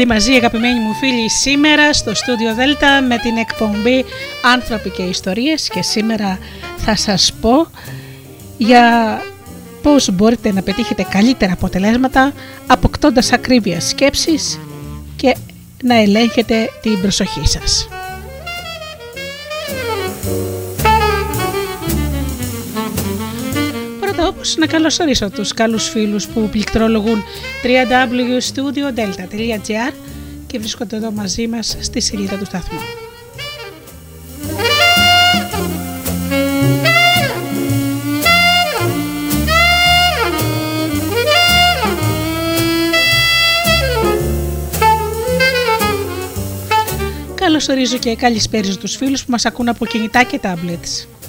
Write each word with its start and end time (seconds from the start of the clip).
Πάλι 0.00 0.12
μαζί 0.12 0.32
αγαπημένοι 0.32 0.80
μου 0.80 0.94
φίλοι 0.94 1.30
σήμερα 1.30 1.92
στο 1.92 2.14
στούντιο 2.14 2.54
Δέλτα 2.54 3.02
με 3.02 3.18
την 3.18 3.36
εκπομπή 3.36 4.04
Άνθρωποι 4.42 4.90
και 4.90 5.02
Ιστορίες 5.02 5.68
και 5.68 5.82
σήμερα 5.82 6.38
θα 6.76 6.96
σας 6.96 7.32
πω 7.40 7.66
για 8.58 9.18
πώς 9.82 10.10
μπορείτε 10.10 10.52
να 10.52 10.62
πετύχετε 10.62 11.06
καλύτερα 11.10 11.52
αποτελέσματα 11.52 12.32
αποκτώντας 12.66 13.32
ακρίβεια 13.32 13.80
σκέψης 13.80 14.60
και 15.16 15.36
να 15.82 15.94
ελέγχετε 15.94 16.70
την 16.82 17.00
προσοχή 17.00 17.46
σας. 17.46 17.88
Να 24.56 24.66
καλωσορίσω 24.66 25.30
τους 25.30 25.52
καλούς 25.52 25.88
φίλους 25.88 26.26
που 26.26 26.48
πληκτρολογούν 26.50 27.22
www.studiodelta.gr 27.62 29.92
και 30.46 30.58
βρίσκονται 30.58 30.96
εδώ 30.96 31.10
μαζί 31.10 31.46
μας 31.46 31.76
στη 31.80 32.00
σελίδα 32.00 32.36
του 32.36 32.44
σταθμού. 32.44 32.78
Καλωσορίζω 47.34 47.96
και 47.96 48.16
καλησπέριζω 48.16 48.78
τους 48.78 48.96
φίλους 48.96 49.24
που 49.24 49.30
μας 49.30 49.44
ακούν 49.44 49.68
από 49.68 49.86
κινητά 49.86 50.22
και 50.22 50.40
tablets. 50.42 51.19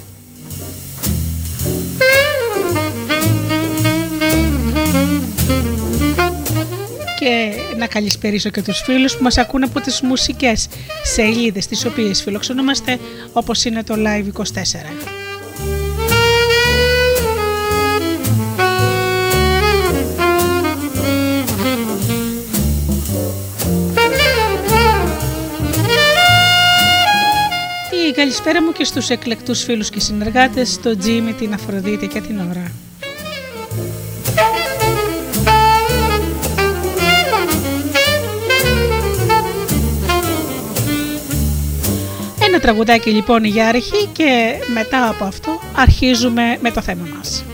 Καλησπερίσω 7.92 8.50
και 8.50 8.62
τους 8.62 8.80
φίλους 8.80 9.16
που 9.16 9.22
μας 9.22 9.38
ακούν 9.38 9.64
από 9.64 9.80
τις 9.80 10.00
μουσικές 10.00 10.68
σελίδες 11.02 11.66
τις 11.66 11.84
οποίες 11.84 12.22
φιλοξενούμαστε 12.22 12.98
όπως 13.32 13.64
είναι 13.64 13.82
το 13.82 13.94
Live24. 13.96 14.76
Η 28.08 28.14
καλησπέρα 28.14 28.62
μου 28.62 28.72
και 28.72 28.84
στους 28.84 29.08
εκλεκτούς 29.08 29.62
φίλους 29.62 29.90
και 29.90 30.00
συνεργάτες, 30.00 30.80
το 30.80 30.96
Τζίμι, 30.96 31.32
την 31.32 31.52
Αφροδίτη 31.52 32.06
και 32.06 32.20
την 32.20 32.38
Ωρα. 32.38 32.72
Τραγουδάκι 42.62 43.10
λοιπόν 43.10 43.44
για 43.44 43.68
αρχή 43.68 44.06
και 44.12 44.54
μετά 44.74 45.08
από 45.08 45.24
αυτό 45.24 45.60
αρχίζουμε 45.74 46.58
με 46.60 46.70
το 46.70 46.80
θέμα 46.80 47.06
μας. 47.16 47.44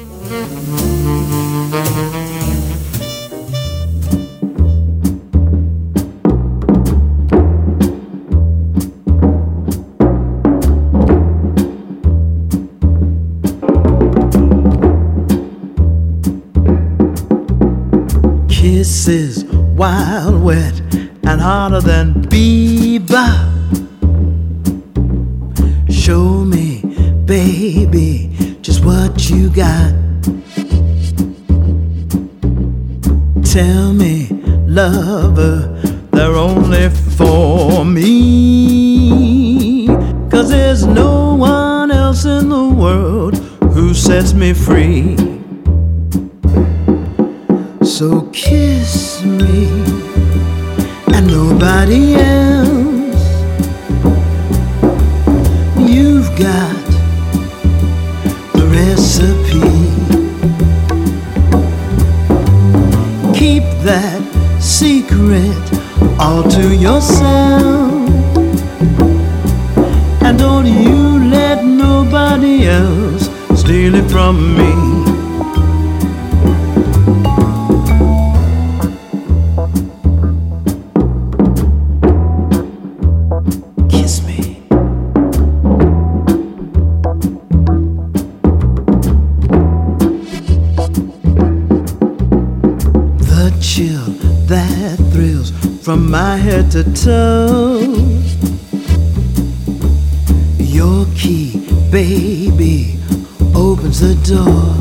Kisses 18.48 19.36
wild, 19.80 20.36
wet, 20.48 20.76
and 21.30 21.40
harder 21.40 21.80
than 21.80 22.06
Bieber. 22.30 23.47
Show 26.08 26.40
me, 26.42 26.80
baby, 27.26 28.30
just 28.62 28.82
what 28.82 29.28
you 29.28 29.50
got. 29.50 29.92
Tell 33.44 33.92
me, 33.92 34.28
lover, 34.66 35.68
they're 36.10 36.34
only 36.34 36.88
for 36.88 37.84
me. 37.84 39.18
Cause 40.30 40.48
there's 40.48 40.86
no 40.86 41.34
one 41.34 41.90
else 41.90 42.24
in 42.24 42.48
the 42.48 42.70
world 42.70 43.36
who 43.74 43.92
sets 43.92 44.32
me 44.32 44.54
free. 44.54 45.27
My 96.78 96.84
head 96.84 96.96
to 96.96 97.04
toe. 97.04 97.78
Your 100.58 101.06
key, 101.16 101.58
baby, 101.90 102.98
opens 103.54 104.00
the 104.00 104.14
door. 104.26 104.74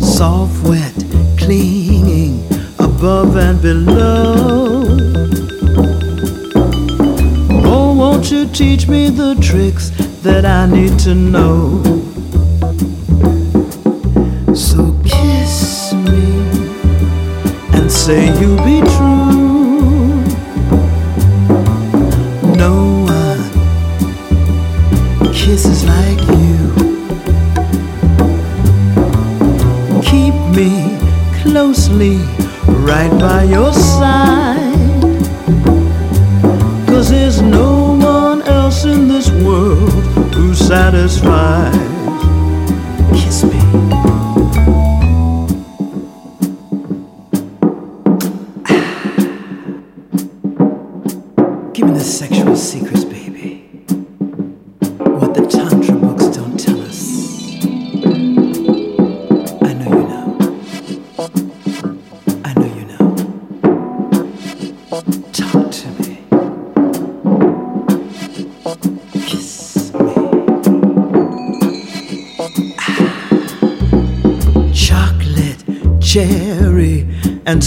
Soft, 0.00 0.66
wet, 0.66 0.94
clinging 1.38 2.44
above 2.78 3.36
and 3.36 3.60
below. 3.60 4.84
Oh, 7.66 7.94
won't 7.94 8.30
you 8.30 8.46
teach 8.46 8.88
me 8.88 9.10
the 9.10 9.34
tricks 9.40 9.90
that 10.22 10.44
I 10.44 10.66
need 10.66 10.98
to 11.00 11.14
know? 11.14 11.93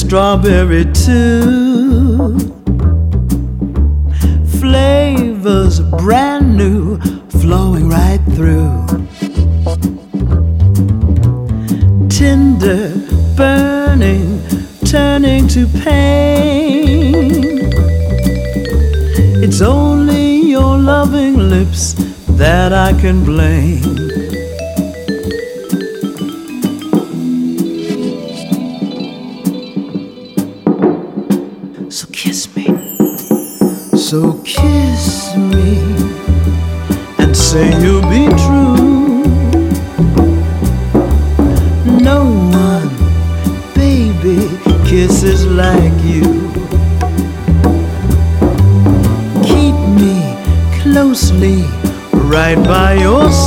Strawberry 0.07 0.85
too 0.93 2.56
right 52.47 52.65
by 52.65 52.93
your 52.93 53.29
side. 53.29 53.46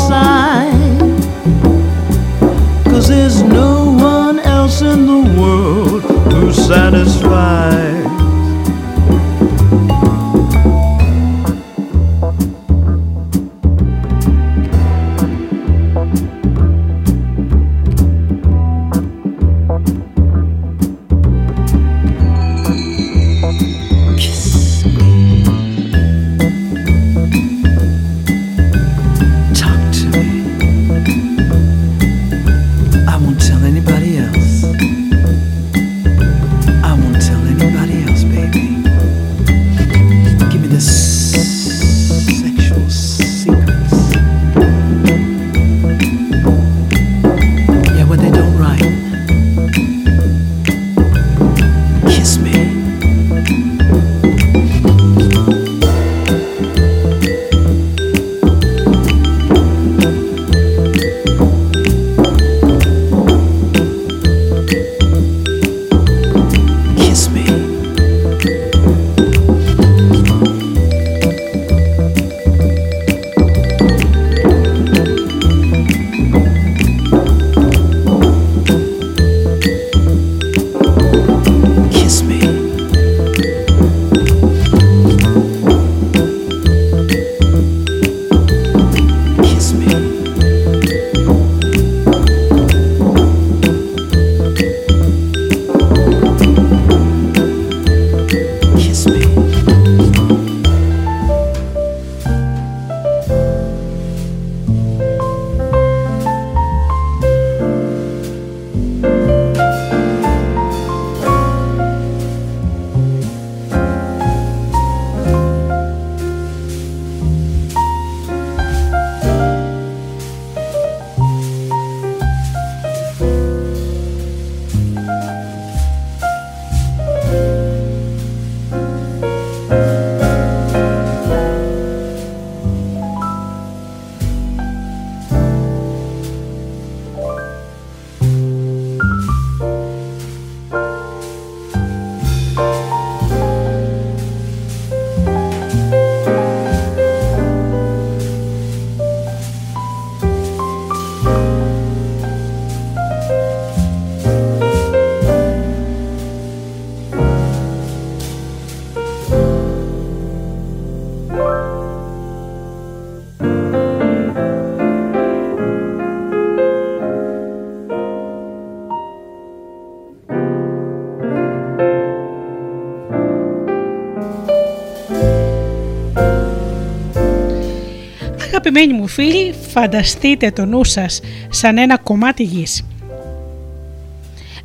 Αγαπημένοι 178.62 178.93
μου 178.93 179.06
φίλοι, 179.06 179.55
φανταστείτε 179.69 180.50
το 180.50 180.64
νου 180.64 180.84
σας 180.84 181.20
σαν 181.48 181.79
ένα 181.79 181.98
κομμάτι 181.98 182.43
γης. 182.43 182.84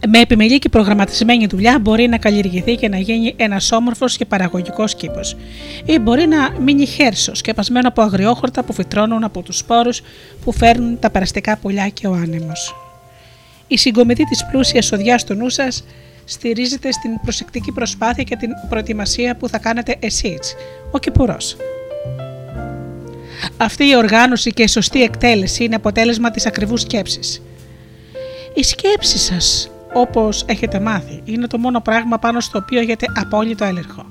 Με 0.08 0.20
επιμελή 0.20 0.60
και 0.60 0.70
προγραμματισμένη 0.70 1.48
δουλειά 1.48 1.80
μπορεί 1.80 2.08
να 2.08 2.18
καλλιεργηθεί 2.18 2.76
και 2.76 2.90
να 2.90 2.98
γίνει 2.98 3.34
ένας 3.38 3.72
όμορφος 3.72 4.18
και 4.18 4.26
παραγωγικός 4.26 4.96
κήπος. 4.96 5.38
Ή 5.86 6.00
μπορεί 6.00 6.28
να 6.28 6.60
μείνει 6.60 6.86
χέρσο, 6.86 7.36
σκεπασμένο 7.36 7.88
από 7.88 8.02
αγριόχορτα 8.02 8.64
που 8.64 8.74
φυτρώνουν 8.74 9.24
από 9.24 9.42
τους 9.42 9.58
σπόρους 9.58 10.02
που 10.44 10.52
φέρνουν 10.52 11.00
τα 11.00 11.10
περαστικά 11.10 11.58
πουλιά 11.58 11.90
και 11.90 12.08
ο 12.08 12.14
άνεμος. 12.14 12.76
Η 13.68 13.78
συγκομιδή 13.78 14.24
της 14.24 14.46
πλούσιας 14.52 14.92
οδιάς 14.92 15.24
του 15.24 15.34
νου 15.34 15.50
σας 15.50 15.84
στηρίζεται 16.26 16.92
στην 16.92 17.20
προσεκτική 17.22 17.72
προσπάθεια 17.72 18.24
και 18.24 18.36
την 18.36 18.50
προετοιμασία 18.70 19.36
που 19.36 19.50
θα 19.50 19.58
κάνετε 19.58 19.96
εσείς, 20.00 20.56
ο 20.92 21.00
κυπουρός. 21.00 21.58
Αυτή 23.58 23.84
η 23.88 23.96
οργάνωση 23.96 24.52
και 24.52 24.64
η 24.64 24.68
σωστή 24.68 25.04
εκτέλεση 25.04 25.64
είναι 25.64 25.76
αποτέλεσμα 25.76 26.32
της 26.32 26.46
ακριβούς 26.46 26.82
σκέψης. 26.82 27.42
Η 28.54 28.64
σκέψη 28.64 29.18
σας, 29.18 29.70
όπως 29.94 30.46
έχετε 30.48 30.80
μάθει, 30.80 31.22
είναι 31.26 31.48
το 31.48 31.58
μόνο 31.58 31.82
πράγμα 31.82 32.18
πάνω 32.18 32.40
στο 32.40 32.60
οποίο 32.64 32.80
έχετε 32.80 33.06
απόλυτο 33.16 33.66
έλεγχο. 33.66 34.06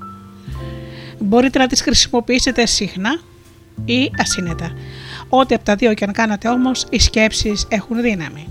Μπορείτε 1.19 1.59
να 1.59 1.67
τις 1.67 1.81
χρησιμοποιήσετε 1.81 2.65
συχνά 2.65 3.19
ή 3.85 4.11
ασύνετα. 4.19 4.71
Ό,τι 5.29 5.55
από 5.55 5.65
τα 5.65 5.75
δύο 5.75 5.93
και 5.93 6.03
αν 6.03 6.11
κάνατε 6.11 6.47
όμως, 6.47 6.85
οι 6.89 6.99
σκέψεις 6.99 7.65
έχουν 7.69 8.01
δύναμη. 8.01 8.47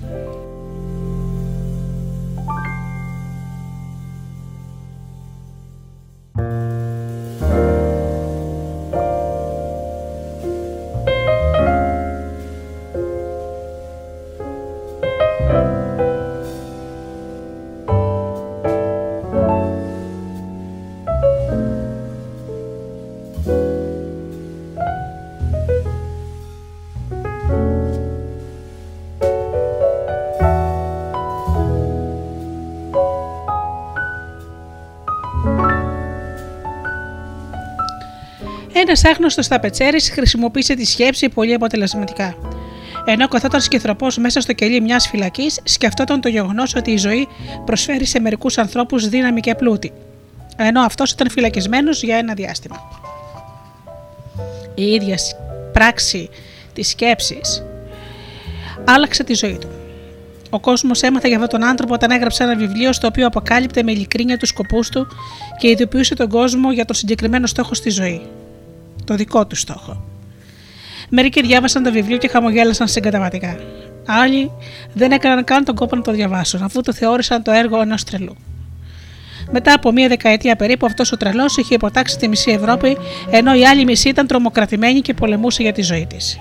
Ένα 39.07 39.13
άγνωστο 39.13 39.49
ταπετσέρη 39.49 40.01
χρησιμοποίησε 40.01 40.75
τη 40.75 40.85
σκέψη 40.85 41.29
πολύ 41.29 41.55
αποτελεσματικά. 41.55 42.37
Ενώ 43.05 43.29
καθόταν 43.29 43.61
σκυθροπός 43.61 44.17
μέσα 44.19 44.41
στο 44.41 44.53
κελί 44.53 44.81
μιας 44.81 45.09
φυλακής, 45.09 45.61
σκεφτόταν 45.65 46.21
το 46.21 46.29
γεγονός 46.29 46.75
ότι 46.75 46.91
η 46.91 46.97
ζωή 46.97 47.29
προσφέρει 47.65 48.05
σε 48.05 48.21
μερικούς 48.21 48.59
ανθρώπους 48.59 49.09
δύναμη 49.09 49.41
και 49.41 49.55
πλούτη. 49.55 49.93
Ενώ 50.57 50.83
αυτός 50.83 51.11
ήταν 51.11 51.31
φυλακισμένος 51.31 52.03
για 52.03 52.17
ένα 52.17 52.35
διάστημα. 52.35 52.77
Η 54.75 54.85
ίδια 54.85 55.17
πράξη 55.73 56.29
της 56.73 56.89
σκέψης 56.89 57.63
άλλαξε 58.85 59.25
τη 59.25 59.35
ζωή 59.35 59.59
του. 59.61 59.69
Ο 60.51 60.61
κόσμος 60.61 61.03
έμαθε 61.03 61.29
για 61.29 61.37
αυτόν 61.37 61.61
τον 61.61 61.69
άνθρωπο 61.69 61.95
όταν 61.95 62.11
έγραψε 62.11 62.43
ένα 62.43 62.57
βιβλίο 62.57 62.93
στο 62.93 63.07
οποίο 63.07 63.27
αποκάλυπτε 63.27 63.83
με 63.83 63.93
ειλικρίνεια 63.93 64.39
τους 64.39 64.49
σκοπούς 64.49 64.89
του 64.89 65.07
και 65.59 65.69
ειδοποιούσε 65.69 66.15
τον 66.15 66.29
κόσμο 66.29 66.73
για 66.73 66.85
τον 66.85 66.97
συγκεκριμένο 66.97 67.47
στόχο 67.47 67.75
στη 67.75 67.91
ζωή 67.91 68.23
το 69.05 69.15
δικό 69.15 69.47
τους 69.47 69.61
στόχο. 69.61 70.05
Μερικοί 71.09 71.43
διάβασαν 71.43 71.83
το 71.83 71.93
βιβλίο 71.93 72.17
και 72.17 72.29
χαμογέλασαν 72.29 72.89
συγκαταβατικά. 72.89 73.57
Άλλοι 74.07 74.51
δεν 74.93 75.13
έκαναν 75.13 75.45
καν 75.45 75.65
τον 75.65 75.75
κόπο 75.75 75.97
να 75.97 76.03
το 76.03 76.13
διαβάσουν, 76.13 76.63
αφού 76.63 76.81
το 76.81 76.93
θεώρησαν 76.93 77.43
το 77.43 77.51
έργο 77.51 77.81
ενός 77.81 78.05
τρελού. 78.05 78.37
Μετά 79.51 79.73
από 79.73 79.93
μία 79.93 80.09
δεκαετία 80.09 80.57
περίπου, 80.57 80.87
αυτός 80.87 81.13
ο 81.13 81.17
τρελός 81.17 81.57
είχε 81.57 81.75
υποτάξει 81.75 82.19
τη 82.19 82.29
μισή 82.29 82.51
Ευρώπη, 82.51 82.97
ενώ 83.31 83.55
η 83.55 83.67
άλλη 83.67 83.85
μισή 83.85 84.09
ήταν 84.09 84.27
τρομοκρατημένη 84.27 85.01
και 85.01 85.15
πολεμούσε 85.15 85.63
για 85.63 85.73
τη 85.73 85.83
ζωή 85.83 86.07
της. 86.07 86.41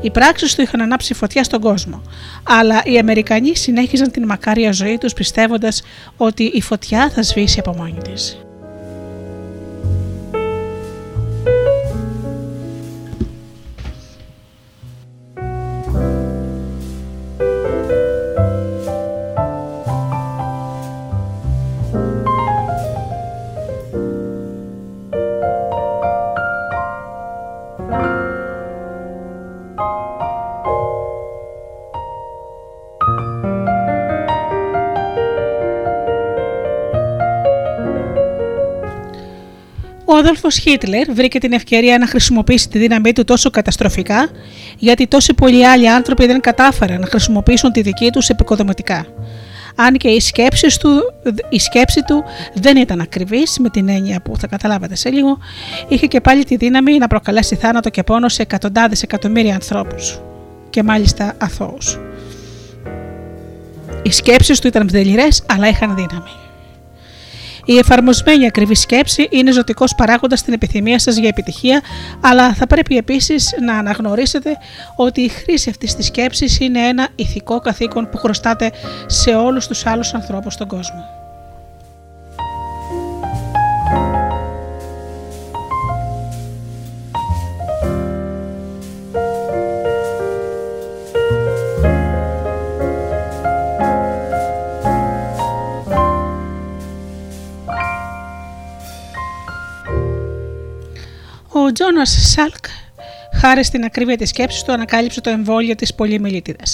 Οι 0.00 0.10
πράξεις 0.10 0.54
του 0.54 0.62
είχαν 0.62 0.80
ανάψει 0.80 1.14
φωτιά 1.14 1.44
στον 1.44 1.60
κόσμο, 1.60 2.02
αλλά 2.42 2.82
οι 2.84 2.98
Αμερικανοί 2.98 3.56
συνέχιζαν 3.56 4.10
την 4.10 4.24
μακάρια 4.24 4.72
ζωή 4.72 4.98
τους 4.98 5.12
πιστεύοντας 5.12 5.82
ότι 6.16 6.42
η 6.42 6.60
φωτιά 6.60 7.10
θα 7.10 7.22
σβήσει 7.22 7.58
από 7.58 7.74
μόνη 7.74 7.98
της. 8.12 8.47
Αδόλφος 40.28 40.58
Χίτλερ 40.58 41.12
βρήκε 41.12 41.38
την 41.38 41.52
ευκαιρία 41.52 41.98
να 41.98 42.06
χρησιμοποιήσει 42.06 42.68
τη 42.68 42.78
δύναμή 42.78 43.12
του 43.12 43.24
τόσο 43.24 43.50
καταστροφικά, 43.50 44.28
γιατί 44.78 45.06
τόσοι 45.06 45.34
πολλοί 45.34 45.66
άλλοι 45.66 45.90
άνθρωποι 45.90 46.26
δεν 46.26 46.40
κατάφεραν 46.40 47.00
να 47.00 47.06
χρησιμοποιήσουν 47.06 47.72
τη 47.72 47.80
δική 47.80 48.10
τους 48.10 48.28
επικοδομητικά. 48.28 49.06
Αν 49.74 49.96
και 49.96 50.08
η 50.08 50.20
σκέψη, 50.20 50.80
του, 50.80 51.12
η 51.48 51.58
σκέψη 51.58 52.02
του 52.06 52.24
δεν 52.54 52.76
ήταν 52.76 53.00
ακριβής, 53.00 53.58
με 53.58 53.70
την 53.70 53.88
έννοια 53.88 54.20
που 54.20 54.36
θα 54.38 54.46
καταλάβετε 54.46 54.94
σε 54.94 55.10
λίγο, 55.10 55.38
είχε 55.88 56.06
και 56.06 56.20
πάλι 56.20 56.44
τη 56.44 56.56
δύναμη 56.56 56.98
να 56.98 57.06
προκαλέσει 57.06 57.54
θάνατο 57.54 57.90
και 57.90 58.02
πόνο 58.02 58.28
σε 58.28 58.42
εκατοντάδες 58.42 59.02
εκατομμύρια 59.02 59.54
ανθρώπους 59.54 60.20
και 60.70 60.82
μάλιστα 60.82 61.34
αθώους. 61.38 61.98
Οι 64.02 64.10
σκέψεις 64.10 64.60
του 64.60 64.66
ήταν 64.66 64.88
βδελιρές 64.88 65.42
αλλά 65.46 65.68
είχαν 65.68 65.94
δύναμη. 65.94 66.47
Η 67.70 67.78
εφαρμοσμένη 67.78 68.46
ακριβή 68.46 68.74
σκέψη 68.74 69.28
είναι 69.30 69.52
ζωτικός 69.52 69.94
παράγοντας 69.94 70.38
στην 70.38 70.52
επιθυμία 70.52 70.98
σας 70.98 71.16
για 71.16 71.28
επιτυχία, 71.28 71.82
αλλά 72.20 72.54
θα 72.54 72.66
πρέπει 72.66 72.96
επίσης 72.96 73.54
να 73.60 73.78
αναγνωρίσετε 73.78 74.56
ότι 74.96 75.20
η 75.20 75.28
χρήση 75.28 75.70
αυτής 75.70 75.94
της 75.94 76.06
σκέψης 76.06 76.60
είναι 76.60 76.86
ένα 76.86 77.08
ηθικό 77.14 77.58
καθήκον 77.58 78.08
που 78.10 78.16
χρωστάτε 78.16 78.70
σε 79.06 79.30
όλους 79.30 79.66
τους 79.66 79.86
άλλους 79.86 80.14
ανθρώπους 80.14 80.52
στον 80.52 80.68
κόσμο. 80.68 81.27
Ο 101.68 101.72
Τζόνα 101.72 102.04
Σάλκ, 102.04 102.64
χάρη 103.40 103.64
στην 103.64 103.84
ακρίβεια 103.84 104.16
της 104.16 104.28
σκέψης 104.28 104.62
του, 104.62 104.72
ανακάλυψε 104.72 105.20
το 105.20 105.30
εμβόλιο 105.30 105.74
της 105.74 105.94
πολυμελίτιδα. 105.94 106.64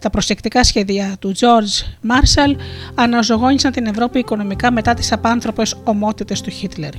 Τα 0.00 0.10
προσεκτικά 0.10 0.64
σχέδια 0.64 1.16
του 1.18 1.34
George 1.34 1.86
Μάρσαλ 2.00 2.56
αναζωγόνησαν 2.94 3.72
την 3.72 3.86
Ευρώπη 3.86 4.18
οικονομικά 4.18 4.72
μετά 4.72 4.94
τις 4.94 5.12
απάνθρωπες 5.12 5.76
ομότητες 5.84 6.40
του 6.40 6.50
Χίτλερ. 6.50 6.90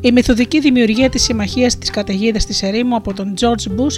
Η 0.00 0.12
μεθοδική 0.12 0.60
δημιουργία 0.60 1.10
της 1.10 1.22
συμμαχίας 1.22 1.78
της 1.78 1.90
καταιγίδας 1.90 2.46
της 2.46 2.62
ερήμου 2.62 2.96
από 2.96 3.12
τον 3.12 3.34
George 3.40 3.80
Bush 3.80 3.94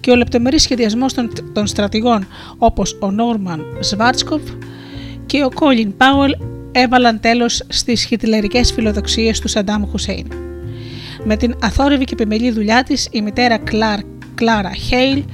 και 0.00 0.10
ο 0.10 0.14
λεπτομερής 0.14 0.62
σχεδιασμός 0.62 1.12
των, 1.12 1.32
των 1.52 1.66
στρατηγών 1.66 2.26
όπως 2.58 2.98
ο 3.00 3.10
Νόρμαν 3.10 3.64
Σβάρτσκοφ 3.80 4.42
και 5.26 5.44
ο 5.44 5.50
Κόλιν 5.54 5.96
Πάουελ 5.96 6.36
έβαλαν 6.72 7.20
τέλος 7.20 7.62
στις 7.68 8.04
χιτλερικές 8.04 8.72
φιλοδοξίες 8.72 9.40
του 9.40 9.48
Σαντάμ 9.48 9.84
Χουσέιν. 9.90 10.47
Με 11.30 11.36
την 11.36 11.54
αθόρυβη 11.62 12.04
και 12.04 12.12
επιμελή 12.12 12.50
δουλειά 12.50 12.82
της, 12.82 13.08
η 13.10 13.22
μητέρα 13.22 13.58
Κλάρ, 13.58 13.98
Κλάρα 14.34 14.72
Χέιλ 14.72 15.24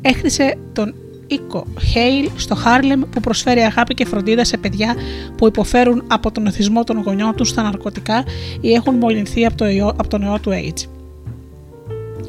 έχτισε 0.00 0.58
τον 0.72 0.94
οίκο 1.26 1.66
Χέιλ 1.90 2.30
στο 2.36 2.54
Χάρλεμ 2.54 3.00
που 3.00 3.20
προσφέρει 3.20 3.60
αγάπη 3.60 3.94
και 3.94 4.06
φροντίδα 4.06 4.44
σε 4.44 4.56
παιδιά 4.56 4.94
που 5.36 5.46
υποφέρουν 5.46 6.04
από 6.06 6.32
τον 6.32 6.46
εθισμό 6.46 6.84
των 6.84 7.02
γονιών 7.02 7.34
τους 7.36 7.48
στα 7.48 7.62
ναρκωτικά 7.62 8.24
ή 8.60 8.72
έχουν 8.72 8.94
μολυνθεί 8.94 9.46
από, 9.46 9.56
το 9.56 9.68
ιό, 9.68 9.88
από 9.88 10.08
τον 10.08 10.22
ιό 10.22 10.38
του 10.40 10.50
AIDS. 10.50 10.88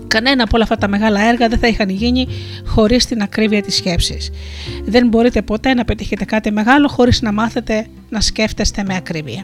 Κανένα 0.07 0.43
από 0.43 0.51
όλα 0.53 0.63
αυτά 0.63 0.75
τα 0.75 0.87
μεγάλα 0.87 1.21
έργα 1.21 1.47
δεν 1.47 1.59
θα 1.59 1.67
είχαν 1.67 1.89
γίνει 1.89 2.27
χωρίς 2.65 3.05
την 3.05 3.21
ακρίβεια 3.21 3.61
της 3.61 3.75
σκέψης. 3.75 4.31
Δεν 4.85 5.07
μπορείτε 5.07 5.41
ποτέ 5.41 5.73
να 5.73 5.85
πετύχετε 5.85 6.25
κάτι 6.25 6.51
μεγάλο 6.51 6.87
χωρίς 6.87 7.21
να 7.21 7.31
μάθετε 7.31 7.85
να 8.09 8.21
σκέφτεστε 8.21 8.83
με 8.87 8.95
ακρίβεια. 8.95 9.43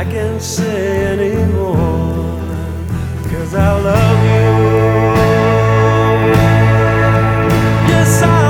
I 0.00 0.04
can't 0.04 0.40
say 0.40 1.12
anymore. 1.12 1.76
Cause 3.30 3.54
I 3.54 3.80
love 3.80 4.24
you. 4.32 4.50
Yes, 7.92 8.22
I 8.22 8.49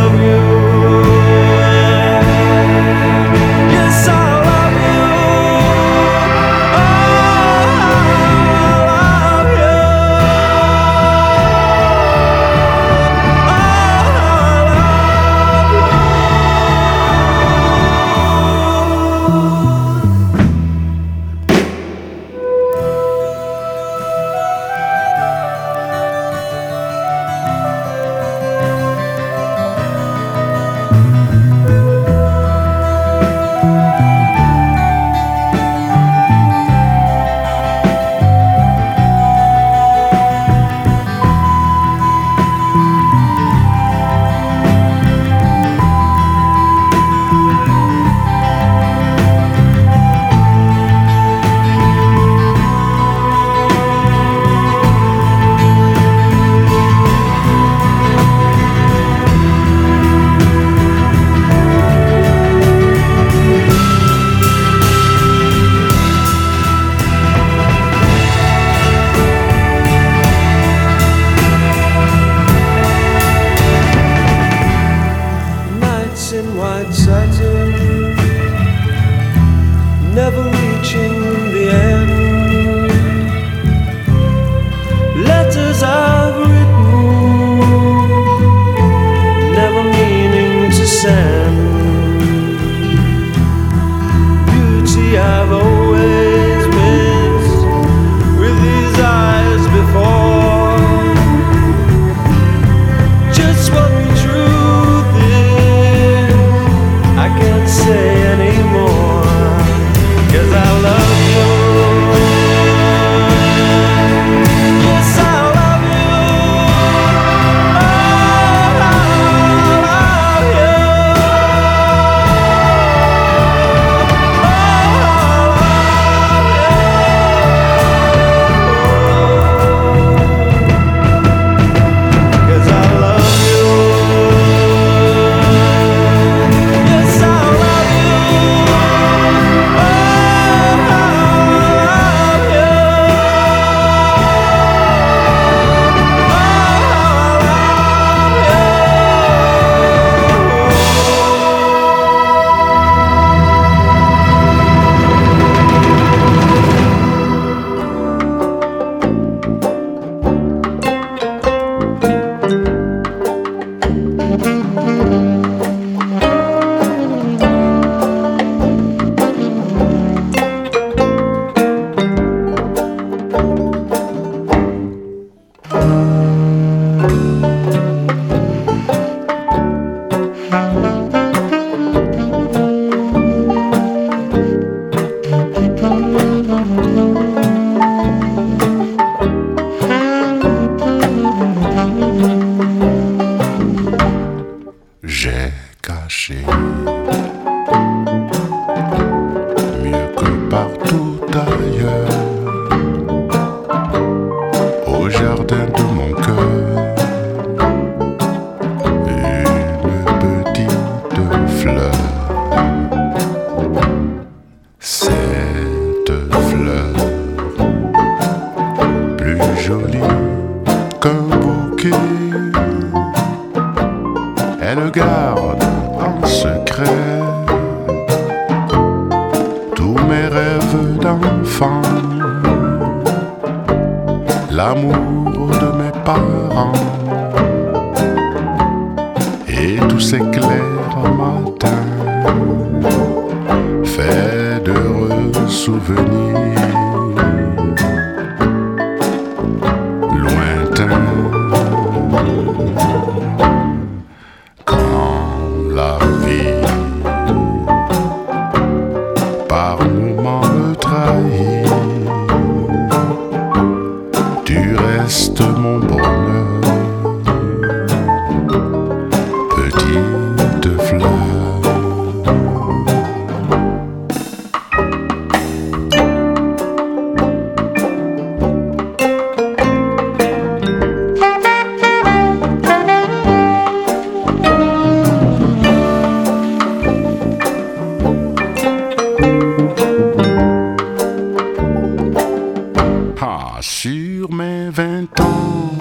sur 293.91 294.31
mes 294.31 294.69
vingt 294.69 295.19
ans, 295.19 295.75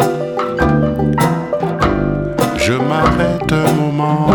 je 2.57 2.73
m'arrête 2.73 3.53
un 3.53 3.73
moment 3.75 4.31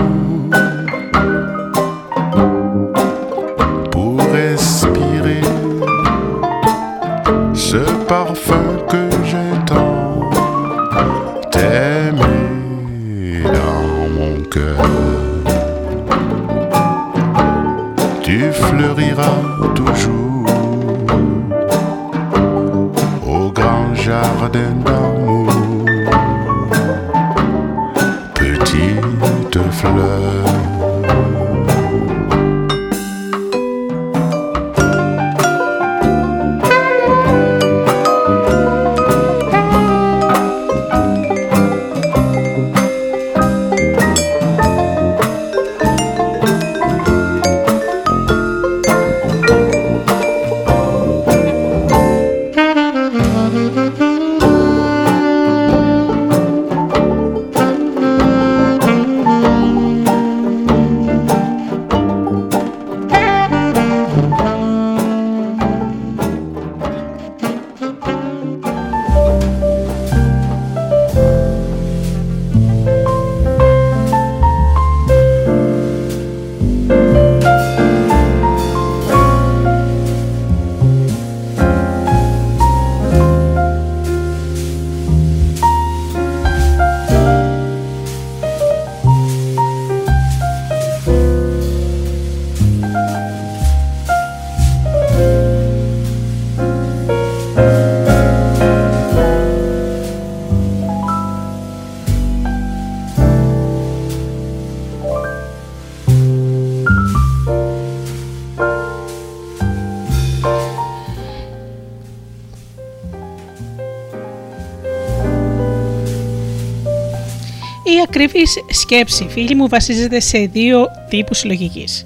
σκέψη, 118.85 119.27
φίλοι 119.29 119.55
μου, 119.55 119.67
βασίζεται 119.67 120.19
σε 120.19 120.37
δύο 120.37 120.87
τύπους 121.09 121.45
λογικής. 121.45 122.05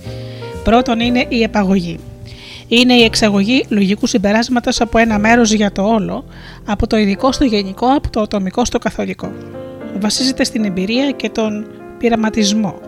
Πρώτον 0.64 1.00
είναι 1.00 1.26
η 1.30 1.44
επαγωγή. 1.44 2.00
Είναι 2.68 2.94
η 2.94 3.04
εξαγωγή 3.04 3.66
λογικού 3.70 4.08
συμπεράσματος 4.08 4.82
από 4.82 4.98
ένα 4.98 5.20
μέρος 5.20 5.52
για 5.52 5.72
το 5.72 5.82
όλο, 5.82 6.26
από 6.66 6.88
το 6.88 6.98
ειδικό 6.98 7.32
στο 7.32 7.44
γενικό, 7.44 7.88
από 7.88 8.10
το 8.10 8.22
ατομικό 8.22 8.66
στο 8.66 8.78
καθολικό. 8.78 9.32
Βασίζεται 10.00 10.44
στην 10.44 10.66
εμπειρία 10.66 11.12
και 11.12 11.30
τον 11.30 11.68
πειραματισμό 11.98 12.80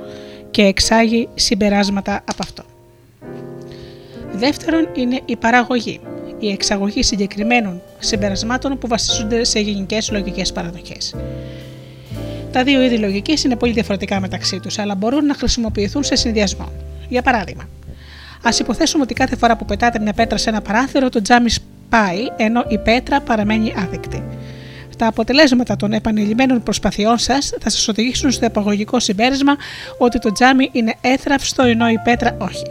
και 0.52 0.62
εξάγει 0.62 1.30
συμπεράσματα 1.34 2.16
από 2.16 2.44
αυτό. 2.44 2.64
Δεύτερον 4.34 4.88
είναι 4.96 5.20
η 5.26 5.36
παραγωγή, 5.36 6.00
η 6.40 6.52
εξαγωγή 6.52 7.04
συγκεκριμένων 7.04 7.82
συμπερασμάτων 8.00 8.78
που 8.78 8.88
βασίζονται 8.88 9.44
σε 9.44 9.60
γενικές 9.60 10.12
λογικές 10.12 10.52
παραδοχές. 10.52 11.16
Τα 12.52 12.64
δύο 12.64 12.82
είδη 12.82 12.98
λογικής 12.98 13.44
είναι 13.44 13.56
πολύ 13.56 13.74
διαφορετικά 13.74 14.20
μεταξύ 14.20 14.60
τους, 14.60 14.80
αλλά 14.80 14.96
μπορούν 14.96 15.26
να 15.26 15.34
χρησιμοποιηθούν 15.34 16.04
σε 16.04 16.16
συνδυασμό. 16.16 16.72
Για 17.10 17.22
παράδειγμα, 17.22 17.64
ας 18.44 18.60
υποθέσουμε 18.60 19.04
ότι 19.04 19.14
κάθε 19.14 19.36
φορά 19.36 19.58
που 19.58 19.66
πετάτε 19.66 20.00
μια 20.00 20.14
πέτρα 20.14 20.38
σε 20.38 20.50
ένα 20.50 20.62
παράθυρο, 20.62 21.10
το 21.10 21.22
τζάμι 21.22 21.50
σπάει, 21.50 22.20
ενώ 22.38 22.66
η 22.68 22.78
πέτρα 22.78 23.22
παραμένει 23.22 23.74
άδικτη. 23.78 24.24
Τα 24.98 25.08
αποτελέσματα 25.08 25.76
των 25.76 25.94
επανειλημμένων 25.94 26.64
προσπαθειών 26.64 27.18
σας 27.18 27.54
θα 27.60 27.70
σας 27.70 27.88
οδηγήσουν 27.88 28.32
στο 28.32 28.46
επαγωγικό 28.46 29.00
συμπέρασμα 29.00 29.56
ότι 29.98 30.20
το 30.20 30.32
τζάμι 30.32 30.70
είναι 30.72 30.96
έθραυστο, 31.02 31.64
ενώ 31.64 31.90
η 31.90 31.98
πέτρα 32.04 32.38
όχι. 32.40 32.64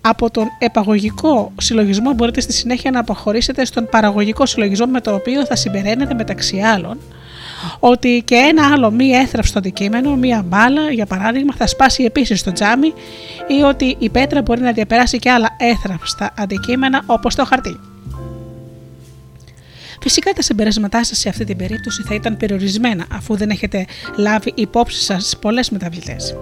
Από 0.00 0.30
τον 0.30 0.46
επαγωγικό 0.58 1.52
συλλογισμό 1.60 2.12
μπορείτε 2.12 2.40
στη 2.40 2.52
συνέχεια 2.52 2.90
να 2.90 3.00
αποχωρήσετε 3.00 3.64
στον 3.64 3.88
παραγωγικό 3.90 4.46
συλλογισμό 4.46 4.86
με 4.86 5.00
το 5.00 5.14
οποίο 5.14 5.46
θα 5.46 5.56
συμπεραίνετε 5.56 6.14
μεταξύ 6.14 6.60
άλλων 6.60 6.98
ότι 7.78 8.22
και 8.24 8.34
ένα 8.34 8.72
άλλο 8.72 8.90
μη 8.90 9.10
έθραυστο 9.10 9.58
αντικείμενο, 9.58 10.16
μία 10.16 10.42
μπάλα 10.42 10.90
για 10.90 11.06
παράδειγμα, 11.06 11.54
θα 11.56 11.66
σπάσει 11.66 12.04
επίσης 12.04 12.40
στο 12.40 12.52
τζάμι 12.52 12.92
ή 13.46 13.62
ότι 13.62 13.96
η 13.98 14.08
πέτρα 14.08 14.42
μπορεί 14.42 14.60
να 14.60 14.72
διαπεράσει 14.72 15.18
και 15.18 15.30
άλλα 15.30 15.48
έθραυστα 15.58 16.34
αντικείμενα 16.36 17.02
όπως 17.06 17.34
το 17.34 17.44
χαρτί. 17.44 17.80
Φυσικά 20.02 20.32
τα 20.32 20.42
συμπεράσματά 20.42 21.04
σας 21.04 21.18
σε 21.18 21.28
αυτή 21.28 21.44
την 21.44 21.56
περίπτωση 21.56 22.02
θα 22.02 22.14
ήταν 22.14 22.36
περιορισμένα 22.36 23.06
αφού 23.12 23.36
δεν 23.36 23.50
έχετε 23.50 23.86
λάβει 24.16 24.52
υπόψη 24.54 25.02
σας 25.02 25.36
πολλές 25.40 25.70
μεταβλητές. 25.70 26.36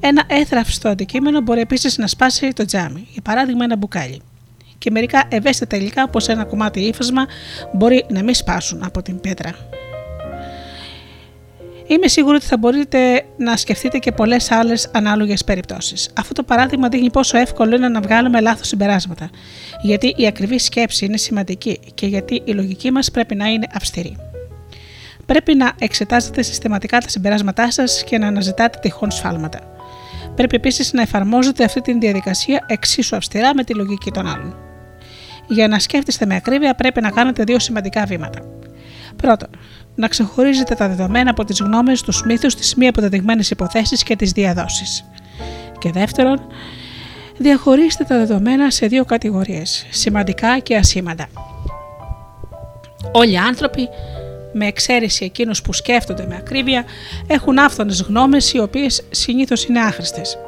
Ένα 0.00 0.24
έθραυστο 0.26 0.88
αντικείμενο 0.88 1.40
μπορεί 1.40 1.60
επίσης 1.60 1.98
να 1.98 2.06
σπάσει 2.06 2.52
το 2.52 2.64
τζάμι, 2.64 3.06
για 3.12 3.22
παράδειγμα 3.22 3.64
ένα 3.64 3.76
μπουκάλι. 3.76 4.22
Και 4.78 4.90
μερικά 4.90 5.24
ευαίσθητα 5.28 5.76
υλικά 5.76 6.02
όπως 6.02 6.28
ένα 6.28 6.44
κομμάτι 6.44 6.80
ύφασμα 6.80 7.26
μπορεί 7.72 8.04
να 8.08 8.22
μην 8.22 8.34
σπάσουν 8.34 8.82
από 8.84 9.02
την 9.02 9.20
πέτρα. 9.20 9.50
Είμαι 11.90 12.08
σίγουρη 12.08 12.36
ότι 12.36 12.46
θα 12.46 12.56
μπορείτε 12.56 13.24
να 13.36 13.56
σκεφτείτε 13.56 13.98
και 13.98 14.12
πολλές 14.12 14.50
άλλες 14.50 14.90
ανάλογες 14.92 15.44
περιπτώσεις. 15.44 16.10
Αυτό 16.16 16.32
το 16.32 16.42
παράδειγμα 16.42 16.88
δείχνει 16.88 17.10
πόσο 17.10 17.38
εύκολο 17.38 17.76
είναι 17.76 17.88
να 17.88 18.00
βγάλουμε 18.00 18.40
λάθος 18.40 18.68
συμπεράσματα. 18.68 19.30
Γιατί 19.82 20.14
η 20.16 20.26
ακριβή 20.26 20.58
σκέψη 20.58 21.04
είναι 21.04 21.16
σημαντική 21.16 21.80
και 21.94 22.06
γιατί 22.06 22.42
η 22.44 22.52
λογική 22.52 22.90
μας 22.90 23.10
πρέπει 23.10 23.34
να 23.34 23.46
είναι 23.46 23.66
αυστηρή. 23.74 24.16
Πρέπει 25.26 25.54
να 25.54 25.72
εξετάζετε 25.78 26.42
συστηματικά 26.42 26.98
τα 26.98 27.08
συμπεράσματά 27.08 27.70
σας 27.70 28.04
και 28.04 28.18
να 28.18 28.26
αναζητάτε 28.26 28.78
τυχόν 28.82 29.10
σφάλματα. 29.10 29.60
Πρέπει 30.34 30.56
επίσης 30.56 30.92
να 30.92 31.02
εφαρμόζετε 31.02 31.64
αυτή 31.64 31.80
τη 31.80 31.98
διαδικασία 31.98 32.64
εξίσου 32.66 33.16
αυστηρά 33.16 33.54
με 33.54 33.64
τη 33.64 33.74
λογική 33.74 34.10
των 34.10 34.26
άλλων. 34.26 34.56
Για 35.48 35.68
να 35.68 35.78
σκέφτεστε 35.78 36.26
με 36.26 36.34
ακρίβεια, 36.34 36.74
πρέπει 36.74 37.00
να 37.00 37.10
κάνετε 37.10 37.44
δύο 37.44 37.58
σημαντικά 37.58 38.04
βήματα. 38.04 38.40
Πρώτον, 39.22 39.48
να 39.94 40.08
ξεχωρίζετε 40.08 40.74
τα 40.74 40.88
δεδομένα 40.88 41.30
από 41.30 41.44
τις 41.44 41.60
γνώμες, 41.60 42.02
του 42.02 42.12
μύθου, 42.26 42.48
τι 42.48 42.78
μη 42.78 42.88
αποδεδειγμένες 42.88 43.50
υποθέσεις 43.50 44.02
και 44.02 44.16
τις 44.16 44.32
διαδόσεις. 44.32 45.04
Και 45.78 45.90
δεύτερον, 45.90 46.40
διαχωρίστε 47.38 48.04
τα 48.04 48.16
δεδομένα 48.16 48.70
σε 48.70 48.86
δύο 48.86 49.04
κατηγορίες, 49.04 49.86
σημαντικά 49.90 50.58
και 50.58 50.76
ασήμαντα. 50.76 51.28
Όλοι 53.12 53.32
οι 53.32 53.36
άνθρωποι, 53.36 53.88
με 54.52 54.66
εξαίρεση 54.66 55.24
εκείνους 55.24 55.62
που 55.62 55.72
σκέφτονται 55.72 56.26
με 56.26 56.36
ακρίβεια, 56.36 56.84
έχουν 57.26 57.58
άφθονες 57.58 58.00
γνώμες 58.02 58.52
οι 58.52 58.58
οποίες 58.58 59.02
συνήθως 59.10 59.64
είναι 59.64 59.80
άχρηστες. 59.80 60.38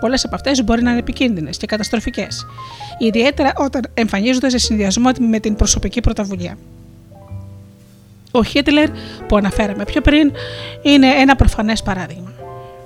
Πολλές 0.00 0.24
από 0.24 0.34
αυτές 0.34 0.64
μπορεί 0.64 0.82
να 0.82 0.90
είναι 0.90 0.98
επικίνδυνες 0.98 1.56
και 1.56 1.66
καταστροφικές, 1.66 2.46
ιδιαίτερα 2.98 3.52
όταν 3.56 3.82
εμφανίζονται 3.94 4.48
σε 4.48 4.58
συνδυασμό 4.58 5.10
με 5.18 5.38
την 5.38 5.56
προσωπική 5.56 6.00
πρωτοβουλία. 6.00 6.56
Ο 8.34 8.44
Χίτλερ, 8.44 8.88
που 9.28 9.36
αναφέραμε 9.36 9.84
πιο 9.84 10.00
πριν, 10.00 10.32
είναι 10.82 11.06
ένα 11.06 11.36
προφανές 11.36 11.82
παράδειγμα 11.82 12.32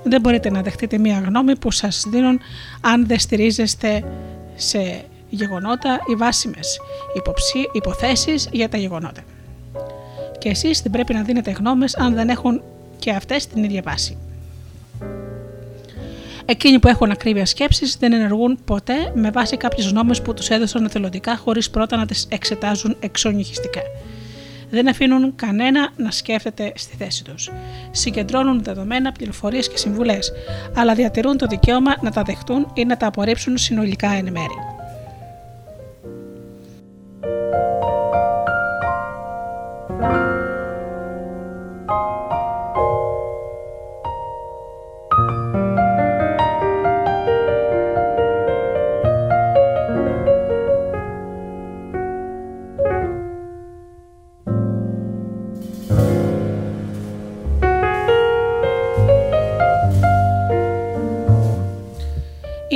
δεν 0.09 0.21
μπορείτε 0.21 0.49
να 0.49 0.61
δεχτείτε 0.61 0.97
μία 0.97 1.23
γνώμη 1.25 1.57
που 1.57 1.71
σας 1.71 2.05
δίνουν 2.09 2.39
αν 2.81 3.07
δεν 3.07 3.19
στηρίζεστε 3.19 4.03
σε 4.55 5.03
γεγονότα 5.29 5.99
ή 6.11 6.15
βάσιμες 6.15 6.79
υποψή, 7.15 7.69
υποθέσεις 7.71 8.49
για 8.51 8.69
τα 8.69 8.77
γεγονότα. 8.77 9.21
Και 10.37 10.49
εσείς 10.49 10.81
δεν 10.81 10.91
πρέπει 10.91 11.13
να 11.13 11.21
δίνετε 11.21 11.51
γνώμες 11.51 11.97
αν 11.97 12.13
δεν 12.13 12.29
έχουν 12.29 12.61
και 12.99 13.11
αυτές 13.11 13.47
την 13.47 13.63
ίδια 13.63 13.81
βάση. 13.85 14.17
Εκείνοι 16.45 16.79
που 16.79 16.87
έχουν 16.87 17.11
ακρίβεια 17.11 17.45
σκέψης 17.45 17.97
δεν 17.99 18.13
ενεργούν 18.13 18.59
ποτέ 18.65 19.11
με 19.13 19.31
βάση 19.31 19.57
κάποιες 19.57 19.87
γνώμες 19.87 20.21
που 20.21 20.33
τους 20.33 20.49
έδωσαν 20.49 20.85
εθελοντικά 20.85 21.37
χωρίς 21.37 21.69
πρώτα 21.69 21.97
να 21.97 22.05
τις 22.05 22.27
εξετάζουν 22.29 22.95
εξονυχιστικά 22.99 23.81
δεν 24.69 24.87
αφήνουν 24.87 25.35
κανένα 25.35 25.89
να 25.97 26.11
σκέφτεται 26.11 26.71
στη 26.75 26.95
θέση 26.95 27.23
τους. 27.23 27.51
Συγκεντρώνουν 27.91 28.63
δεδομένα, 28.63 29.11
πληροφορίες 29.11 29.69
και 29.69 29.77
συμβουλές, 29.77 30.31
αλλά 30.75 30.93
διατηρούν 30.93 31.37
το 31.37 31.45
δικαίωμα 31.45 31.95
να 32.01 32.11
τα 32.11 32.23
δεχτούν 32.23 32.71
ή 32.73 32.85
να 32.85 32.97
τα 32.97 33.07
απορρίψουν 33.07 33.57
συνολικά 33.57 34.09
εν 34.09 34.31
μέρη. 34.31 34.75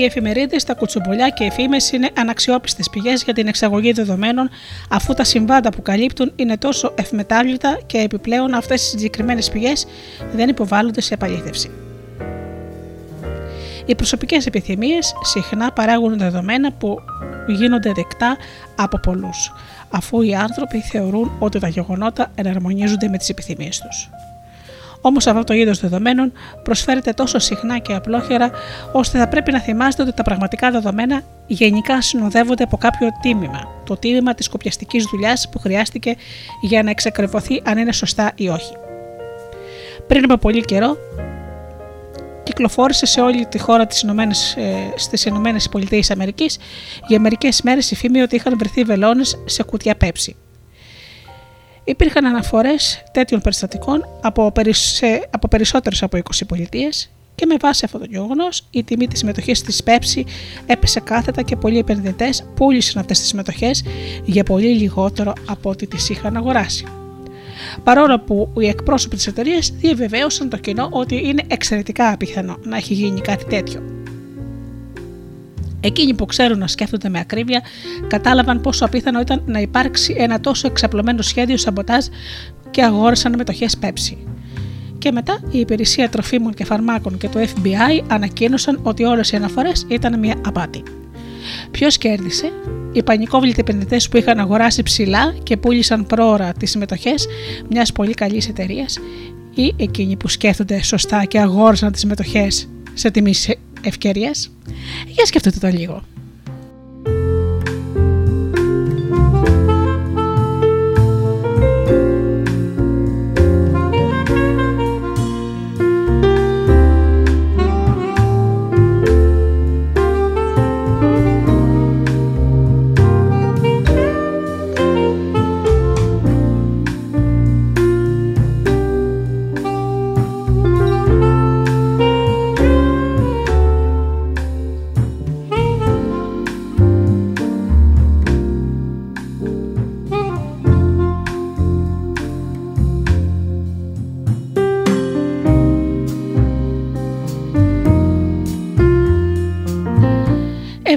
Οι 0.02 0.06
εφημερίδες, 0.06 0.64
τα 0.64 0.74
κουτσομπολιά 0.74 1.30
και 1.30 1.44
οι 1.44 1.50
φήμε 1.50 1.78
είναι 1.94 2.10
αναξιόπιστες 2.18 2.90
πηγές 2.90 3.24
για 3.24 3.34
την 3.34 3.48
εξαγωγή 3.48 3.92
δεδομένων, 3.92 4.50
αφού 4.90 5.14
τα 5.14 5.24
συμβάντα 5.24 5.70
που 5.70 5.82
καλύπτουν 5.82 6.32
είναι 6.36 6.58
τόσο 6.58 6.94
ευμετάβλητα 6.98 7.80
και 7.86 7.98
επιπλέον 7.98 8.54
αυτές 8.54 8.82
οι 8.82 8.90
συγκεκριμένες 8.90 9.50
πηγές 9.50 9.86
δεν 10.34 10.50
υποβάλλονται 10.50 11.02
σε 11.02 11.14
επαλήθευση. 11.14 11.72
Οι 13.86 13.96
προσωπικές 13.96 14.46
επιθυμίες 14.46 15.14
συχνά 15.24 15.72
παράγουν 15.72 16.18
δεδομένα 16.18 16.72
που 16.72 16.96
γίνονται 17.48 17.92
δεκτά 17.92 18.38
από 18.76 19.00
πολλούς, 19.00 19.54
αφού 19.90 20.22
οι 20.22 20.36
άνθρωποι 20.36 20.80
θεωρούν 20.80 21.32
ότι 21.40 21.60
τα 21.60 21.68
γεγονότα 21.68 22.32
εναρμονίζονται 22.36 23.08
με 23.08 23.18
τις 23.18 23.30
επιθυμίες 23.30 23.80
τους. 23.80 24.10
Όμως 25.02 25.28
αυτό 25.28 25.44
το 25.44 25.54
είδος 25.54 25.80
δεδομένων 25.80 26.32
προσφέρεται 26.64 27.12
τόσο 27.12 27.40
συχνά 27.40 27.78
και 27.78 27.94
απλόχερα, 27.94 28.52
ώστε 28.92 29.18
θα 29.18 29.28
πρέπει 29.28 29.52
να 29.52 29.60
θυμάστε 29.60 30.02
ότι 30.02 30.14
τα 30.14 30.24
πραγματικά 30.24 30.72
δεδομένα 30.72 31.22
γενικά 31.48 32.02
συνοδεύονται 32.02 32.64
από 32.64 32.78
κάποιο 32.78 33.08
τίμημα. 33.22 33.82
Το 33.86 33.98
τίμημα 33.98 34.34
της 34.34 34.50
κοπιαστικής 34.50 35.06
δουλειάς 35.06 35.50
που 35.50 35.60
χρειάστηκε 35.60 36.16
για 36.62 36.84
να 36.84 36.90
εξακριβωθεί 36.90 37.62
αν 37.66 37.78
είναι 37.78 37.92
σωστά 37.92 38.32
ή 38.36 38.50
όχι. 38.50 38.74
Πριν 40.08 40.24
από 40.24 40.38
πολύ 40.38 40.62
καιρό, 40.62 40.98
κυκλοφόρησε 42.44 43.06
σε 43.06 43.22
όλη 43.22 43.46
τη 43.46 43.60
χώρα 43.60 43.86
της 43.86 44.02
Ηνωμένες, 44.02 44.56
ε, 44.56 44.94
στις 44.96 45.26
Ηνωμένες 45.26 45.70
Πολιτείες 45.70 46.12
Αμερικής 46.12 46.58
για 47.08 47.20
μερικές 47.20 47.62
μέρες 47.62 47.92
η 47.92 47.96
φήμη 47.96 48.22
ότι 48.22 48.36
είχαν 48.36 48.58
βρεθεί 48.58 48.84
βελόνες 48.84 49.44
σε 49.46 49.64
κουτιά 49.64 49.96
πέψη. 49.96 50.36
Υπήρχαν 51.84 52.26
αναφορές 52.26 53.04
τέτοιων 53.12 53.41
περιστατικών 53.41 54.06
από, 54.22 54.52
περισσε... 54.52 55.28
από 55.30 55.48
περισσότερες 55.48 56.04
από 56.04 56.17
20 56.17 56.22
πολιτείες 56.48 57.12
και 57.36 57.46
με 57.46 57.56
βάση 57.60 57.86
αυτό 57.86 58.00
το 58.00 58.06
γεγονός 58.10 58.67
η 58.70 58.84
τιμή 58.84 59.08
της 59.08 59.20
συμμετοχής 59.20 59.62
της 59.62 59.82
Pepsi 59.86 60.24
έπεσε 60.65 61.00
κάθετα 61.00 61.41
και 61.41 61.56
πολλοί 61.56 61.78
επενδυτές 61.78 62.46
πούλησαν 62.56 63.02
αυτές 63.02 63.20
τις 63.20 63.28
συμμετοχές 63.28 63.84
για 64.26 64.44
πολύ 64.44 64.67
λιγότερο 64.67 65.34
από 65.48 65.70
ό,τι 65.70 65.88
τις 65.88 66.10
είχαν 66.10 66.38
αγοράσει. 66.38 66.86
Παρόλο 67.84 68.20
που 68.20 68.54
οι 68.58 68.67
εκπρόσωποι 68.67 69.15
της 69.15 69.28
εταιρείας 69.28 69.72
διαβεβαίωσαν 69.72 70.50
το 70.50 70.58
κοινό 70.58 70.88
ότι 70.91 71.28
είναι 71.28 71.44
εξαιρετικά 71.48 72.12
απίθανο 72.12 72.58
να 72.63 72.78
έχει 72.78 72.94
γίνει 72.94 73.22
κάτι 73.22 73.46
τέτοιο. 73.46 74.01
Εκείνοι 75.84 76.13
που 76.13 76.26
ξέρουν 76.26 76.58
να 76.58 76.67
σκέφτονται 76.67 77.10
με 77.10 77.20
ακρίβεια 77.20 77.62
κατάλαβαν 78.08 78.62
πόσο 78.62 78.86
απίθανο 78.86 79.20
ήταν 79.20 79.44
να 79.46 79.60
υπάρξει 79.60 80.15
ένα 80.17 80.39
τόσο 80.39 80.67
εξαπλωμένο 80.67 81.22
σχέδιο 81.22 81.58
σαμποτάζ 81.58 82.06
και 82.72 82.84
αγόρασαν 82.84 83.34
μετοχές 83.38 83.78
Pepsi. 83.82 84.17
Και 84.98 85.12
μετά 85.12 85.39
η 85.52 85.60
Υπηρεσία 85.60 86.10
Τροφίμων 86.10 86.54
και 86.54 86.65
Φαρμάκων 86.65 87.17
και 87.17 87.28
το 87.28 87.39
FBI 87.39 88.04
ανακοίνωσαν 88.08 88.80
ότι 88.84 89.04
όλες 89.04 89.32
οι 89.32 89.36
αναφορές 89.36 89.86
ήταν 89.88 90.20
μια 90.20 90.36
απάτη. 90.46 90.84
Ποιος 91.72 91.98
κέρδισε, 91.98 92.52
οι 92.91 93.04
πανικόβλητοι 93.04 93.60
επενδυτές 93.60 94.10
που 94.10 94.17
είχαν 94.17 94.39
αγοράσει 94.39 94.84
ψηλά 94.84 95.34
και 95.44 95.58
πούλησαν 95.58 96.06
πρόωρα 96.06 96.52
τις 96.54 96.70
συμμετοχές 96.72 97.28
μιας 97.70 97.91
πολύ 97.91 98.13
καλής 98.13 98.48
εταιρείας, 98.48 98.98
ή 99.54 99.74
εκείνοι 99.78 100.15
που 100.15 100.28
σκέφτονται 100.28 100.84
σωστά 100.84 101.26
και 101.26 101.39
αγόρασαν 101.39 101.91
τις 101.91 102.02
συμμετοχές 102.02 102.70
σε 102.94 103.12
τιμή 103.12 103.34
ευκαιρία. 103.84 104.32
Για 105.08 105.26
σκεφτείτε 105.26 105.60
το 105.60 105.67
λίγο. 105.67 106.04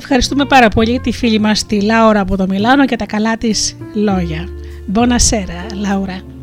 Ευχαριστούμε 0.06 0.44
πάρα 0.44 0.68
πολύ 0.68 1.00
τη 1.00 1.12
φίλη 1.12 1.38
μας 1.38 1.66
τη 1.66 1.80
Λάουρα 1.80 2.20
από 2.20 2.36
το 2.36 2.46
Μιλάνο 2.48 2.86
και 2.86 2.96
τα 2.96 3.06
καλά 3.06 3.36
της 3.36 3.76
λόγια. 3.94 4.48
Μπονασέρα, 4.86 5.66
Λάουρα. 5.74 6.33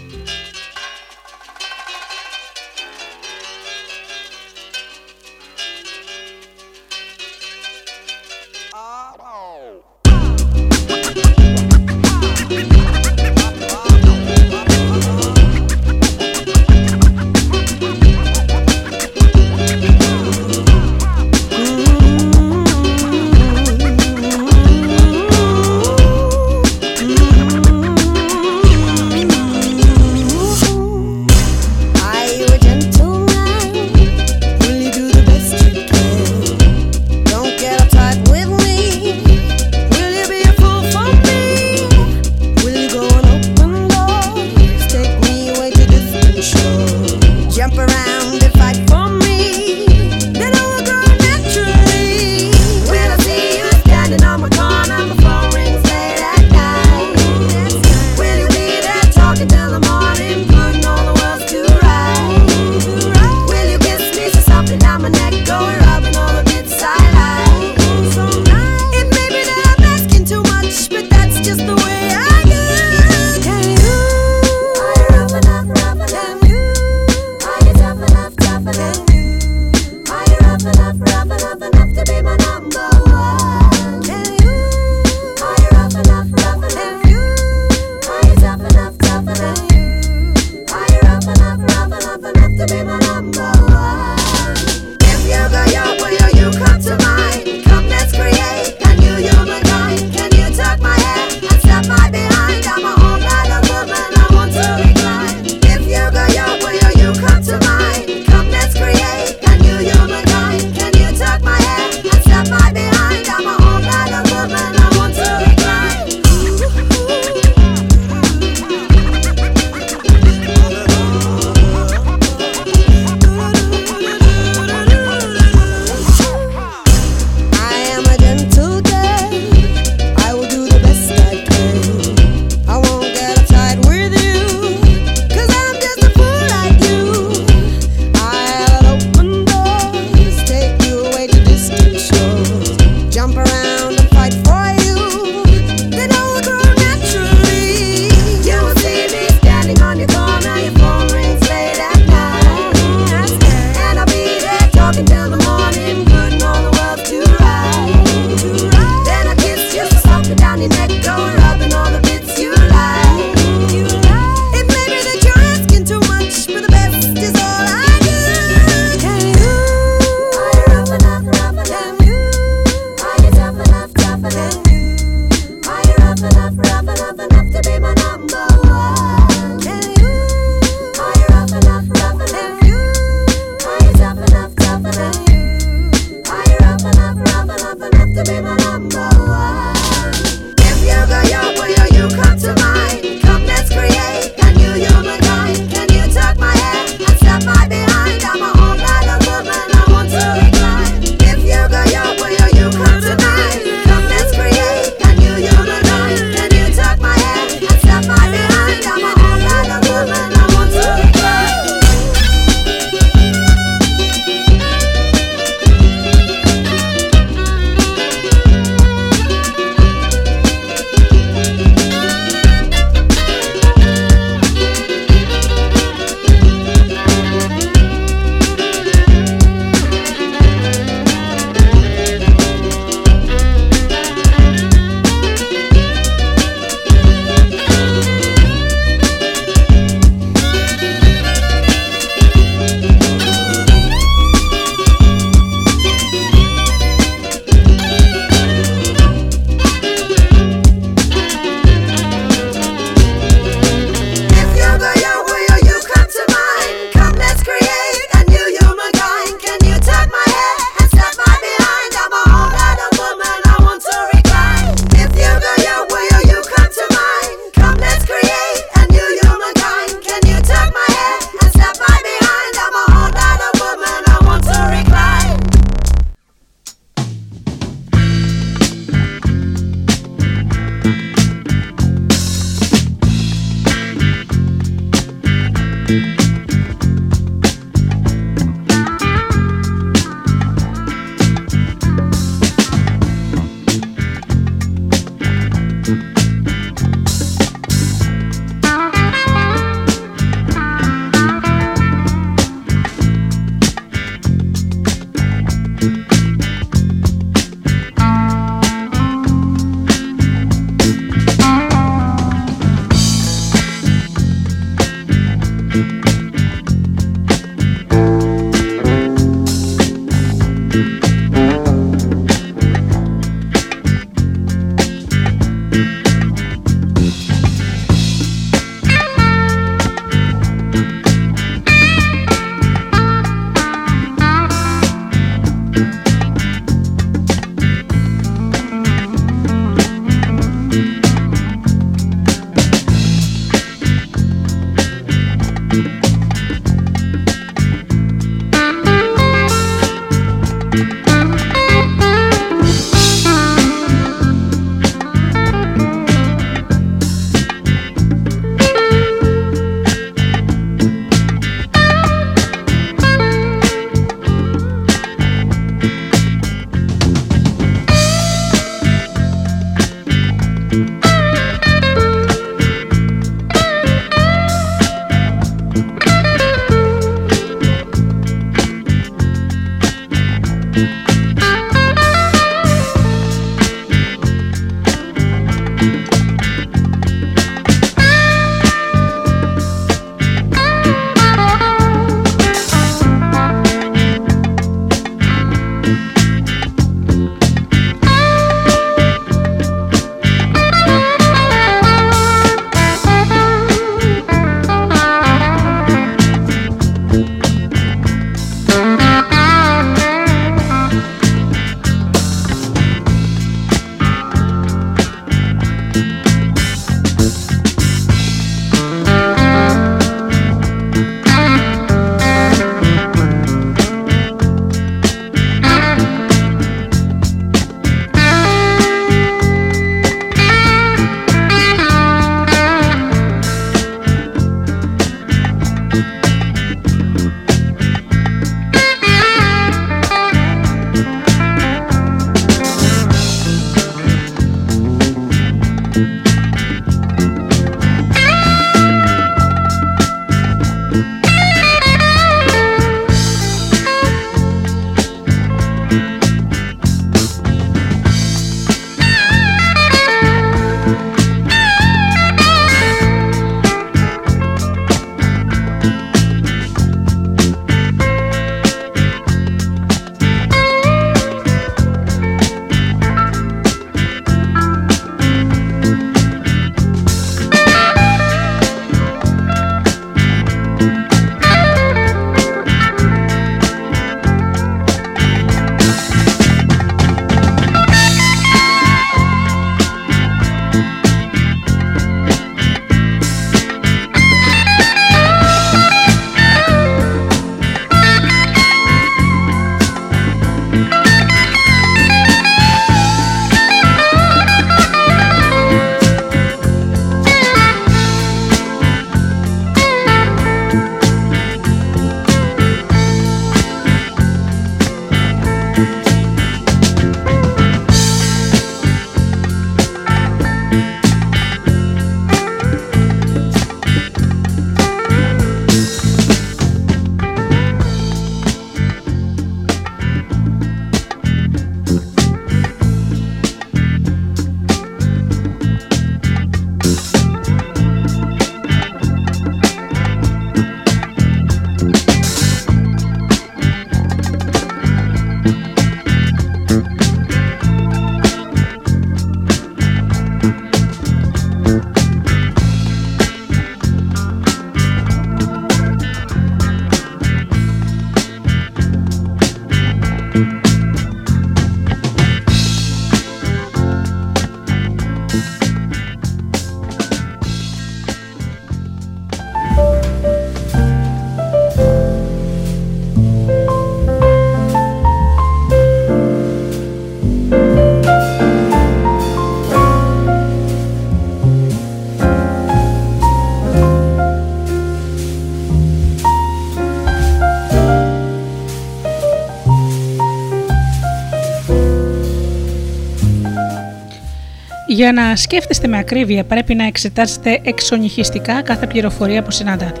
Για 594.98 595.12
να 595.12 595.36
σκέφτεστε 595.36 595.88
με 595.88 595.98
ακρίβεια 595.98 596.44
πρέπει 596.44 596.74
να 596.74 596.84
εξετάσετε 596.84 597.60
εξονυχιστικά 597.62 598.62
κάθε 598.62 598.86
πληροφορία 598.86 599.42
που 599.42 599.50
συναντάτε. 599.50 600.00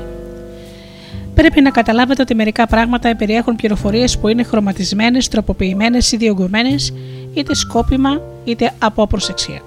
Πρέπει 1.34 1.60
να 1.60 1.70
καταλάβετε 1.70 2.22
ότι 2.22 2.34
μερικά 2.34 2.66
πράγματα 2.66 3.16
περιέχουν 3.16 3.56
πληροφορίες 3.56 4.18
που 4.18 4.28
είναι 4.28 4.42
χρωματισμένες, 4.42 5.28
τροποποιημένες 5.28 6.12
ή 6.12 6.16
διωγγωμένες, 6.16 6.92
είτε 7.34 7.54
σκόπιμα 7.54 8.22
είτε 8.44 8.72
από 8.78 9.02
απροσεξία. 9.02 9.60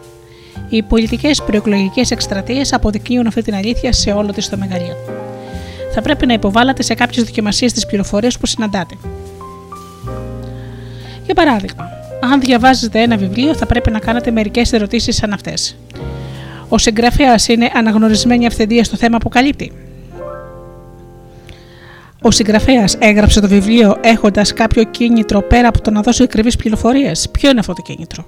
Οι 0.69 0.81
πολιτικές 0.83 1.41
προεκλογικές 1.43 2.11
εκστρατείες 2.11 2.73
αποδεικνύουν 2.73 3.27
αυτή 3.27 3.41
την 3.41 3.55
αλήθεια 3.55 3.93
σε 3.93 4.11
όλο 4.11 4.31
της 4.31 4.49
το 4.49 4.57
μεγαλείο. 4.57 4.95
Θα 5.93 6.01
πρέπει 6.01 6.25
να 6.25 6.33
υποβάλλατε 6.33 6.83
σε 6.83 6.93
κάποιες 6.93 7.25
δοκιμασίες 7.25 7.73
τις 7.73 7.85
πληροφορίες 7.85 8.37
που 8.37 8.45
συναντάτε. 8.45 8.95
Για 11.25 11.33
παράδειγμα, 11.33 12.00
αν 12.21 12.39
διαβάζετε 12.39 13.01
ένα 13.01 13.17
βιβλίο, 13.17 13.55
θα 13.55 13.65
πρέπει 13.65 13.91
να 13.91 13.99
κάνετε 13.99 14.31
μερικές 14.31 14.73
ερωτήσεις 14.73 15.15
σαν 15.15 15.33
αυτές. 15.33 15.75
Ο 16.69 16.77
συγγραφέας 16.77 17.47
είναι 17.47 17.71
αναγνωρισμένη 17.73 18.45
αυθεντία 18.45 18.83
στο 18.83 18.97
θέμα 18.97 19.17
που 19.17 19.29
καλύπτει. 19.29 19.71
Ο 22.21 22.31
συγγραφέας 22.31 22.95
έγραψε 22.99 23.39
το 23.39 23.47
βιβλίο 23.47 23.97
έχοντας 24.01 24.53
κάποιο 24.53 24.83
κίνητρο 24.83 25.41
πέρα 25.41 25.67
από 25.67 25.81
το 25.81 25.91
να 25.91 26.01
δώσει 26.01 26.23
ακριβείς 26.23 26.55
πληροφορίες. 26.55 27.29
Ποιο 27.31 27.49
είναι 27.49 27.59
αυτό 27.59 27.73
το 27.73 27.81
κίνητρο; 27.81 28.25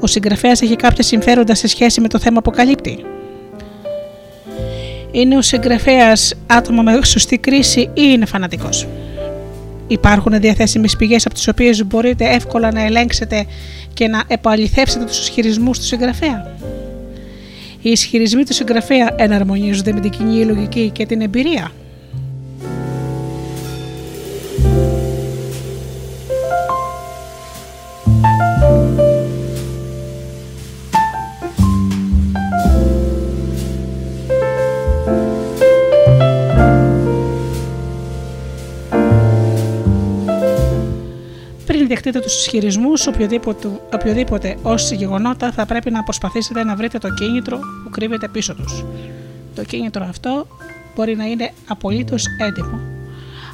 Ο 0.00 0.06
συγγραφέας 0.06 0.62
έχει 0.62 0.76
κάποια 0.76 1.02
συμφέροντα 1.02 1.54
σε 1.54 1.68
σχέση 1.68 2.00
με 2.00 2.08
το 2.08 2.18
θέμα 2.18 2.42
που 2.42 2.50
καλύπτει. 2.50 3.04
Είναι 5.10 5.36
ο 5.36 5.42
συγγραφέας 5.42 6.34
άτομο 6.46 6.82
με 6.82 7.04
σωστή 7.04 7.38
κρίση 7.38 7.80
ή 7.80 7.90
είναι 7.94 8.26
φανατικός; 8.26 8.86
Υπάρχουν 9.86 10.40
διαθέσιμες 10.40 10.96
πηγές 10.96 11.26
από 11.26 11.34
τις 11.34 11.48
οποίες 11.48 11.86
μπορείτε 11.86 12.24
εύκολα 12.24 12.72
να 12.72 12.84
ελέγξετε 12.84 13.46
και 13.94 14.08
να 14.08 14.22
επαληθεύσετε 14.26 15.04
τους 15.04 15.18
ισχυρισμούς 15.18 15.78
του 15.78 15.84
συγγραφέα. 15.84 16.56
Οι 17.82 17.90
ισχυρισμοί 17.90 18.44
του 18.44 18.54
συγγραφέα 18.54 19.14
εναρμονίζονται 19.16 19.92
με 19.92 20.00
την 20.00 20.10
κοινή 20.10 20.44
λογική 20.44 20.90
και 20.90 21.06
την 21.06 21.20
εμπειρία. 21.20 21.70
Δεχτείτε 42.06 42.26
τους 42.26 42.40
ισχυρισμούς, 42.40 43.06
οποιοδήποτε, 43.06 43.68
οποιοδήποτε 43.92 44.56
ως 44.62 44.90
γεγονότα 44.90 45.52
θα 45.52 45.66
πρέπει 45.66 45.90
να 45.90 46.02
προσπαθήσετε 46.02 46.64
να 46.64 46.76
βρείτε 46.76 46.98
το 46.98 47.14
κίνητρο 47.14 47.56
που 47.56 47.90
κρύβεται 47.90 48.28
πίσω 48.28 48.54
τους. 48.54 48.84
Το 49.54 49.64
κίνητρο 49.64 50.06
αυτό 50.08 50.46
μπορεί 50.94 51.16
να 51.16 51.24
είναι 51.24 51.52
απολύτως 51.66 52.24
έντιμο. 52.38 52.80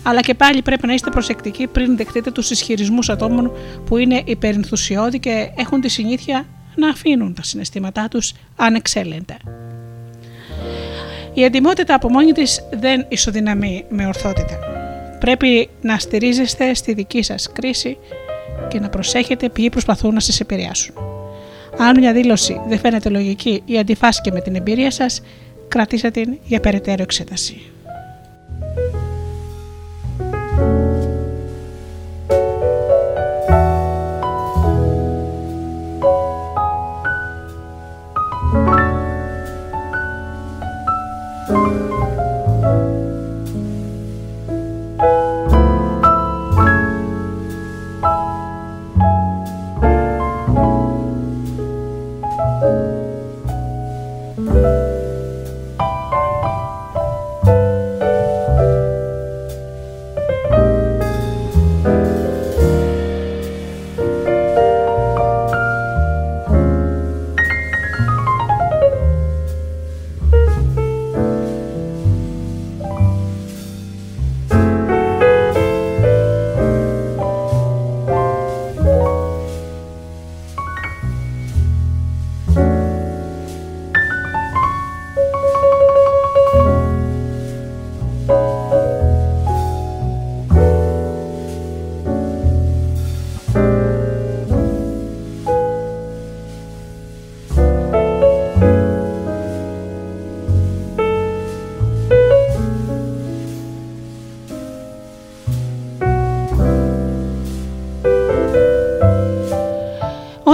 Αλλά 0.02 0.20
και 0.20 0.34
πάλι 0.34 0.62
πρέπει 0.62 0.86
να 0.86 0.94
είστε 0.94 1.10
προσεκτικοί 1.10 1.66
πριν 1.66 1.96
δεχτείτε 1.96 2.30
τους 2.30 2.50
ισχυρισμούς 2.50 3.08
ατόμων 3.08 3.52
που 3.86 3.96
είναι 3.96 4.22
υπερενθουσιώδη 4.24 5.18
και 5.18 5.50
έχουν 5.56 5.80
τη 5.80 5.88
συνήθεια 5.88 6.46
να 6.74 6.88
αφήνουν 6.88 7.34
τα 7.34 7.42
συναισθήματά 7.42 8.08
τους 8.08 8.32
ανεξέλεγκτα. 8.56 9.36
Η 11.34 11.44
εντυμότητα 11.44 11.94
από 11.94 12.08
μόνη 12.08 12.32
της 12.32 12.60
δεν 12.72 13.06
ισοδυναμεί 13.08 13.84
με 13.88 14.06
ορθότητα. 14.06 14.58
Πρέπει 15.20 15.68
να 15.80 15.98
στηρίζεστε 15.98 16.74
στη 16.74 16.92
δική 16.92 17.22
σας 17.22 17.52
κρίση 17.52 17.98
και 18.68 18.80
να 18.80 18.88
προσέχετε 18.88 19.48
ποιοι 19.48 19.70
προσπαθούν 19.70 20.14
να 20.14 20.20
σας 20.20 20.40
επηρεάσουν. 20.40 20.94
Αν 21.78 21.98
μια 21.98 22.12
δήλωση 22.12 22.60
δεν 22.68 22.78
φαίνεται 22.78 23.08
λογική 23.08 23.62
ή 23.64 23.78
αντιφάσκει 23.78 24.32
με 24.32 24.40
την 24.40 24.54
εμπειρία 24.54 24.90
σας, 24.90 25.22
κρατήστε 25.68 26.10
την 26.10 26.38
για 26.44 26.60
περαιτέρω 26.60 27.02
εξέταση. 27.02 27.60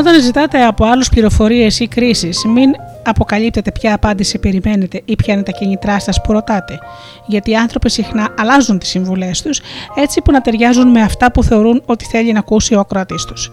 Όταν 0.09 0.21
ζητάτε 0.21 0.65
από 0.65 0.85
άλλους 0.85 1.09
πληροφορίες 1.09 1.81
ή 1.81 1.89
κρίσεις, 1.89 2.45
μην 2.45 2.71
αποκαλύπτετε 3.05 3.73
ποια 3.73 3.95
απάντηση 3.95 4.39
περιμένετε 4.39 5.03
ή 5.05 5.17
ποια 5.17 5.35
είναι 5.35 5.43
τα 5.43 5.53
κινητρά 5.53 6.01
σας 6.01 6.21
που 6.21 6.33
ρωτάτε. 6.33 6.79
Γιατί 7.27 7.51
οι 7.51 7.57
άνθρωποι 7.57 7.91
συχνά 7.91 8.35
αλλάζουν 8.39 8.79
τις 8.79 8.89
συμβουλές 8.89 9.43
τους 9.43 9.61
έτσι 9.97 10.21
που 10.23 10.33
να 10.33 10.41
ταιριάζουν 10.41 10.89
με 10.89 11.03
αυτά 11.03 11.33
που 11.33 11.43
θεωρούν 11.43 11.83
ότι 11.87 12.05
θέλει 12.05 12.33
να 12.33 12.39
ακούσει 12.39 12.75
ο 12.75 12.81
ακροατής 12.81 13.25
τους. 13.25 13.51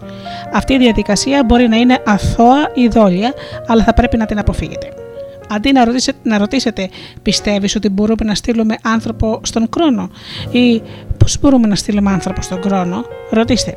Αυτή 0.52 0.72
η 0.72 0.78
διαδικασία 0.78 1.44
μπορεί 1.44 1.68
να 1.68 1.76
είναι 1.76 2.02
αθώα 2.06 2.70
ή 2.74 2.88
δόλια, 2.88 3.34
αλλά 3.66 3.84
θα 3.84 3.94
πρέπει 3.94 4.16
να 4.16 4.26
την 4.26 4.38
αποφύγετε. 4.38 4.88
Αντί 5.48 5.72
να 5.72 5.84
ρωτήσετε, 5.84 6.18
να 6.22 6.38
ρωτήσετε 6.38 6.88
πιστεύεις 7.22 7.76
ότι 7.76 7.88
μπορούμε 7.88 8.24
να 8.24 8.34
στείλουμε 8.34 8.76
άνθρωπο 8.82 9.40
στον 9.42 9.68
χρόνο 9.74 10.10
ή 10.50 10.82
πώς 11.18 11.40
μπορούμε 11.40 11.66
να 11.66 11.74
στείλουμε 11.74 12.10
άνθρωπο 12.10 12.42
στον 12.42 12.62
χρόνο, 12.62 13.04
ρωτήστε 13.30 13.74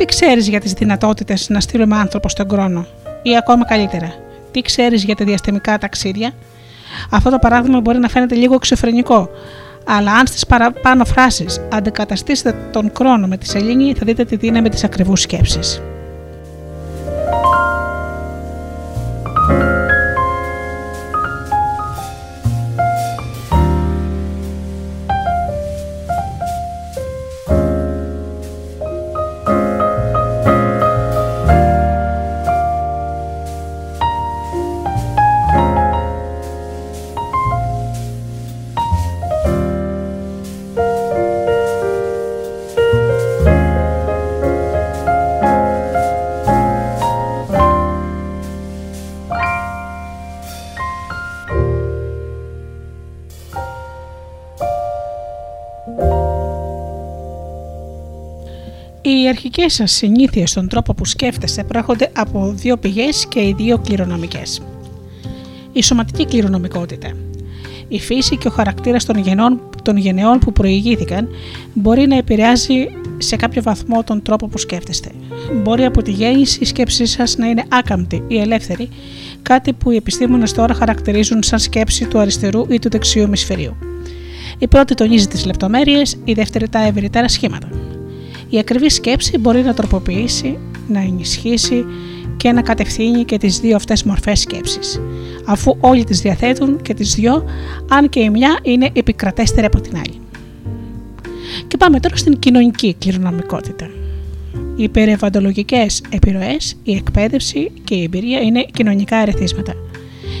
τι 0.00 0.06
ξέρεις 0.06 0.48
για 0.48 0.60
τις 0.60 0.72
δυνατότητες 0.72 1.48
να 1.48 1.60
στείλουμε 1.60 1.96
άνθρωπο 1.96 2.28
στον 2.28 2.48
χρόνο, 2.50 2.86
ή 3.22 3.36
ακόμα 3.36 3.64
καλύτερα, 3.64 4.14
τι 4.50 4.60
ξέρεις 4.60 5.04
για 5.04 5.16
τα 5.16 5.24
διαστημικά 5.24 5.78
ταξίδια; 5.78 6.32
Αυτό 7.10 7.30
το 7.30 7.38
παράδειγμα 7.38 7.80
μπορεί 7.80 7.98
να 7.98 8.08
φαίνεται 8.08 8.34
λίγο 8.34 8.54
εξωφρενικό, 8.54 9.30
αλλά 9.86 10.12
αν 10.12 10.26
στις 10.26 10.46
παραπάνω 10.46 11.04
φράσεις 11.04 11.60
αντικαταστήσετε 11.72 12.68
τον 12.72 12.90
χρόνο 12.96 13.26
με 13.26 13.36
τη 13.36 13.46
σελήνη, 13.46 13.94
θα 13.94 14.04
δείτε 14.04 14.24
τη 14.24 14.36
δύναμη 14.36 14.68
της 14.68 14.84
ακριβούς 14.84 15.20
σκέψης. 15.20 15.82
Οι 59.30 59.32
αρχικές 59.32 59.74
σας 59.74 59.92
συνήθειες 59.92 60.50
στον 60.50 60.68
τρόπο 60.68 60.94
που 60.94 61.04
σκέφτεστε 61.04 61.64
προέρχονται 61.64 62.10
από 62.16 62.52
δύο 62.56 62.76
πηγές 62.76 63.26
και 63.28 63.40
οι 63.40 63.54
δύο 63.56 63.78
κληρονομικές. 63.78 64.62
Η 65.72 65.82
σωματική 65.82 66.26
κληρονομικότητα. 66.26 67.12
Η 67.88 68.00
φύση 68.00 68.36
και 68.36 68.48
ο 68.48 68.50
χαρακτήρας 68.50 69.04
των, 69.04 69.18
γενών, 69.18 69.60
των 69.82 69.96
γενεών 69.96 70.38
που 70.38 70.52
προηγήθηκαν 70.52 71.28
μπορεί 71.74 72.06
να 72.06 72.16
επηρεάζει 72.16 72.88
σε 73.18 73.36
κάποιο 73.36 73.62
βαθμό 73.62 74.04
τον 74.04 74.22
τρόπο 74.22 74.46
που 74.48 74.58
σκέφτεστε. 74.58 75.10
Μπορεί 75.62 75.84
από 75.84 76.02
τη 76.02 76.10
γέννηση 76.10 76.58
η 76.60 76.64
σκέψη 76.64 77.06
σας 77.06 77.36
να 77.36 77.46
είναι 77.46 77.64
άκαμπτη 77.68 78.24
ή 78.28 78.38
ελεύθερη, 78.40 78.88
κάτι 79.42 79.72
που 79.72 79.90
οι 79.90 79.96
επιστήμονες 79.96 80.52
τώρα 80.52 80.74
χαρακτηρίζουν 80.74 81.42
σαν 81.42 81.58
σκέψη 81.58 82.06
του 82.06 82.18
αριστερού 82.18 82.64
ή 82.68 82.78
του 82.78 82.90
δεξιού 82.90 83.22
ημισφαιρίου. 83.22 83.76
Η 84.58 84.68
πρώτη 84.68 84.94
τονίζει 84.94 85.26
τις 85.26 85.44
λεπτομέρειες, 85.44 86.16
η 86.24 86.32
δεύτερη 86.32 86.68
τα 86.68 86.78
ευρυτέρα 86.78 87.28
σχήματα. 87.28 87.68
Η 88.50 88.58
ακριβή 88.58 88.88
σκέψη 88.88 89.38
μπορεί 89.38 89.62
να 89.62 89.74
τροποποιήσει, 89.74 90.58
να 90.88 91.00
ενισχύσει 91.00 91.84
και 92.36 92.52
να 92.52 92.62
κατευθύνει 92.62 93.24
και 93.24 93.38
τις 93.38 93.60
δύο 93.60 93.76
αυτές 93.76 94.02
μορφές 94.02 94.40
σκέψης, 94.40 95.00
αφού 95.44 95.76
όλοι 95.80 96.04
τις 96.04 96.20
διαθέτουν 96.20 96.82
και 96.82 96.94
τις 96.94 97.14
δυο, 97.14 97.44
αν 97.88 98.08
και 98.08 98.20
η 98.20 98.30
μια 98.30 98.58
είναι 98.62 98.90
επικρατέστερη 98.92 99.66
από 99.66 99.80
την 99.80 99.96
άλλη. 99.96 100.20
Και 101.68 101.76
πάμε 101.76 102.00
τώρα 102.00 102.16
στην 102.16 102.38
κοινωνική 102.38 102.94
κληρονομικότητα. 102.98 103.90
Οι 104.76 104.88
περιβαλλοντολογικέ 104.88 105.86
επιρροές, 106.08 106.76
η 106.82 106.94
εκπαίδευση 106.94 107.72
και 107.84 107.94
η 107.94 108.02
εμπειρία 108.02 108.40
είναι 108.40 108.66
κοινωνικά 108.72 109.16
ερεθίσματα. 109.16 109.74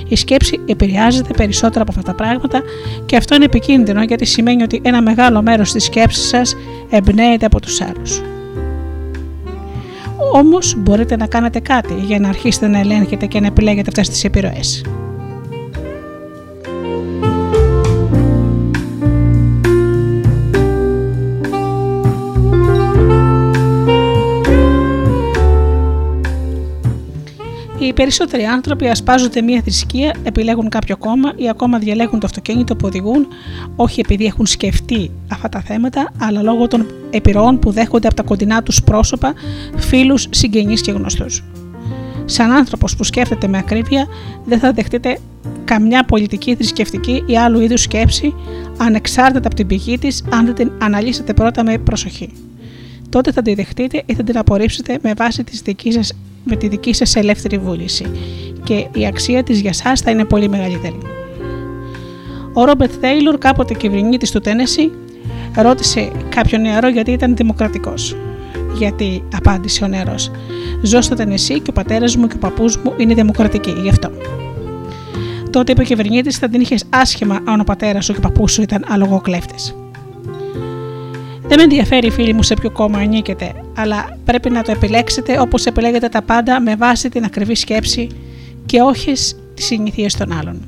Η 0.08 0.16
σκέψη 0.16 0.60
επηρεάζεται 0.66 1.34
περισσότερο 1.36 1.82
από 1.82 1.90
αυτά 1.98 2.02
τα 2.02 2.14
πράγματα 2.14 2.62
και 3.06 3.16
αυτό 3.16 3.34
είναι 3.34 3.44
επικίνδυνο 3.44 4.02
γιατί 4.02 4.24
σημαίνει 4.24 4.62
ότι 4.62 4.80
ένα 4.84 5.02
μεγάλο 5.02 5.42
μέρος 5.42 5.72
της 5.72 5.84
σκέψης 5.84 6.28
σας 6.28 6.56
εμπνέεται 6.90 7.46
από 7.46 7.60
τους 7.60 7.80
άλλους. 7.80 8.22
Όμως 10.32 10.74
μπορείτε 10.78 11.16
να 11.16 11.26
κάνετε 11.26 11.60
κάτι 11.60 11.94
για 11.94 12.18
να 12.18 12.28
αρχίσετε 12.28 12.66
να 12.66 12.78
ελέγχετε 12.78 13.26
και 13.26 13.40
να 13.40 13.46
επιλέγετε 13.46 13.88
αυτές 13.88 14.08
τις 14.08 14.24
επιρροές. 14.24 14.82
Οι 27.90 27.92
περισσότεροι 27.92 28.44
άνθρωποι 28.44 28.88
ασπάζονται 28.88 29.42
μία 29.42 29.60
θρησκεία, 29.62 30.14
επιλέγουν 30.22 30.68
κάποιο 30.68 30.96
κόμμα 30.96 31.32
ή 31.36 31.48
ακόμα 31.48 31.78
διαλέγουν 31.78 32.20
το 32.20 32.26
αυτοκίνητο 32.26 32.76
που 32.76 32.86
οδηγούν, 32.86 33.26
όχι 33.76 34.00
επειδή 34.00 34.24
έχουν 34.24 34.46
σκεφτεί 34.46 35.10
αυτά 35.28 35.48
τα 35.48 35.60
θέματα, 35.60 36.12
αλλά 36.18 36.42
λόγω 36.42 36.68
των 36.68 36.86
επιρροών 37.10 37.58
που 37.58 37.70
δέχονται 37.70 38.06
από 38.06 38.16
τα 38.16 38.22
κοντινά 38.22 38.62
τους 38.62 38.82
πρόσωπα, 38.82 39.34
φίλους, 39.76 40.26
συγγενείς 40.30 40.80
και 40.80 40.92
γνωστούς. 40.92 41.44
Σαν 42.24 42.50
άνθρωπος 42.50 42.96
που 42.96 43.04
σκέφτεται 43.04 43.46
με 43.48 43.58
ακρίβεια, 43.58 44.06
δεν 44.44 44.58
θα 44.58 44.72
δεχτείτε 44.72 45.18
καμιά 45.64 46.04
πολιτική, 46.04 46.54
θρησκευτική 46.54 47.22
ή 47.26 47.38
άλλου 47.38 47.60
είδους 47.60 47.82
σκέψη, 47.82 48.34
ανεξάρτητα 48.76 49.46
από 49.46 49.56
την 49.56 49.66
πηγή 49.66 49.98
της, 49.98 50.24
αν 50.30 50.44
δεν 50.44 50.54
την 50.54 50.72
αναλύσετε 50.78 51.34
πρώτα 51.34 51.64
με 51.64 51.78
προσοχή. 51.78 52.32
Τότε 53.08 53.32
θα 53.32 53.42
τη 53.42 53.54
δεχτείτε 53.54 54.02
ή 54.06 54.14
θα 54.14 54.22
την 54.22 54.38
απορρίψετε 54.38 54.98
με 55.02 55.12
βάση 55.16 55.44
τη 55.44 55.56
δική 55.64 55.92
σας 55.92 56.12
με 56.44 56.56
τη 56.56 56.68
δική 56.68 56.92
σας 56.92 57.16
ελεύθερη 57.16 57.58
βούληση 57.58 58.04
και 58.64 58.86
η 58.92 59.06
αξία 59.06 59.42
της 59.42 59.60
για 59.60 59.72
σας 59.72 60.00
θα 60.00 60.10
είναι 60.10 60.24
πολύ 60.24 60.48
μεγαλύτερη. 60.48 60.98
Ο 62.52 62.64
Ρόμπερτ 62.64 62.92
Τέιλορ, 63.00 63.38
κάποτε 63.38 63.74
κυβερνήτης 63.74 64.30
του 64.30 64.40
Τένεση, 64.40 64.90
ρώτησε 65.56 66.12
κάποιον 66.28 66.60
νεαρό 66.60 66.88
γιατί 66.88 67.10
ήταν 67.10 67.36
δημοκρατικός. 67.36 68.16
Γιατί, 68.76 69.22
απάντησε 69.34 69.84
ο 69.84 69.86
νεαρός, 69.86 70.30
ζω 70.82 71.00
στο 71.00 71.14
Τενεσί 71.14 71.60
και 71.60 71.70
ο 71.70 71.72
πατέρας 71.72 72.16
μου 72.16 72.26
και 72.26 72.34
ο 72.36 72.38
παππούς 72.38 72.76
μου 72.76 72.94
είναι 72.96 73.14
δημοκρατικοί, 73.14 73.74
γι' 73.82 73.88
αυτό. 73.88 74.10
Τότε 75.50 75.72
είπε 75.72 75.80
ο 75.80 75.84
κυβερνήτης: 75.84 76.38
Θα 76.38 76.48
την 76.48 76.60
είχες 76.60 76.84
άσχημα 76.90 77.40
αν 77.44 77.60
ο 77.60 77.64
πατέρας 77.64 78.04
σου 78.04 78.12
και 78.12 78.18
ο 78.18 78.22
παππούς 78.22 78.52
σου 78.52 78.62
ήταν 78.62 78.84
αλογοκλέφτες. 78.88 79.74
Δεν 81.50 81.58
με 81.58 81.64
ενδιαφέρει, 81.64 82.10
φίλοι 82.10 82.32
μου, 82.32 82.42
σε 82.42 82.54
ποιο 82.54 82.70
κόμμα 82.70 82.98
ανήκετε, 82.98 83.52
αλλά 83.76 84.18
πρέπει 84.24 84.50
να 84.50 84.62
το 84.62 84.72
επιλέξετε 84.72 85.40
όπως 85.40 85.66
επιλέγετε 85.66 86.08
τα 86.08 86.22
πάντα 86.22 86.60
με 86.60 86.76
βάση 86.76 87.08
την 87.08 87.24
ακριβή 87.24 87.54
σκέψη 87.54 88.08
και 88.66 88.80
όχι 88.80 89.12
τις 89.54 89.66
συνηθίες 89.66 90.16
των 90.16 90.32
άλλων. 90.32 90.62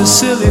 the 0.00 0.06
silly 0.06 0.49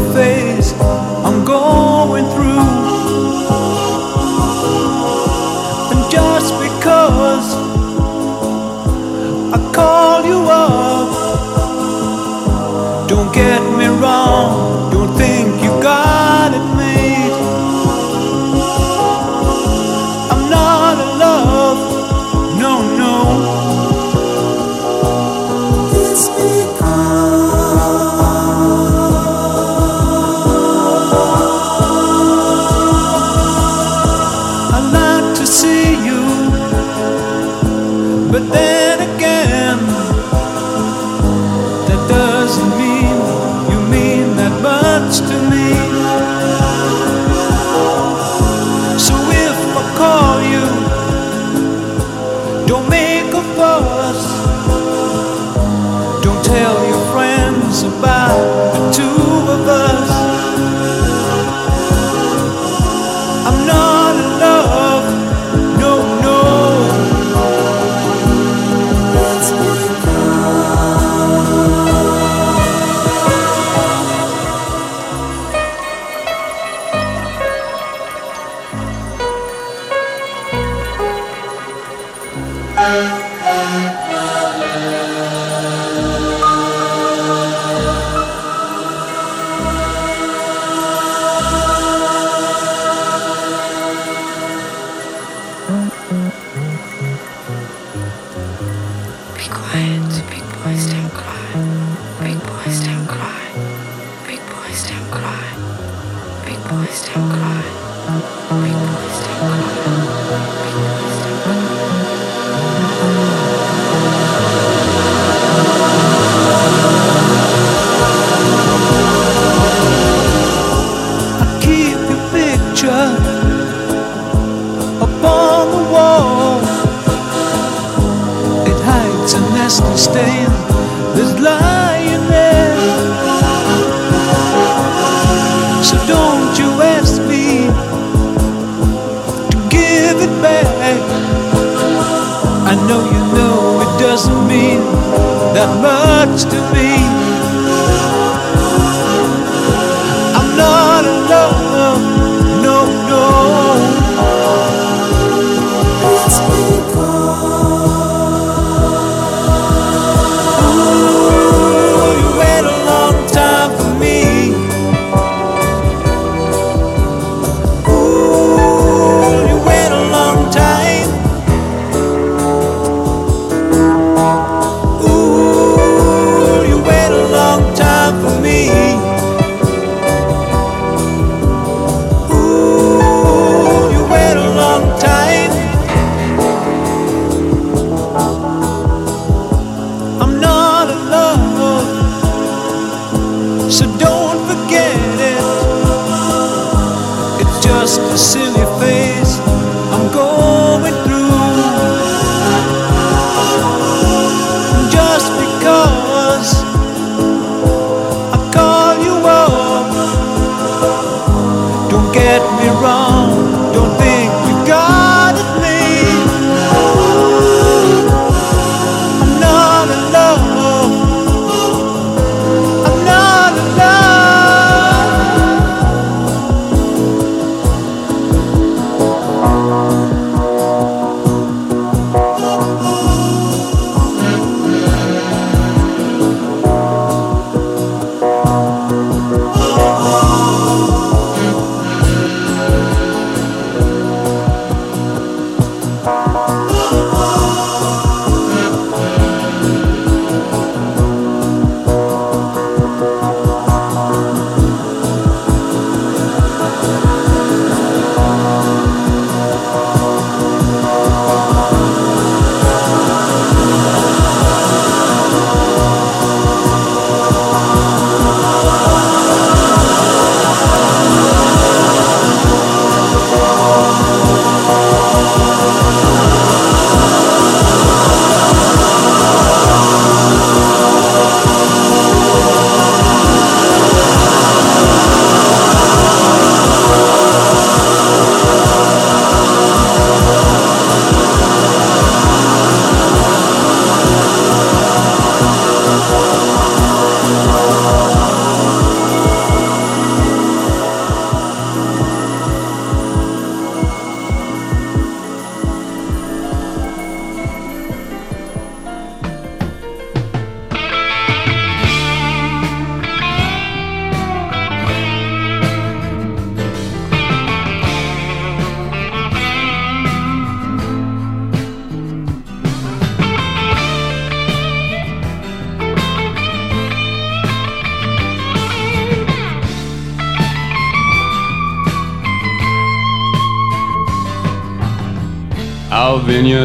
just 197.89 198.01
a 198.01 198.17
silly 198.17 198.79
face. 198.79 199.08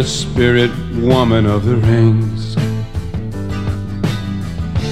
Spirit 0.02 0.70
woman 0.96 1.46
of 1.46 1.64
the 1.64 1.76
rings. 1.76 2.54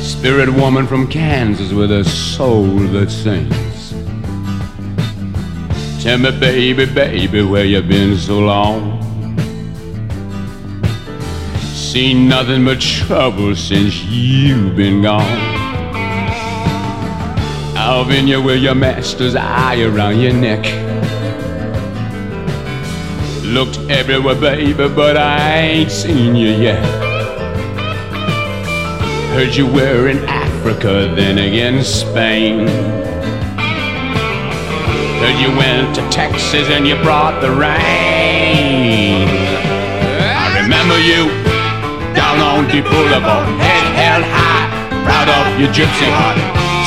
Spirit 0.06 0.48
woman 0.50 0.86
from 0.86 1.08
Kansas 1.08 1.72
with 1.72 1.90
a 1.90 2.04
soul 2.04 2.66
that 2.92 3.10
sings. 3.10 3.90
Tell 6.02 6.18
me, 6.18 6.30
baby, 6.38 6.86
baby, 6.86 7.42
where 7.42 7.64
you 7.64 7.82
been 7.82 8.16
so 8.16 8.38
long? 8.38 9.00
Seen 11.72 12.28
nothing 12.28 12.64
but 12.64 12.80
trouble 12.80 13.56
since 13.56 14.04
you've 14.04 14.76
been 14.76 15.02
gone. 15.02 15.22
Alvinia, 17.74 18.44
with 18.44 18.62
your 18.62 18.74
master's 18.74 19.34
eye 19.34 19.82
around 19.82 20.20
your 20.20 20.32
neck. 20.32 20.91
Everywhere, 23.92 24.34
baby, 24.34 24.88
but 24.88 25.16
I 25.16 25.58
ain't 25.58 25.90
seen 25.90 26.34
you 26.34 26.50
yet. 26.50 26.82
Heard 29.34 29.54
you 29.54 29.66
were 29.66 30.08
in 30.08 30.18
Africa, 30.24 31.12
then 31.14 31.38
again 31.38 31.84
Spain. 31.84 32.66
Heard 35.20 35.38
you 35.40 35.56
went 35.56 35.94
to 35.96 36.02
Texas 36.10 36.68
and 36.68 36.86
you 36.86 36.96
brought 37.02 37.40
the 37.40 37.50
rain. 37.50 39.28
I 39.28 40.46
remember 40.60 40.98
you 40.98 41.28
down 42.16 42.40
on 42.40 42.64
the 42.72 42.80
boulevard, 42.82 43.48
head 43.60 43.86
held 43.94 44.24
high, 44.24 44.68
proud 45.04 45.28
of 45.28 45.60
your 45.60 45.70
gypsy 45.70 46.08
heart. 46.16 46.38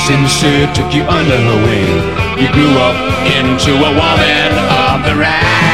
Sincere 0.06 0.66
took 0.74 0.92
you 0.92 1.02
under 1.04 1.38
her 1.38 1.58
wing. 1.66 1.92
You 2.38 2.52
grew 2.52 2.74
up 2.78 2.98
into 3.38 3.72
a 3.74 3.90
woman 3.94 4.50
of 4.68 5.04
the 5.06 5.16
rain. 5.18 5.65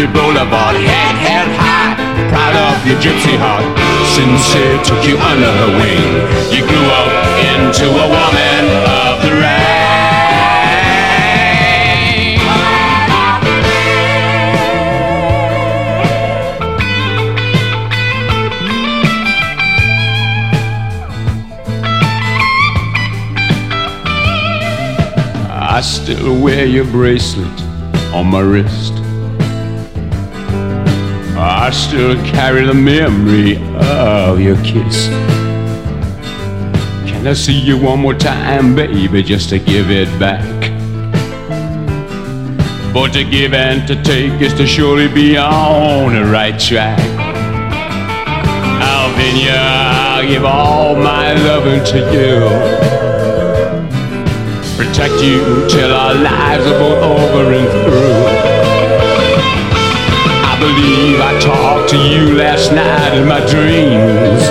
Dundee 0.00 0.18
Boulevard, 0.18 0.76
head 0.76 1.16
held 1.28 1.52
high, 1.60 1.94
proud 2.30 2.56
of 2.56 2.86
your 2.86 2.96
gypsy 3.00 3.36
heart. 3.36 3.64
Sincere 4.08 4.82
took 4.82 5.04
you 5.06 5.18
under 5.18 5.52
her 5.52 5.72
wing. 5.78 6.24
You 6.50 6.62
grew 6.64 6.86
up 6.88 7.12
into 7.52 7.84
a 7.84 8.08
woman 8.08 8.64
of 8.88 9.20
the 9.22 9.32
rain. 9.32 9.60
I 25.50 25.82
still 25.82 26.40
wear 26.40 26.64
your 26.64 26.86
bracelet 26.86 27.60
on 28.14 28.26
my 28.28 28.40
wrist. 28.40 28.79
I 31.70 31.72
still 31.72 32.16
carry 32.24 32.66
the 32.66 32.74
memory 32.74 33.56
of 33.76 34.40
your 34.40 34.56
kiss. 34.64 35.06
Can 37.06 37.28
I 37.28 37.32
see 37.32 37.52
you 37.52 37.80
one 37.80 38.00
more 38.00 38.12
time, 38.12 38.74
baby, 38.74 39.22
just 39.22 39.50
to 39.50 39.60
give 39.60 39.88
it 39.88 40.08
back? 40.18 40.44
But 42.92 43.12
to 43.12 43.22
give 43.22 43.54
and 43.54 43.86
to 43.86 43.94
take 44.02 44.42
is 44.42 44.52
to 44.54 44.66
surely 44.66 45.06
be 45.06 45.36
on 45.36 46.14
the 46.14 46.24
right 46.24 46.58
track. 46.58 46.98
Alvinia, 48.82 49.54
I'll 49.54 50.26
give 50.26 50.44
all 50.44 50.96
my 50.96 51.34
loving 51.34 51.84
to 51.84 51.98
you 52.12 53.00
protect 54.76 55.22
you 55.22 55.68
till 55.68 55.92
our 55.92 56.14
lives 56.14 56.66
are 56.66 56.78
both 56.80 57.04
over 57.04 57.52
and 57.52 57.68
through. 57.84 58.49
Believe 60.60 61.18
I 61.20 61.40
talked 61.40 61.88
to 61.88 61.96
you 61.96 62.34
last 62.36 62.70
night 62.70 63.14
in 63.16 63.26
my 63.26 63.40
dreams. 63.40 64.42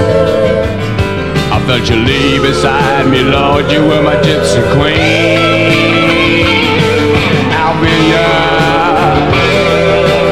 I 1.53 1.63
felt 1.67 1.87
you 1.87 1.97
lay 1.97 2.39
beside 2.39 3.07
me, 3.11 3.21
Lord, 3.21 3.71
you 3.71 3.81
were 3.85 4.01
my 4.01 4.15
gypsy 4.15 4.59
queen. 4.73 5.69
Albinia 7.53 8.27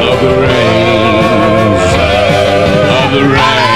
of 0.09 0.17
the 0.19 0.33
rains, 0.47 1.83
of 2.97 3.11
the 3.13 3.23
rain. 3.35 3.66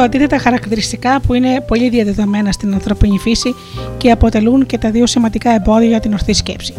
Δύο 0.00 0.08
αντίθετα 0.08 0.38
χαρακτηριστικά 0.38 1.20
που 1.20 1.34
είναι 1.34 1.60
πολύ 1.60 1.88
διαδεδομένα 1.88 2.52
στην 2.52 2.74
ανθρώπινη 2.74 3.18
φύση 3.18 3.54
και 3.96 4.10
αποτελούν 4.10 4.66
και 4.66 4.78
τα 4.78 4.90
δύο 4.90 5.06
σημαντικά 5.06 5.50
εμπόδια 5.50 5.88
για 5.88 6.00
την 6.00 6.12
ορθή 6.12 6.32
σκέψη. 6.32 6.74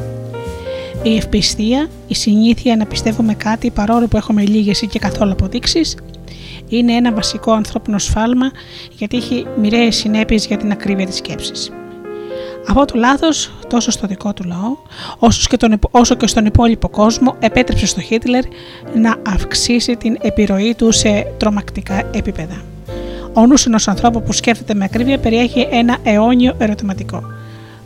Η 1.04 1.18
ευπιστία, 1.18 1.88
η 2.08 2.16
συνήθεια 2.16 2.76
να 2.76 2.86
πιστεύουμε 2.86 3.34
κάτι 3.34 3.70
παρόλο 3.70 4.08
που 4.08 4.18
έχουμε 4.18 4.42
λίγες 4.42 4.82
ή 4.82 4.88
και 4.88 5.00
καθόλου 5.00 5.32
αποδείξεις, 5.32 5.96
είναι 6.68 6.94
ένα 6.94 7.14
βασικό 7.14 7.52
ανθρώπινο 7.52 7.98
σφάλμα 7.98 8.52
γιατί 8.92 9.18
έχει 9.18 9.46
μοιραίες 9.62 9.96
συνέπειες 9.96 10.46
για 10.46 10.58
την 10.58 10.72
ακρίβεια 10.72 11.06
της 11.06 11.16
σκέψης. 11.16 11.72
Αυτό 12.68 12.86
το 12.86 12.94
λάθος, 12.98 13.52
τόσο 13.68 13.92
στο 13.92 14.08
δικό 14.08 14.34
του 14.34 14.44
λαό, 14.44 14.78
όσο 15.20 15.48
και, 15.50 15.58
τον, 15.58 15.80
όσο 15.92 16.16
και 16.16 16.28
στον 16.28 16.46
υπόλοιπο 16.46 16.90
κόσμο, 16.90 17.36
επέτρεψε 17.40 17.86
στο 17.86 18.02
Χίτλερ 18.02 18.44
να 18.96 19.16
αυξήσει 19.28 19.96
την 19.96 20.18
επιρροή 20.22 20.76
του 20.76 20.92
σε 20.92 21.34
τρομακτικά 21.38 22.04
επίπεδα. 22.14 22.71
Ο 23.34 23.46
νους 23.46 23.66
ενός 23.66 23.88
ανθρώπου 23.88 24.24
που 24.24 24.34
σκέφτεται 24.34 24.74
με 24.74 24.84
ακρίβεια 24.84 25.20
περιέχει 25.20 25.68
ένα 25.72 25.98
αιώνιο 26.04 26.56
ερωτηματικό. 26.58 27.24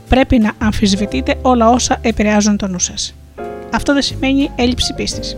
Πρέπει 0.09 0.37
να 0.39 0.51
αμφισβητείτε 0.57 1.35
όλα 1.41 1.69
όσα 1.69 1.97
επηρεάζουν 2.01 2.57
το 2.57 2.67
νου 2.67 2.79
σας. 2.79 3.13
Αυτό 3.73 3.93
δεν 3.93 4.01
σημαίνει 4.01 4.51
έλλειψη 4.55 4.93
πίστης. 4.93 5.37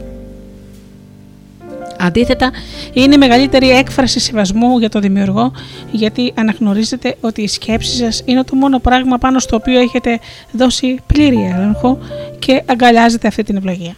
Αντίθετα, 1.99 2.51
είναι 2.93 3.15
η 3.15 3.17
μεγαλύτερη 3.17 3.69
έκφραση 3.69 4.19
σεβασμού 4.19 4.77
για 4.79 4.89
τον 4.89 5.01
δημιουργό, 5.01 5.51
γιατί 5.91 6.33
αναγνωρίζετε 6.35 7.15
ότι 7.21 7.41
η 7.41 7.47
σκέψη 7.47 7.95
σας 7.95 8.21
είναι 8.25 8.43
το 8.43 8.55
μόνο 8.55 8.79
πράγμα 8.79 9.17
πάνω 9.17 9.39
στο 9.39 9.55
οποίο 9.55 9.79
έχετε 9.79 10.19
δώσει 10.51 10.99
πλήρη 11.07 11.53
έλεγχο 11.55 11.97
και 12.39 12.63
αγκαλιάζετε 12.65 13.27
αυτή 13.27 13.43
την 13.43 13.55
ευλογία. 13.55 13.95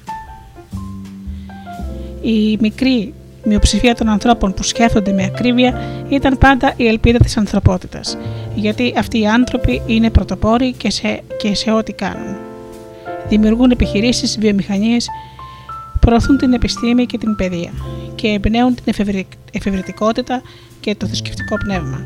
Η 2.22 2.57
μικρή 2.60 3.14
μειοψηφία 3.50 3.95
των 3.95 4.10
ανθρώπων 4.10 4.54
που 4.54 4.64
σκέφτονται 4.64 5.12
με 5.12 5.24
ακρίβεια 5.24 5.82
ήταν 6.10 6.38
πάντα 6.38 6.74
η 6.78 6.88
ελπίδα 6.88 7.18
της 7.18 7.38
ανθρωπότητας, 7.38 8.18
γιατί 8.56 8.93
αυτοί 8.97 9.20
οι 9.20 9.28
άνθρωποι 9.28 9.82
είναι 9.86 10.10
πρωτοπόροι 10.10 10.72
και 10.72 10.91
σε, 10.91 11.24
και 11.38 11.56
σε 11.56 11.72
ό,τι 11.72 11.93
κάνουν. 11.93 12.36
Δημιουργούν 13.30 13.72
επιχειρήσεις, 13.72 14.39
βιομηχανίες, 14.39 15.08
προωθούν 16.00 16.38
την 16.38 16.54
επιστήμη 16.54 17.06
και 17.06 17.18
την 17.18 17.36
παιδεία 17.36 17.72
και 18.16 18.28
εμπνέουν 18.28 18.76
την 18.76 18.93
εφευρετικότητα 19.52 20.41
και 20.80 20.95
το 20.95 21.06
θρησκευτικό 21.06 21.58
πνεύμα. 21.58 22.06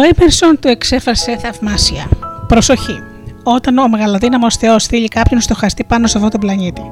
Ο 0.00 0.02
Έμερσον 0.02 0.58
το 0.60 0.68
εξέφρασε 0.68 1.36
θαυμάσια. 1.36 2.08
Προσοχή! 2.46 3.02
Όταν 3.42 3.78
ο 3.78 3.88
μεγαλοδύναμο 3.88 4.50
Θεός 4.50 4.82
στείλει 4.82 5.08
κάποιον 5.08 5.40
στο 5.40 5.54
χαστή 5.54 5.84
πάνω 5.84 6.06
σε 6.06 6.18
αυτό 6.18 6.30
το 6.30 6.38
πλανήτη. 6.38 6.82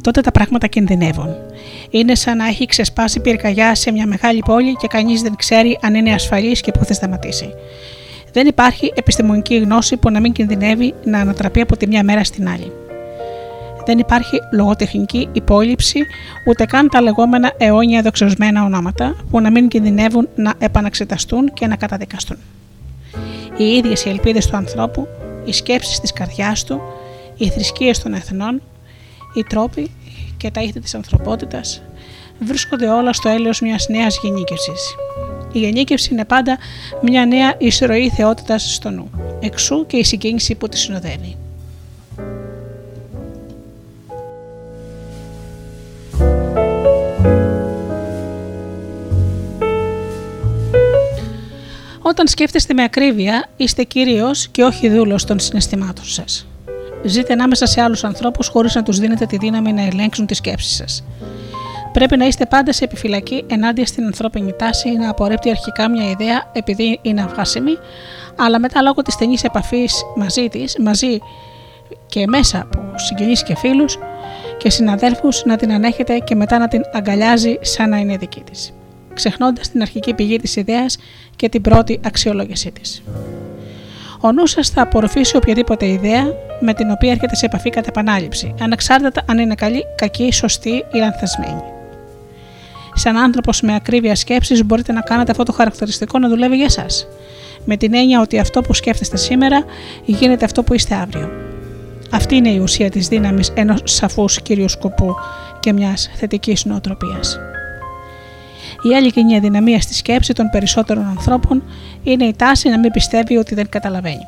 τότε 0.00 0.20
τα 0.20 0.30
πράγματα 0.30 0.66
κινδυνεύουν. 0.66 1.28
Είναι 1.90 2.14
σαν 2.14 2.36
να 2.36 2.46
έχει 2.46 2.66
ξεσπάσει 2.66 3.20
πυρκαγιά 3.20 3.74
σε 3.74 3.92
μια 3.92 4.06
μεγάλη 4.06 4.42
πόλη 4.44 4.76
και 4.76 4.86
κανείς 4.86 5.22
δεν 5.22 5.36
ξέρει 5.36 5.78
αν 5.82 5.94
είναι 5.94 6.12
ασφαλής 6.12 6.60
και 6.60 6.72
πού 6.72 6.84
θα 6.84 6.92
σταματήσει. 6.92 7.48
Δεν 8.32 8.46
υπάρχει 8.46 8.92
επιστημονική 8.96 9.56
γνώση 9.56 9.96
που 9.96 10.10
να 10.10 10.20
μην 10.20 10.32
κινδυνεύει 10.32 10.94
να 11.04 11.18
ανατραπεί 11.18 11.60
από 11.60 11.76
τη 11.76 11.86
μια 11.86 12.04
μέρα 12.04 12.24
στην 12.24 12.48
άλλη. 12.48 12.72
Δεν 13.86 13.98
υπάρχει 13.98 14.38
λογοτεχνική 14.52 15.28
υπόλοιψη 15.32 16.06
ούτε 16.48 16.64
καν 16.64 16.88
τα 16.88 17.00
λεγόμενα 17.00 17.52
αιώνια 17.56 18.02
δοξασμένα 18.02 18.64
ονόματα 18.64 19.16
που 19.30 19.40
να 19.40 19.50
μην 19.50 19.68
κινδυνεύουν 19.68 20.28
να 20.34 20.54
επαναξεταστούν 20.58 21.52
και 21.52 21.66
να 21.66 21.76
καταδικαστούν. 21.76 22.36
Οι 23.56 23.64
ίδιες 23.64 24.04
οι 24.04 24.08
ελπίδες 24.08 24.46
του 24.46 24.56
ανθρώπου, 24.56 25.08
οι 25.44 25.52
σκέψεις 25.52 26.00
της 26.00 26.12
καρδιάς 26.12 26.64
του, 26.64 26.80
οι 27.36 27.48
θρησκείες 27.48 28.02
των 28.02 28.14
εθνών, 28.14 28.62
οι 29.34 29.42
τρόποι 29.42 29.90
και 30.36 30.50
τα 30.50 30.60
ήθη 30.62 30.80
της 30.80 30.94
ανθρωπότητας 30.94 31.82
βρίσκονται 32.38 32.88
όλα 32.88 33.12
στο 33.12 33.28
έλεος 33.28 33.60
μιας 33.60 33.88
νέας 33.88 34.18
γενίκευσης. 34.22 34.94
Η 35.52 35.58
γενίκευση 35.58 36.12
είναι 36.12 36.24
πάντα 36.24 36.58
μια 37.02 37.26
νέα 37.26 37.54
εισρωή 37.58 38.10
θεότητας 38.10 38.74
στο 38.74 38.90
νου, 38.90 39.10
εξού 39.40 39.86
και 39.86 39.96
η 39.96 40.04
συγκίνηση 40.04 40.54
που 40.54 40.68
τη 40.68 40.78
συνοδεύει. 40.78 41.36
Όταν 52.06 52.28
σκέφτεστε 52.28 52.74
με 52.74 52.82
ακρίβεια, 52.82 53.48
είστε 53.56 53.82
κύριο 53.82 54.30
και 54.50 54.62
όχι 54.62 54.88
δούλος 54.88 55.24
των 55.24 55.38
συναισθημάτων 55.38 56.04
σας. 56.04 56.46
Ζείτε 57.04 57.32
ανάμεσα 57.32 57.66
σε 57.66 57.80
άλλους 57.80 58.04
ανθρώπους 58.04 58.48
χωρίς 58.48 58.74
να 58.74 58.82
τους 58.82 58.98
δίνετε 58.98 59.26
τη 59.26 59.36
δύναμη 59.36 59.72
να 59.72 59.82
ελέγξουν 59.82 60.26
τις 60.26 60.36
σκέψεις 60.36 60.76
σας. 60.76 61.04
Πρέπει 61.92 62.16
να 62.16 62.26
είστε 62.26 62.46
πάντα 62.46 62.72
σε 62.72 62.84
επιφυλακή 62.84 63.44
ενάντια 63.46 63.86
στην 63.86 64.04
ανθρώπινη 64.04 64.52
τάση 64.58 64.90
να 64.90 65.10
απορρίπτει 65.10 65.50
αρχικά 65.50 65.90
μια 65.90 66.10
ιδέα 66.10 66.50
επειδή 66.52 66.98
είναι 67.02 67.22
αυγάσιμη, 67.22 67.78
αλλά 68.36 68.58
μετά 68.60 68.82
λόγω 68.82 69.02
της 69.02 69.14
στενής 69.14 69.44
επαφής 69.44 70.02
μαζί 70.16 70.48
της, 70.48 70.76
μαζί 70.80 71.18
και 72.06 72.26
μέσα 72.26 72.60
από 72.60 72.98
συγγενείς 72.98 73.42
και 73.42 73.56
φίλους 73.56 73.98
και 74.58 74.70
συναδέλφους 74.70 75.44
να 75.44 75.56
την 75.56 75.72
ανέχετε 75.72 76.18
και 76.18 76.34
μετά 76.34 76.58
να 76.58 76.68
την 76.68 76.80
αγκαλιάζει 76.92 77.58
σαν 77.60 77.88
να 77.88 77.96
είναι 77.96 78.16
δική 78.16 78.40
της 78.40 78.72
ξεχνώντας 79.14 79.70
την 79.70 79.82
αρχική 79.82 80.14
πηγή 80.14 80.38
της 80.38 80.56
ιδέας 80.56 80.96
και 81.36 81.48
την 81.48 81.62
πρώτη 81.62 82.00
αξιολόγησή 82.04 82.70
της. 82.70 83.02
Ο 84.20 84.32
νους 84.32 84.50
σας 84.50 84.68
θα 84.68 84.82
απορροφήσει 84.82 85.36
οποιαδήποτε 85.36 85.86
ιδέα 85.86 86.24
με 86.60 86.74
την 86.74 86.90
οποία 86.90 87.10
έρχεται 87.10 87.34
σε 87.34 87.46
επαφή 87.46 87.70
κατά 87.70 87.86
επανάληψη, 87.88 88.54
ανεξάρτητα 88.60 89.22
αν 89.26 89.38
είναι 89.38 89.54
καλή, 89.54 89.84
κακή, 89.96 90.32
σωστή 90.32 90.70
ή 90.70 90.98
λανθασμένη. 90.98 91.62
Σαν 92.94 93.16
άνθρωπος 93.16 93.60
με 93.60 93.74
ακρίβεια 93.74 94.14
σκέψης, 94.14 94.64
μπορείτε 94.64 94.92
να 94.92 95.00
κάνετε 95.00 95.30
αυτό 95.30 95.42
το 95.42 95.52
χαρακτηριστικό 95.52 96.18
να 96.18 96.28
δουλεύει 96.28 96.56
για 96.56 96.64
εσά. 96.64 96.86
Με 97.64 97.76
την 97.76 97.94
έννοια 97.94 98.20
ότι 98.20 98.38
αυτό 98.38 98.60
που 98.60 98.74
σκέφτεστε 98.74 99.16
σήμερα 99.16 99.64
γίνεται 100.04 100.44
αυτό 100.44 100.62
που 100.62 100.74
είστε 100.74 100.94
αύριο. 100.94 101.30
Αυτή 102.10 102.36
είναι 102.36 102.50
η 102.50 102.58
ουσία 102.58 102.90
της 102.90 103.08
δύναμης 103.08 103.52
ενός 103.54 103.80
σαφούς 103.84 104.42
κυρίου 104.42 104.68
σκοπού 104.68 105.14
και 105.60 105.72
μιας 105.72 106.10
θετικής 106.14 106.64
νοοτροπίας. 106.64 107.38
Η 108.90 108.94
άλλη 108.94 109.12
κοινή 109.12 109.36
αδυναμίας 109.36 109.82
στη 109.82 109.94
σκέψη 109.94 110.32
των 110.32 110.50
περισσότερων 110.50 111.06
ανθρώπων 111.06 111.62
είναι 112.02 112.24
η 112.24 112.34
τάση 112.36 112.68
να 112.68 112.78
μην 112.78 112.90
πιστεύει 112.90 113.36
ότι 113.36 113.54
δεν 113.54 113.68
καταλαβαίνει. 113.68 114.26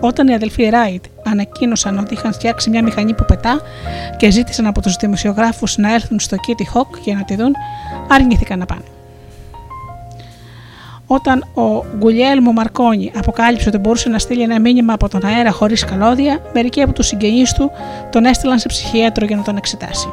Όταν 0.00 0.28
οι 0.28 0.34
αδελφοί 0.34 0.68
Ράιτ 0.68 1.04
ανακοίνωσαν 1.24 1.98
ότι 1.98 2.14
είχαν 2.14 2.32
φτιάξει 2.32 2.70
μια 2.70 2.82
μηχανή 2.82 3.14
που 3.14 3.24
πετά 3.24 3.60
και 4.16 4.30
ζήτησαν 4.30 4.66
από 4.66 4.80
τους 4.80 4.96
δημοσιογράφους 4.96 5.76
να 5.76 5.94
έρθουν 5.94 6.20
στο 6.20 6.36
Kitty 6.36 6.78
Hawk 6.78 6.98
για 7.04 7.14
να 7.14 7.24
τη 7.24 7.36
δουν, 7.36 7.52
αρνήθηκαν 8.08 8.58
να 8.58 8.66
πάνε. 8.66 8.84
Όταν 11.06 11.44
ο 11.54 11.84
Γκουλιέλμο 11.96 12.52
Μαρκόνι 12.52 13.12
αποκάλυψε 13.16 13.68
ότι 13.68 13.78
μπορούσε 13.78 14.08
να 14.08 14.18
στείλει 14.18 14.42
ένα 14.42 14.60
μήνυμα 14.60 14.92
από 14.92 15.08
τον 15.08 15.24
αέρα 15.24 15.50
χωρίς 15.50 15.84
καλώδια, 15.84 16.40
μερικοί 16.54 16.82
από 16.82 16.92
τους 16.92 17.06
συγγενείς 17.06 17.52
του 17.52 17.70
τον 18.10 18.24
έστειλαν 18.24 18.58
σε 18.58 18.68
ψυχίατρο 18.68 19.26
για 19.26 19.36
να 19.36 19.42
τον 19.42 19.56
εξετάσει. 19.56 20.08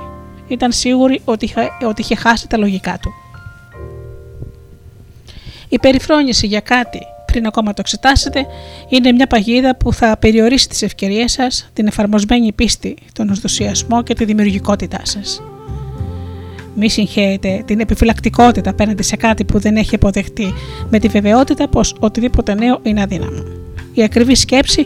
Ήταν 0.47 0.71
σίγουροι 0.71 1.21
ότι 1.25 1.45
είχε, 1.45 1.69
ότι 1.87 2.01
είχε 2.01 2.15
χάσει 2.15 2.47
τα 2.47 2.57
λογικά 2.57 2.97
του. 3.01 3.13
Η 5.73 5.79
περιφρόνηση 5.79 6.47
για 6.47 6.59
κάτι 6.59 6.99
πριν 7.25 7.45
ακόμα 7.45 7.69
το 7.69 7.77
εξετάσετε 7.79 8.45
είναι 8.89 9.11
μια 9.11 9.27
παγίδα 9.27 9.75
που 9.75 9.93
θα 9.93 10.17
περιορίσει 10.17 10.69
τις 10.69 10.81
ευκαιρίες 10.81 11.31
σας, 11.31 11.69
την 11.73 11.87
εφαρμοσμένη 11.87 12.51
πίστη, 12.51 12.95
τον 13.13 13.29
ενθουσιασμό 13.29 14.03
και 14.03 14.13
τη 14.13 14.25
δημιουργικότητά 14.25 14.99
σας. 15.03 15.41
Μη 16.75 16.89
συγχαίρετε 16.89 17.63
την 17.65 17.79
επιφυλακτικότητα 17.79 18.69
απέναντι 18.69 19.03
σε 19.03 19.15
κάτι 19.15 19.45
που 19.45 19.59
δεν 19.59 19.75
έχει 19.75 19.95
αποδεχτεί 19.95 20.53
με 20.89 20.99
τη 20.99 21.07
βεβαιότητα 21.07 21.67
πως 21.67 21.95
οτιδήποτε 21.99 22.53
νέο 22.53 22.79
είναι 22.83 23.01
αδύναμο. 23.01 23.43
Η 23.93 24.03
ακριβή 24.03 24.35
σκέψη 24.35 24.85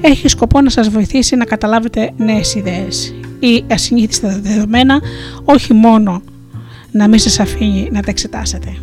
έχει 0.00 0.28
σκοπό 0.28 0.60
να 0.60 0.70
σας 0.70 0.88
βοηθήσει 0.88 1.36
να 1.36 1.44
καταλάβετε 1.44 2.10
νέες 2.16 2.54
ιδέες 2.54 3.14
ή 3.38 3.64
ασυνήθιστα 3.70 4.38
δεδομένα, 4.42 5.00
όχι 5.44 5.72
μόνο 5.74 6.22
να 6.90 7.08
μην 7.08 7.18
σας 7.18 7.40
αφήνει 7.40 7.88
να 7.92 8.02
τα 8.02 8.10
εξετάσετε. 8.10 8.76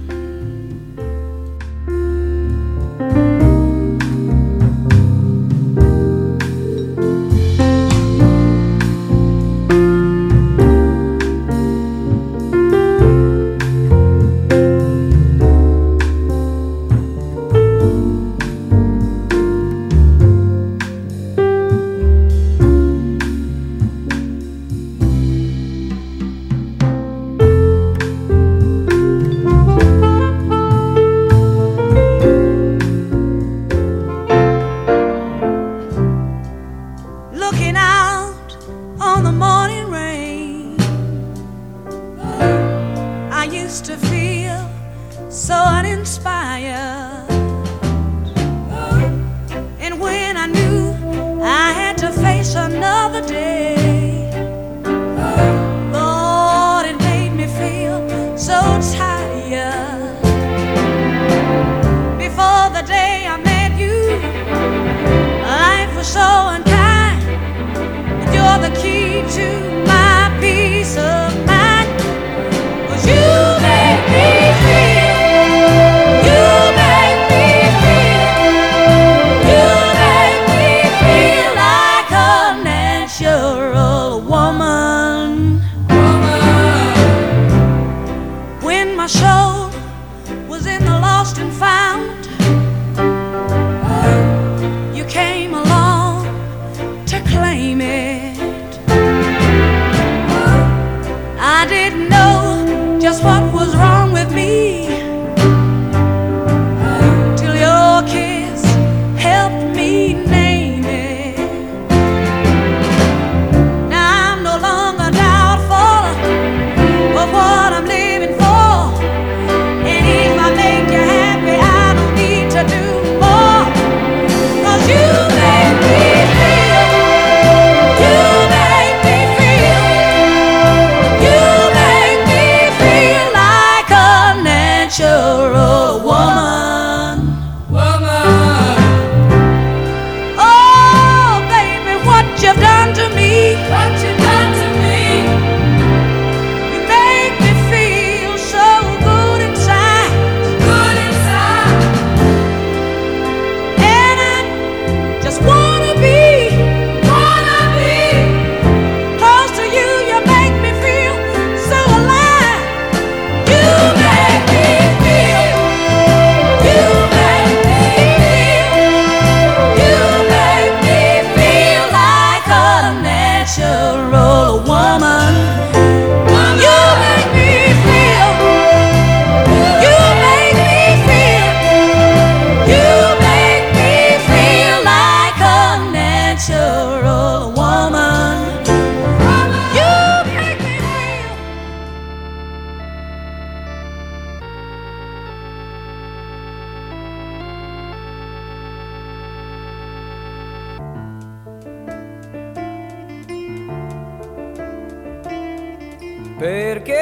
Perché? 206.38 206.98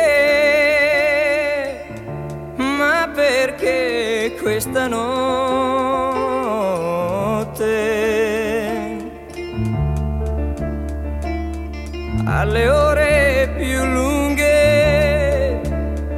Ma 2.55 3.09
perché 3.11 4.37
questa 4.39 4.87
notte? 4.87 5.31
Alle 12.25 12.69
ore 12.69 13.51
più 13.57 13.83
lunghe 13.85 15.61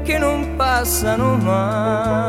che 0.03 0.17
non 0.17 0.55
passano 0.57 1.35
mai. 1.37 2.24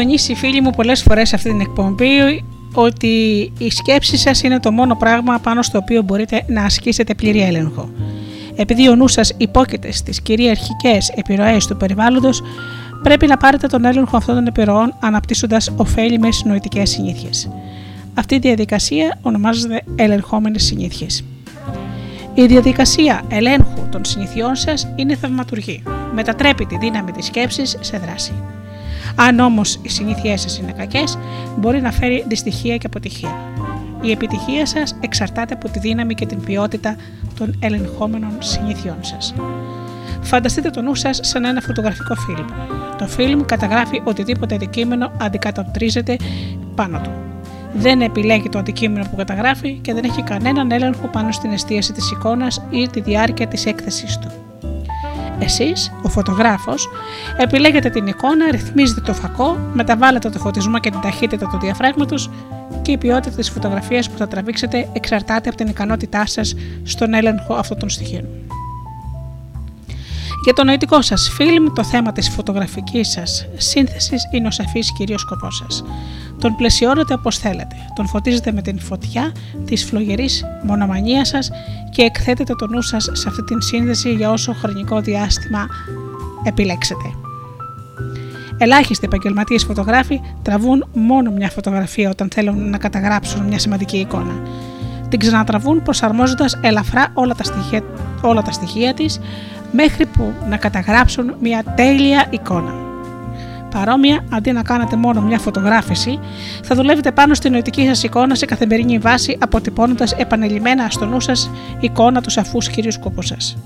Τονίσει 0.00 0.34
φίλοι 0.34 0.60
μου 0.60 0.70
πολλές 0.70 1.02
φορές 1.02 1.28
σε 1.28 1.34
αυτή 1.34 1.48
την 1.50 1.60
εκπομπή 1.60 2.44
ότι 2.74 3.06
η 3.58 3.70
σκέψη 3.70 4.16
σας 4.16 4.42
είναι 4.42 4.60
το 4.60 4.72
μόνο 4.72 4.96
πράγμα 4.96 5.38
πάνω 5.38 5.62
στο 5.62 5.78
οποίο 5.78 6.02
μπορείτε 6.02 6.44
να 6.46 6.64
ασκήσετε 6.64 7.14
πλήρη 7.14 7.42
έλεγχο. 7.42 7.90
Επειδή 8.56 8.88
ο 8.88 8.94
νους 8.94 9.12
σας 9.12 9.32
υπόκειται 9.36 9.92
στις 9.92 10.22
κυριαρχικές 10.22 11.08
επιρροές 11.14 11.66
του 11.66 11.76
περιβάλλοντος, 11.76 12.42
πρέπει 13.02 13.26
να 13.26 13.36
πάρετε 13.36 13.66
τον 13.66 13.84
έλεγχο 13.84 14.16
αυτών 14.16 14.34
των 14.34 14.46
επιρροών 14.46 14.94
αναπτύσσοντας 15.00 15.70
ωφέλιμες 15.76 16.42
νοητικές 16.44 16.90
συνήθειες. 16.90 17.50
Αυτή 18.14 18.34
η 18.34 18.38
διαδικασία 18.38 19.18
ονομάζεται 19.22 19.82
ελεγχόμενες 19.96 20.64
συνήθειες. 20.64 21.24
Η 22.34 22.46
διαδικασία 22.46 23.22
ελέγχου 23.28 23.88
των 23.90 24.04
συνηθιών 24.04 24.56
σας 24.56 24.88
είναι 24.96 25.16
θαυματουργή. 25.16 25.82
Μετατρέπει 26.14 26.66
τη 26.66 26.76
δύναμη 26.78 27.10
της 27.10 27.26
σκέψης 27.26 27.76
σε 27.80 27.98
δράση. 27.98 28.32
Αν 29.14 29.38
όμως 29.38 29.78
οι 29.82 29.88
συνήθειές 29.88 30.40
σας 30.40 30.58
είναι 30.58 30.72
κακές, 30.72 31.18
μπορεί 31.58 31.80
να 31.80 31.92
φέρει 31.92 32.24
δυστυχία 32.28 32.76
και 32.76 32.86
αποτυχία. 32.86 33.34
Η 34.00 34.10
επιτυχία 34.10 34.66
σας 34.66 34.96
εξαρτάται 35.00 35.54
από 35.54 35.68
τη 35.68 35.78
δύναμη 35.78 36.14
και 36.14 36.26
την 36.26 36.40
ποιότητα 36.40 36.96
των 37.38 37.58
ελεγχόμενων 37.60 38.32
συνήθειών 38.38 38.96
σας. 39.00 39.34
Φανταστείτε 40.22 40.70
το 40.70 40.82
νου 40.82 40.94
σας 40.94 41.20
σαν 41.22 41.44
ένα 41.44 41.60
φωτογραφικό 41.60 42.14
φιλμ. 42.14 42.46
Το 42.98 43.06
φιλμ 43.06 43.44
καταγράφει 43.44 44.02
οτιδήποτε 44.04 44.54
αντικείμενο 44.54 45.12
αντικατοπτρίζεται 45.20 46.16
πάνω 46.74 47.00
του. 47.00 47.10
Δεν 47.74 48.00
επιλέγει 48.00 48.48
το 48.48 48.58
αντικείμενο 48.58 49.04
που 49.10 49.16
καταγράφει 49.16 49.78
και 49.82 49.94
δεν 49.94 50.04
έχει 50.04 50.22
κανέναν 50.22 50.70
έλεγχο 50.70 51.06
πάνω 51.06 51.32
στην 51.32 51.52
εστίαση 51.52 51.92
της 51.92 52.10
εικόνας 52.10 52.62
ή 52.70 52.88
τη 52.88 53.00
διάρκεια 53.00 53.46
της 53.46 53.66
έκθεσης 53.66 54.18
του. 54.18 54.49
Εσείς, 55.40 55.92
ο 56.02 56.08
φωτογράφος, 56.08 56.88
επιλέγετε 57.36 57.90
την 57.90 58.06
εικόνα, 58.06 58.50
ρυθμίζετε 58.50 59.00
το 59.00 59.14
φακό, 59.14 59.58
μεταβάλλετε 59.72 60.28
το 60.28 60.38
φωτισμό 60.38 60.78
και 60.78 60.90
την 60.90 61.00
ταχύτητα 61.00 61.46
του 61.46 61.58
διαφράγματος 61.58 62.30
και 62.82 62.92
η 62.92 62.96
ποιότητα 62.96 63.36
της 63.36 63.50
φωτογραφίας 63.50 64.10
που 64.10 64.16
θα 64.16 64.28
τραβήξετε 64.28 64.88
εξαρτάται 64.92 65.48
από 65.48 65.58
την 65.58 65.66
ικανότητά 65.66 66.26
σας 66.26 66.54
στον 66.82 67.14
έλεγχο 67.14 67.54
αυτών 67.54 67.78
των 67.78 67.88
στοιχείων. 67.88 68.24
Για 70.44 70.52
το 70.52 70.64
νοητικό 70.64 71.02
σας 71.02 71.30
φιλμ, 71.34 71.72
το 71.72 71.84
θέμα 71.84 72.12
της 72.12 72.28
φωτογραφικής 72.28 73.08
σας 73.08 73.46
σύνθεσης 73.56 74.28
είναι 74.32 74.46
ο 74.46 74.50
σαφής 74.50 74.92
κυρίως 74.92 75.20
σκοπός 75.20 75.56
σας. 75.56 75.84
Τον 76.40 76.56
πλαισιώνετε 76.56 77.14
όπως 77.14 77.38
θέλετε. 77.38 77.76
Τον 77.94 78.06
φωτίζετε 78.06 78.52
με 78.52 78.62
την 78.62 78.80
φωτιά 78.80 79.32
της 79.64 79.84
φλογερής 79.84 80.44
μονομανίας 80.62 81.28
σας 81.28 81.50
και 81.90 82.02
εκθέτετε 82.02 82.54
το 82.54 82.66
νου 82.66 82.82
σας 82.82 83.08
σε 83.12 83.28
αυτή 83.28 83.44
την 83.44 83.60
σύνδεση 83.60 84.12
για 84.12 84.30
όσο 84.30 84.52
χρονικό 84.52 85.00
διάστημα 85.00 85.66
επιλέξετε. 86.44 87.14
Ελάχιστοι 88.58 89.04
επαγγελματίες 89.06 89.64
φωτογράφοι 89.64 90.20
τραβούν 90.42 90.88
μόνο 90.92 91.30
μια 91.30 91.50
φωτογραφία 91.50 92.10
όταν 92.10 92.28
θέλουν 92.32 92.70
να 92.70 92.78
καταγράψουν 92.78 93.42
μια 93.46 93.58
σημαντική 93.58 93.98
εικόνα. 93.98 94.42
Την 95.08 95.18
ξανατραβούν 95.18 95.82
προσαρμόζοντας 95.82 96.58
ελαφρά 96.62 97.10
όλα 97.14 97.34
τα 97.34 97.44
στοιχεία, 97.44 97.82
όλα 98.22 98.42
τα 98.42 98.52
στοιχεία 98.52 98.94
της 98.94 99.20
μέχρι 99.72 100.06
που 100.06 100.32
να 100.48 100.56
καταγράψουν 100.56 101.34
μια 101.40 101.62
τέλεια 101.76 102.26
εικόνα. 102.30 102.89
Παρόμοια, 103.70 104.24
αντί 104.30 104.52
να 104.52 104.62
κάνετε 104.62 104.96
μόνο 104.96 105.20
μια 105.20 105.38
φωτογράφηση, 105.38 106.18
θα 106.62 106.74
δουλεύετε 106.74 107.12
πάνω 107.12 107.34
στη 107.34 107.50
νοητική 107.50 107.86
σας 107.86 108.02
εικόνα 108.02 108.34
σε 108.34 108.44
καθημερινή 108.46 108.98
βάση, 108.98 109.36
αποτυπώνοντας 109.40 110.12
επανελειμμένα 110.12 110.88
στο 110.90 111.06
νου 111.06 111.20
σας 111.20 111.50
εικόνα 111.80 112.20
του 112.20 112.30
σαφούς 112.30 112.68
κυρίου 112.68 112.92
σκοπού 112.92 113.22
σας. 113.22 113.56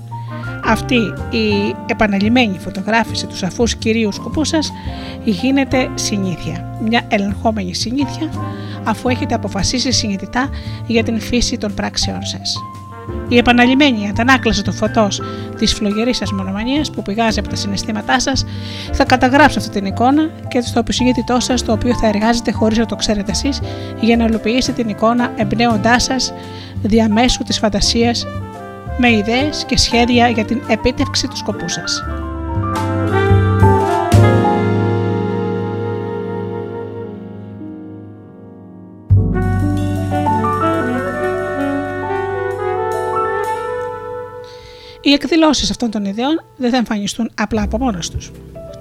Αυτή 0.65 0.95
η 1.29 1.75
επαναλημμένη 1.85 2.59
φωτογράφηση 2.59 3.25
του 3.25 3.37
σαφούς 3.37 3.75
κυρίου 3.75 4.11
σκοπού 4.11 4.43
σας 4.43 4.71
γίνεται 5.23 5.89
συνήθεια, 5.95 6.77
μια 6.81 7.01
ελεγχόμενη 7.07 7.75
συνήθεια 7.75 8.29
αφού 8.83 9.09
έχετε 9.09 9.35
αποφασίσει 9.35 9.91
συνειδητά 9.91 10.49
για 10.87 11.03
την 11.03 11.19
φύση 11.19 11.57
των 11.57 11.73
πράξεών 11.73 12.25
σας. 12.25 12.55
Η 13.27 13.37
επαναλημμένη 13.37 14.09
αντανάκλαση 14.09 14.63
του 14.63 14.73
φωτός 14.73 15.21
της 15.57 15.73
φλογερής 15.73 16.17
σας 16.17 16.31
μονομανίας 16.31 16.91
που 16.91 17.01
πηγάζει 17.01 17.39
από 17.39 17.49
τα 17.49 17.55
συναισθήματά 17.55 18.19
σας 18.19 18.45
θα 18.91 19.03
καταγράψει 19.03 19.57
αυτή 19.57 19.69
την 19.69 19.85
εικόνα 19.85 20.29
και 20.47 20.61
στο 20.61 20.79
επισυνείδητό 20.79 21.39
σας 21.39 21.63
το 21.63 21.71
οποίο 21.71 21.95
θα 21.95 22.07
εργάζεται 22.07 22.51
χωρίς 22.51 22.77
να 22.77 22.85
το 22.85 22.95
ξέρετε 22.95 23.31
εσείς 23.31 23.61
για 23.99 24.17
να 24.17 24.25
υλοποιήσετε 24.25 24.81
την 24.81 24.89
εικόνα 24.89 25.31
εμπνέοντάς 25.35 26.03
σας 26.03 26.33
διαμέσου 26.81 27.43
της 27.43 27.59
φαντασίας 27.59 28.25
με 28.97 29.11
ιδέες 29.11 29.65
και 29.67 29.77
σχέδια 29.77 30.27
για 30.27 30.45
την 30.45 30.61
επίτευξη 30.67 31.27
του 31.27 31.37
σκοπού 31.37 31.69
σας. 31.69 32.03
Οι 45.05 45.13
εκδηλώσεις 45.13 45.69
αυτών 45.69 45.91
των 45.91 46.05
ιδεών 46.05 46.43
δεν 46.57 46.71
θα 46.71 46.77
εμφανιστούν 46.77 47.31
απλά 47.35 47.61
από 47.61 47.77
μόνος 47.77 48.09
τους. 48.09 48.31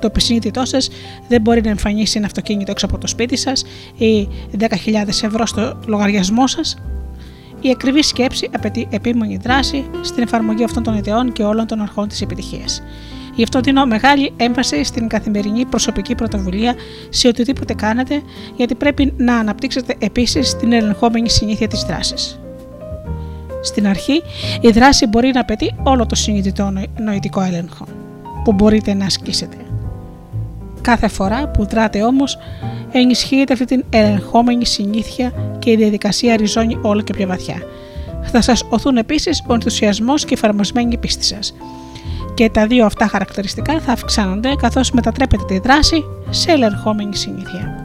Το 0.01 0.07
επισυνείδητό 0.07 0.65
σας 0.65 0.91
δεν 1.29 1.41
μπορεί 1.41 1.61
να 1.61 1.71
εμφανίσει 1.71 2.17
ένα 2.17 2.27
αυτοκίνητο 2.27 2.71
έξω 2.71 2.87
από 2.87 2.99
το 2.99 3.07
σπίτι 3.07 3.37
σας 3.37 3.65
ή 3.97 4.29
10.000 4.59 4.69
ευρώ 5.23 5.47
στο 5.47 5.79
λογαριασμό 5.87 6.47
σας 6.47 6.77
η 7.61 7.71
ακριβή 7.71 8.03
σκέψη 8.03 8.51
απαιτεί 8.55 8.89
επίμονη 8.91 9.37
δράση 9.37 9.85
στην 10.01 10.23
εφαρμογή 10.23 10.65
αυτών 10.65 10.83
των 10.83 10.95
ιδεών 10.95 11.33
και 11.33 11.43
όλων 11.43 11.67
των 11.67 11.81
αρχών 11.81 12.09
της 12.09 12.21
επιτυχίας. 12.21 12.83
Γι' 13.35 13.43
αυτό 13.43 13.61
δίνω 13.61 13.87
μεγάλη 13.87 14.33
έμφαση 14.37 14.85
στην 14.85 15.09
καθημερινή 15.09 15.65
προσωπική 15.65 16.15
πρωτοβουλία 16.15 16.75
σε 17.09 17.29
οτιδήποτε 17.29 17.75
κάνετε, 17.75 18.23
γιατί 18.57 18.75
πρέπει 18.75 19.13
να 19.17 19.37
αναπτύξετε 19.37 19.95
επίσης 19.99 20.57
την 20.57 20.73
ελεγχόμενη 20.73 21.31
συνήθεια 21.31 21.69
της 21.69 21.83
δράσης. 21.83 22.39
Στην 23.65 23.87
αρχή, 23.87 24.23
η 24.61 24.71
δράση 24.71 25.07
μπορεί 25.07 25.31
να 25.35 25.41
απαιτεί 25.41 25.75
όλο 25.83 26.07
το 26.07 26.15
συνειδητό 26.15 26.73
νοητικό 27.05 27.41
έλεγχο 27.41 27.87
που 28.45 28.53
μπορείτε 28.53 28.95
να 28.95 29.05
ασκήσετε. 29.05 29.57
Κάθε 30.81 31.09
φορά 31.09 31.49
που 31.49 31.67
δράτε 31.67 32.03
όμως 32.03 32.39
ενισχύεται 32.93 33.53
αυτή 33.53 33.65
την 33.65 33.85
ελεγχόμενη 33.91 34.67
συνήθεια 34.67 35.33
και 35.59 35.71
η 35.71 35.77
διαδικασία 35.77 36.37
ριζώνει 36.37 36.79
όλο 36.83 37.01
και 37.01 37.13
πιο 37.13 37.27
βαθιά. 37.27 37.63
Θα 38.23 38.41
σας 38.41 38.65
οθούν 38.69 38.97
επίσης 38.97 39.45
ο 39.47 39.55
ενθουσιασμός 39.55 40.25
και 40.25 40.35
η 40.35 40.37
εφαρμοσμένη 40.43 40.97
πίστη 40.97 41.25
σας. 41.25 41.55
Και 42.35 42.51
τα 42.51 42.67
δύο 42.67 42.85
αυτά 42.85 43.07
χαρακτηριστικά 43.07 43.81
θα 43.81 43.93
αυξάνονται 43.93 44.55
καθώς 44.55 44.91
μετατρέπετε 44.91 45.45
τη 45.45 45.59
δράση 45.59 46.05
σε 46.31 46.53
ελεγχόμενη 46.53 47.17
συνήθεια. 47.17 47.84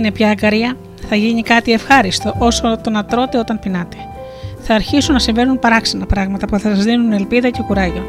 Είναι 0.00 0.12
πια 0.12 0.28
αγκαρία, 0.28 0.76
θα 1.08 1.16
γίνει 1.16 1.42
κάτι 1.42 1.72
ευχάριστο 1.72 2.34
όσο 2.38 2.78
το 2.82 2.90
να 2.90 3.04
τρώτε 3.04 3.38
όταν 3.38 3.58
πεινάτε. 3.58 3.96
Θα 4.60 4.74
αρχίσουν 4.74 5.12
να 5.12 5.18
συμβαίνουν 5.18 5.58
παράξενα 5.58 6.06
πράγματα 6.06 6.46
που 6.46 6.58
θα 6.58 6.74
σας 6.74 6.84
δίνουν 6.84 7.12
ελπίδα 7.12 7.50
και 7.50 7.62
κουράγιο. 7.66 8.02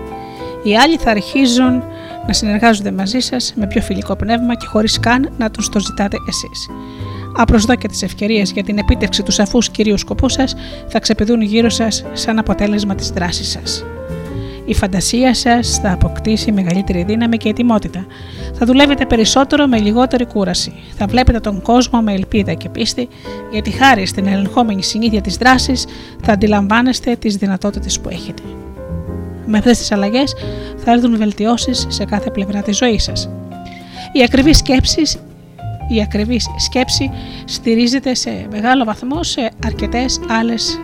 Οι 0.64 0.78
άλλοι 0.78 0.98
θα 0.98 1.12
αρχίζουν 1.12 1.84
να 2.28 2.34
συνεργάζονται 2.34 2.92
μαζί 2.92 3.20
σας 3.20 3.54
με 3.56 3.68
πιο 3.68 3.82
φιλικό 3.82 4.16
πνεύμα 4.16 4.56
και 4.56 4.66
χωρίς 4.66 5.00
καν 5.00 5.32
να 5.38 5.52
τους 5.52 5.70
το 5.70 5.80
ζητάτε 5.80 6.18
εσείς. 6.28 6.70
Απροσδόκητε 7.38 8.06
ευκαιρίες 8.06 8.52
για 8.52 8.64
την 8.64 8.78
επίτευξη 8.78 9.24
του 9.24 9.32
σαφούς 9.32 9.70
κυρίου 9.70 9.98
σκοπού 9.98 10.30
σας 10.30 10.56
θα 10.88 11.00
ξεπηδούν 11.00 11.42
γύρω 11.42 11.70
σας 11.70 12.06
σαν 12.14 12.40
αποτέλεσμα 12.40 12.96
της 12.96 13.10
δράσης 13.10 13.50
σας 13.50 13.84
η 14.66 14.74
φαντασία 14.74 15.34
σας 15.34 15.80
θα 15.82 15.92
αποκτήσει 15.92 16.52
μεγαλύτερη 16.52 17.04
δύναμη 17.04 17.38
και 17.38 17.50
ετοιμότητα. 17.50 18.06
Θα 18.64 18.70
δουλεύετε 18.70 19.06
περισσότερο 19.06 19.68
με 19.68 19.80
λιγότερη 19.80 20.26
κούραση. 20.26 20.74
Θα 20.98 21.06
βλέπετε 21.06 21.40
τον 21.40 21.62
κόσμο 21.62 22.02
με 22.02 22.14
ελπίδα 22.14 22.54
και 22.54 22.70
πίστη, 22.70 23.08
γιατί 23.52 23.70
χάρη 23.72 24.06
στην 24.06 24.28
ελεγχόμενη 24.28 24.84
συνήθεια 24.84 25.22
της 25.22 25.38
δράσης 25.38 25.86
θα 26.22 26.32
αντιλαμβάνεστε 26.32 27.16
τις 27.16 27.36
δυνατότητες 27.36 28.00
που 28.00 28.10
έχετε. 28.10 28.42
Με 29.46 29.58
αυτές 29.58 29.78
τις 29.78 29.92
αλλαγές 29.92 30.34
θα 30.78 30.92
έρθουν 30.92 31.18
βελτιώσεις 31.18 31.86
σε 31.90 32.06
κάθε 32.06 32.32
πλευρά 32.32 32.62
της 32.62 32.78
ζωής 32.78 33.04
σας. 33.04 33.30
Η 34.12 34.24
ακριβή 34.24 34.54
σκέψη 34.54 35.02
η 35.90 36.02
ακριβής 36.02 36.48
σκέψη 36.58 37.12
στηρίζεται 37.46 38.14
σε 38.14 38.48
μεγάλο 38.52 38.84
βαθμό 38.84 39.24
σε 39.24 39.52
αρκετές 39.66 40.20
άλλες 40.28 40.80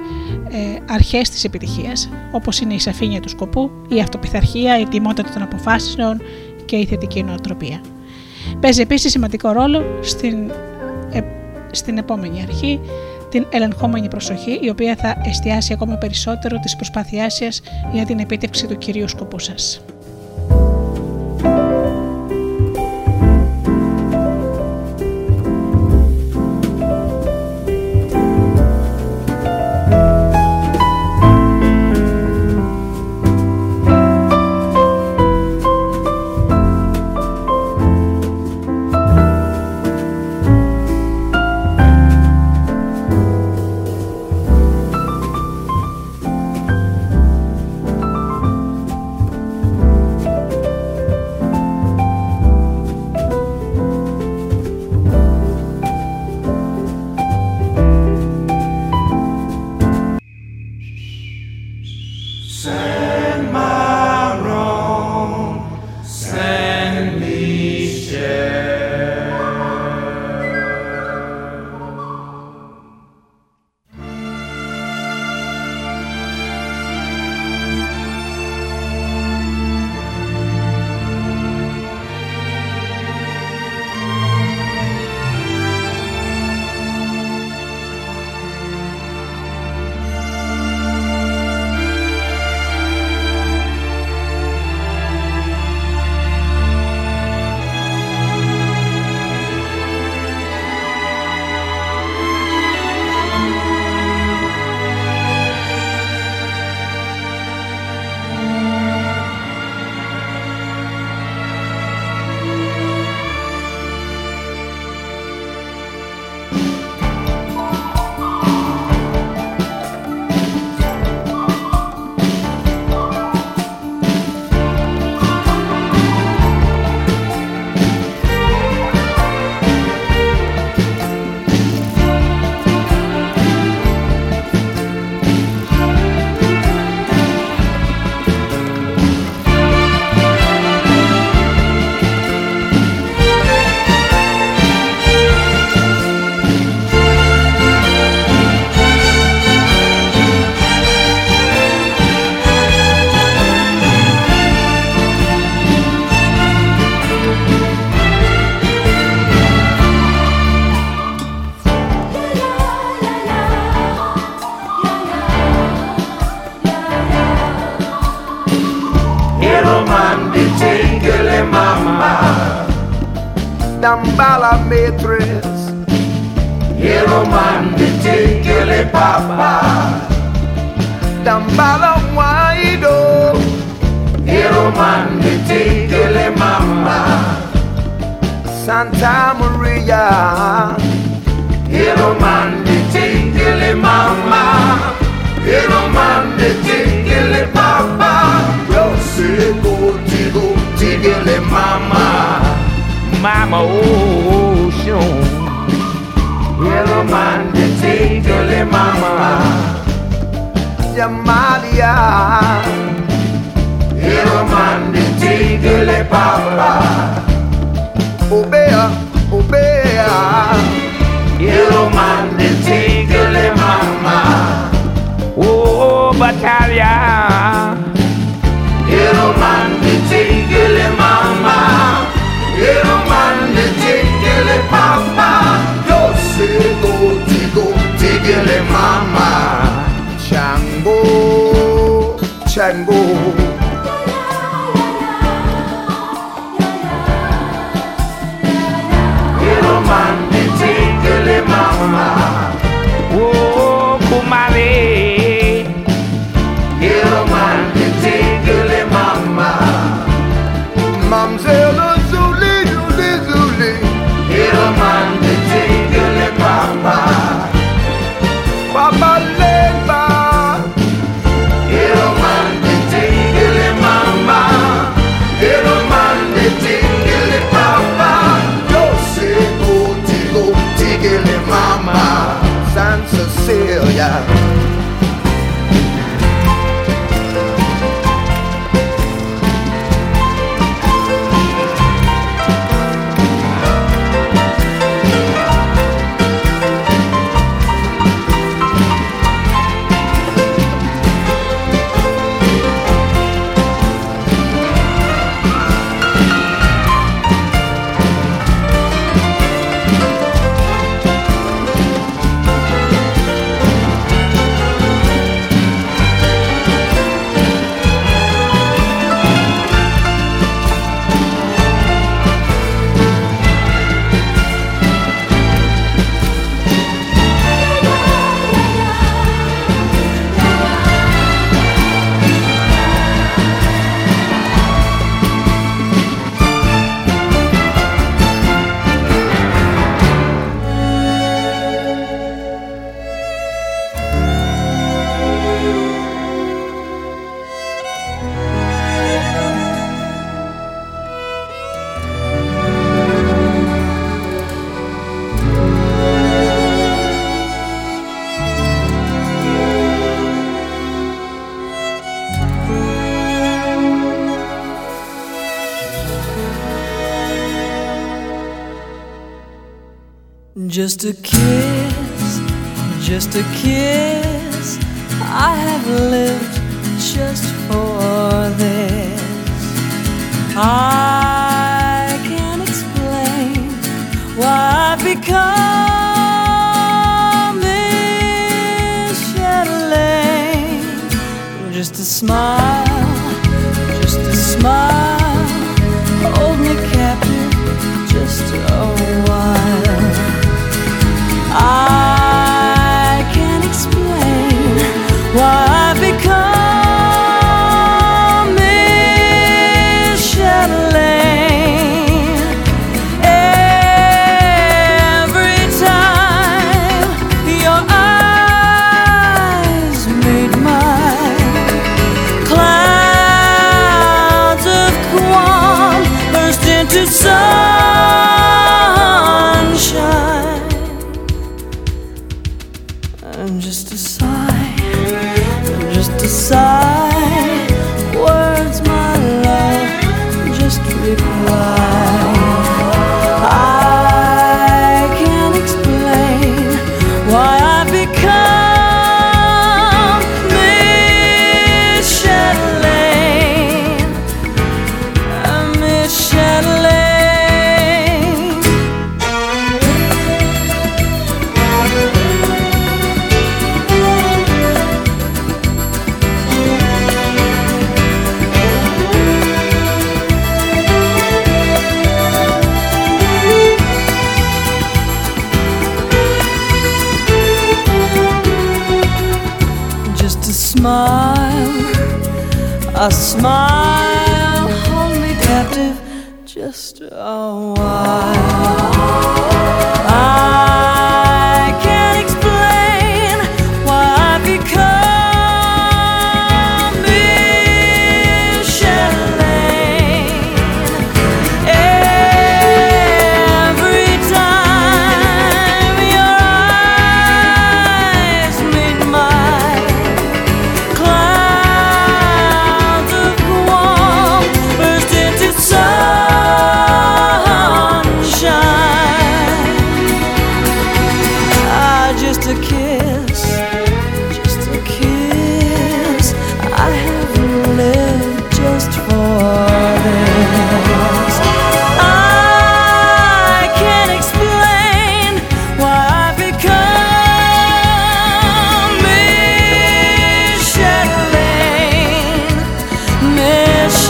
ε, 0.50 0.94
αρχές 0.94 1.30
της 1.30 1.44
επιτυχίας, 1.44 2.10
όπως 2.32 2.60
είναι 2.60 2.74
η 2.74 2.80
σαφήνεια 2.80 3.20
του 3.20 3.30
σκοπού, 3.30 3.72
η 3.90 4.00
αυτοπιθαρχία, 4.00 4.80
η 4.80 4.86
τιμότητα 4.86 5.30
των 5.34 5.42
αποφάσεων 5.42 6.22
και 6.68 6.76
η 6.76 6.86
θετική 6.86 7.24
νοοτροπία. 7.24 7.82
Παίζει 8.60 8.82
επίσης 8.82 9.12
σημαντικό 9.12 9.52
ρόλο 9.52 9.84
στην, 10.02 10.50
ε, 11.12 11.20
στην 11.72 11.98
επόμενη 11.98 12.42
αρχή, 12.42 12.80
την 13.30 13.46
ελεγχόμενη 13.50 14.08
προσοχή, 14.08 14.60
η 14.62 14.70
οποία 14.70 14.96
θα 14.96 15.22
εστιάσει 15.26 15.74
ακόμα 15.74 15.96
περισσότερο 15.96 16.60
τις 16.60 16.76
προσπάθειάς 16.76 17.34
σας 17.34 17.62
για 17.94 18.06
την 18.06 18.20
επίτευξη 18.20 18.68
του 18.68 18.78
κυρίου 18.78 19.08
σκοπού 19.08 19.40
σας. 19.40 19.82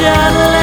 shadow 0.08 0.57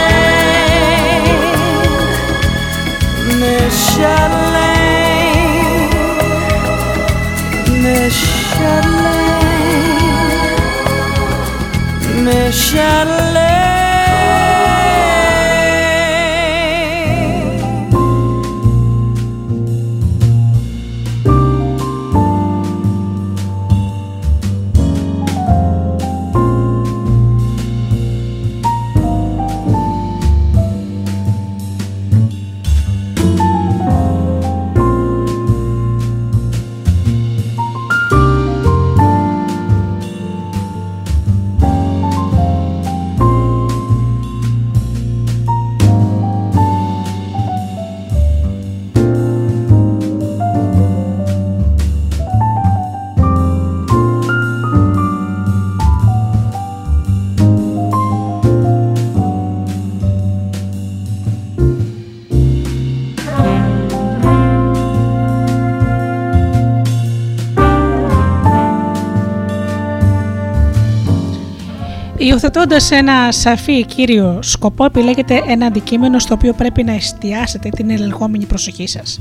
Υιοθετώντα 72.44 72.96
ένα 72.96 73.32
σαφή 73.32 73.84
κύριο 73.84 74.38
σκοπό, 74.42 74.84
επιλέγετε 74.84 75.42
ένα 75.48 75.66
αντικείμενο 75.66 76.18
στο 76.18 76.34
οποίο 76.34 76.52
πρέπει 76.52 76.82
να 76.84 76.92
εστιάσετε 76.92 77.68
την 77.68 77.90
ελεγχόμενη 77.90 78.44
προσοχή 78.46 78.86
σας. 78.86 79.20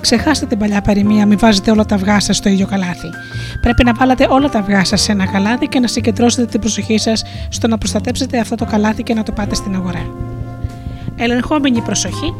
Ξεχάστε 0.00 0.46
την 0.46 0.58
παλιά 0.58 0.80
παροιμία, 0.80 1.26
μην 1.26 1.38
βάζετε 1.38 1.70
όλα 1.70 1.84
τα 1.84 1.94
αυγά 1.94 2.20
σας 2.20 2.36
στο 2.36 2.48
ίδιο 2.48 2.66
καλάθι. 2.66 3.08
Πρέπει 3.60 3.84
να 3.84 3.92
βάλετε 3.92 4.26
όλα 4.30 4.48
τα 4.48 4.58
αυγά 4.58 4.84
σας 4.84 5.00
σε 5.00 5.12
ένα 5.12 5.26
καλάθι 5.26 5.66
και 5.66 5.80
να 5.80 5.86
συγκεντρώσετε 5.86 6.46
την 6.46 6.60
προσοχή 6.60 6.98
σας 6.98 7.22
στο 7.48 7.68
να 7.68 7.78
προστατέψετε 7.78 8.38
αυτό 8.38 8.54
το 8.54 8.64
καλάθι 8.64 9.02
και 9.02 9.14
να 9.14 9.22
το 9.22 9.32
πάτε 9.32 9.54
στην 9.54 9.74
αγορά. 9.74 10.06
Ελεγχόμενη 11.16 11.80
προσοχή 11.80 12.34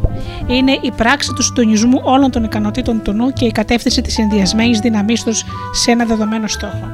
είναι 0.47 0.73
η 0.73 0.93
πράξη 0.97 1.33
του 1.33 1.43
συντονισμού 1.43 2.01
όλων 2.03 2.31
των 2.31 2.45
ικανοτήτων 2.45 3.03
του 3.03 3.13
νου 3.13 3.33
και 3.33 3.45
η 3.45 3.53
κατεύθυνση 3.53 4.03
της 4.03 4.19
ενδιασμένη 4.19 4.79
δύναμή 4.79 5.15
τους 5.25 5.45
σε 5.73 5.91
ένα 5.91 6.05
δεδομένο 6.05 6.47
στόχο. 6.47 6.89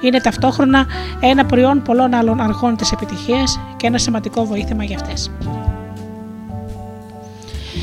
Είναι 0.00 0.20
ταυτόχρονα 0.20 0.86
ένα 1.20 1.44
προϊόν 1.44 1.82
πολλών 1.82 2.14
άλλων 2.14 2.40
αργών 2.40 2.76
της 2.76 2.92
επιτυχίας 2.92 3.60
και 3.76 3.86
ένα 3.86 3.98
σημαντικό 3.98 4.44
βοήθημα 4.44 4.84
για 4.84 4.96
αυτές. 4.96 5.30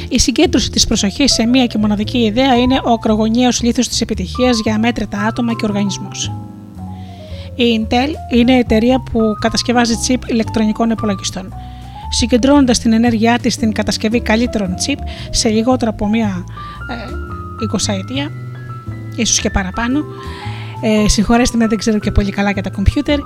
Η 0.09 0.19
συγκέντρωση 0.19 0.69
της 0.69 0.87
προσοχής 0.87 1.33
σε 1.33 1.45
μία 1.45 1.65
και 1.65 1.77
μοναδική 1.77 2.17
ιδέα 2.17 2.55
είναι 2.55 2.79
ο 2.83 2.91
ακρογωνιαίος 2.91 3.61
λίθος 3.61 3.87
της 3.87 4.01
επιτυχίας 4.01 4.59
για 4.59 4.75
αμέτρητα 4.75 5.19
άτομα 5.19 5.53
και 5.53 5.65
οργανισμούς. 5.65 6.31
Η 7.55 7.63
Intel 7.79 8.35
είναι 8.35 8.53
η 8.53 8.57
εταιρεία 8.57 9.03
που 9.11 9.19
κατασκευάζει 9.39 9.93
chip 10.07 10.29
ηλεκτρονικών 10.29 10.89
υπολογιστών. 10.89 11.53
Συγκεντρώνοντας 12.09 12.79
την 12.79 12.93
ενέργειά 12.93 13.39
της 13.39 13.53
στην 13.53 13.73
κατασκευή 13.73 14.21
καλύτερων 14.21 14.75
chip 14.85 14.99
σε 15.29 15.49
λιγότερο 15.49 15.91
από 15.91 16.07
μία 16.07 16.43
ε, 16.89 16.95
20 17.91 17.93
ετία, 17.99 18.31
ίσως 19.15 19.39
και 19.39 19.49
παραπάνω. 19.49 20.03
Ε, 20.81 21.07
συγχωρέστε 21.07 21.57
με, 21.57 21.67
δεν 21.67 21.77
ξέρω 21.77 21.99
και 21.99 22.11
πολύ 22.11 22.31
καλά 22.31 22.51
για 22.51 22.63
τα 22.63 22.69
κομπιούτερ. 22.69 23.19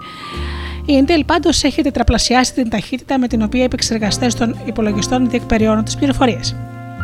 Η 0.85 1.03
Intel 1.05 1.21
πάντως 1.25 1.63
έχει 1.63 1.81
τετραπλασιάσει 1.81 2.53
την 2.53 2.69
ταχύτητα 2.69 3.19
με 3.19 3.27
την 3.27 3.41
οποία 3.41 3.61
οι 3.61 3.63
επεξεργαστές 3.63 4.35
των 4.35 4.55
υπολογιστών 4.65 5.29
διεκπεριώνουν 5.29 5.83
τις 5.83 5.95
πληροφορίες. 5.95 6.55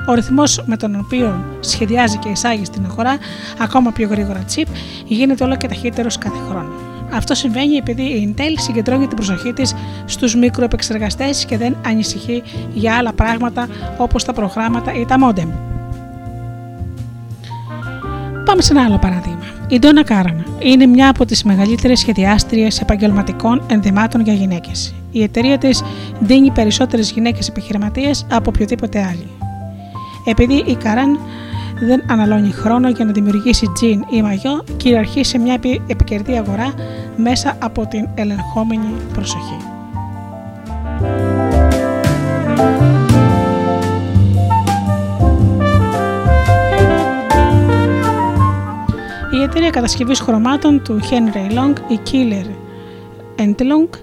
Ο 0.08 0.14
ρυθμός 0.14 0.64
με 0.66 0.78
τον 0.78 0.96
οποίο 0.96 1.46
σχεδιάζει 1.60 2.18
και 2.18 2.30
εισάγει 2.30 2.66
στην 2.66 2.86
αγορά 2.90 3.18
ακόμα 3.60 3.92
πιο 3.92 4.08
γρήγορα 4.08 4.46
chip 4.56 4.68
γίνεται 5.06 5.44
όλο 5.44 5.56
και 5.56 5.68
ταχύτερος 5.68 6.18
κάθε 6.18 6.38
χρόνο. 6.50 6.70
Αυτό 7.14 7.34
συμβαίνει 7.36 7.76
επειδή 7.76 8.02
η 8.02 8.34
Intel 8.36 8.54
συγκεντρώνει 8.58 9.08
την 9.08 9.16
προσοχή 9.16 9.54
της 9.54 9.76
στους 10.06 10.36
μικροεπεξεργαστές 10.36 11.46
και 11.46 11.58
δεν 11.58 11.76
ανησυχεί 11.86 12.44
για 12.74 12.96
άλλα 12.96 13.14
πράγματα 13.14 13.68
όπως 13.98 14.24
τα 14.24 14.34
προγράμματα 14.34 14.94
ή 14.94 15.06
τα 15.06 15.16
modem. 15.24 15.48
Πάμε 18.46 18.62
σε 18.62 18.74
ένα 18.74 18.84
άλλο 18.84 18.98
παράδειγμα. 18.98 19.57
Η 19.70 19.80
Ντόνα 19.80 20.04
Κάρανα 20.04 20.46
είναι 20.60 20.86
μια 20.86 21.10
από 21.10 21.26
τις 21.26 21.44
μεγαλύτερες 21.44 22.00
σχεδιάστριες 22.00 22.82
επαγγελματικών 22.82 23.64
ενδυμάτων 23.70 24.22
για 24.22 24.34
γυναίκες. 24.34 24.96
Η 25.12 25.24
εταιρεία 25.24 25.58
της 25.58 25.84
δίνει 26.20 26.52
περισσότερες 26.52 27.12
γυναίκες 27.12 27.48
επιχειρηματίες 27.48 28.26
από 28.32 28.50
οποιοδήποτε 28.50 29.04
άλλη. 29.04 29.28
Επειδή 30.26 30.54
η 30.54 30.76
Καράν 30.76 31.20
δεν 31.80 32.04
αναλώνει 32.08 32.52
χρόνο 32.52 32.90
για 32.90 33.06
να 33.06 33.12
δημιουργήσει 33.12 33.72
τζιν 33.74 34.04
ή 34.10 34.22
μαγιό, 34.22 34.64
κυριαρχεί 34.78 35.24
σε 35.24 35.38
μια 35.38 35.60
επικερδή 35.88 36.38
αγορά 36.38 36.74
μέσα 37.18 37.58
από 37.60 37.88
την 37.88 38.08
ελεγχόμενη 38.16 38.88
προσοχή. 39.14 39.77
Εταιρεία 49.48 49.70
κατασκευής 49.70 50.20
χρωμάτων 50.20 50.82
του 50.84 51.00
Henry 51.10 51.58
Long, 51.58 51.74
η 51.88 52.00
Killer 52.12 52.46
Long, 53.40 54.00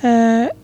ε, 0.00 0.08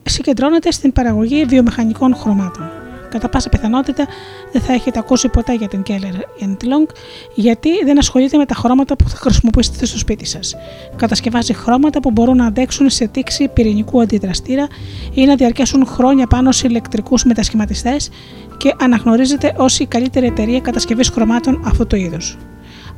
συγκεντρώνεται 0.02 0.70
στην 0.70 0.92
παραγωγή 0.92 1.44
βιομηχανικών 1.44 2.14
χρωμάτων 2.14 2.70
κατά 3.08 3.28
πάσα 3.28 3.48
πιθανότητα 3.48 4.06
δεν 4.52 4.62
θα 4.62 4.72
έχετε 4.72 4.98
ακούσει 4.98 5.28
ποτέ 5.28 5.54
για 5.54 5.68
την 5.68 5.82
Keller 5.86 6.44
Long, 6.62 6.94
γιατί 7.34 7.84
δεν 7.84 7.98
ασχολείται 7.98 8.36
με 8.36 8.46
τα 8.46 8.54
χρώματα 8.54 8.96
που 8.96 9.08
θα 9.08 9.16
χρησιμοποιήσετε 9.16 9.86
στο 9.86 9.98
σπίτι 9.98 10.24
σας. 10.24 10.56
Κατασκευάζει 10.96 11.52
χρώματα 11.52 12.00
που 12.00 12.10
μπορούν 12.10 12.36
να 12.36 12.46
αντέξουν 12.46 12.90
σε 12.90 13.06
τήξη 13.06 13.48
πυρηνικού 13.48 14.00
αντιδραστήρα 14.00 14.66
ή 15.14 15.24
να 15.24 15.34
διαρκέσουν 15.34 15.86
χρόνια 15.86 16.26
πάνω 16.26 16.52
σε 16.52 16.66
ηλεκτρικούς 16.66 17.24
μετασχηματιστές 17.24 18.10
και 18.56 18.74
αναγνωρίζεται 18.80 19.54
ως 19.56 19.78
η 19.78 19.86
καλύτερη 19.86 20.26
εταιρεία 20.26 20.60
κατασκευής 20.60 21.08
χρωμάτων 21.08 21.62
αυτού 21.66 21.86
του 21.86 21.96
είδους. 21.96 22.36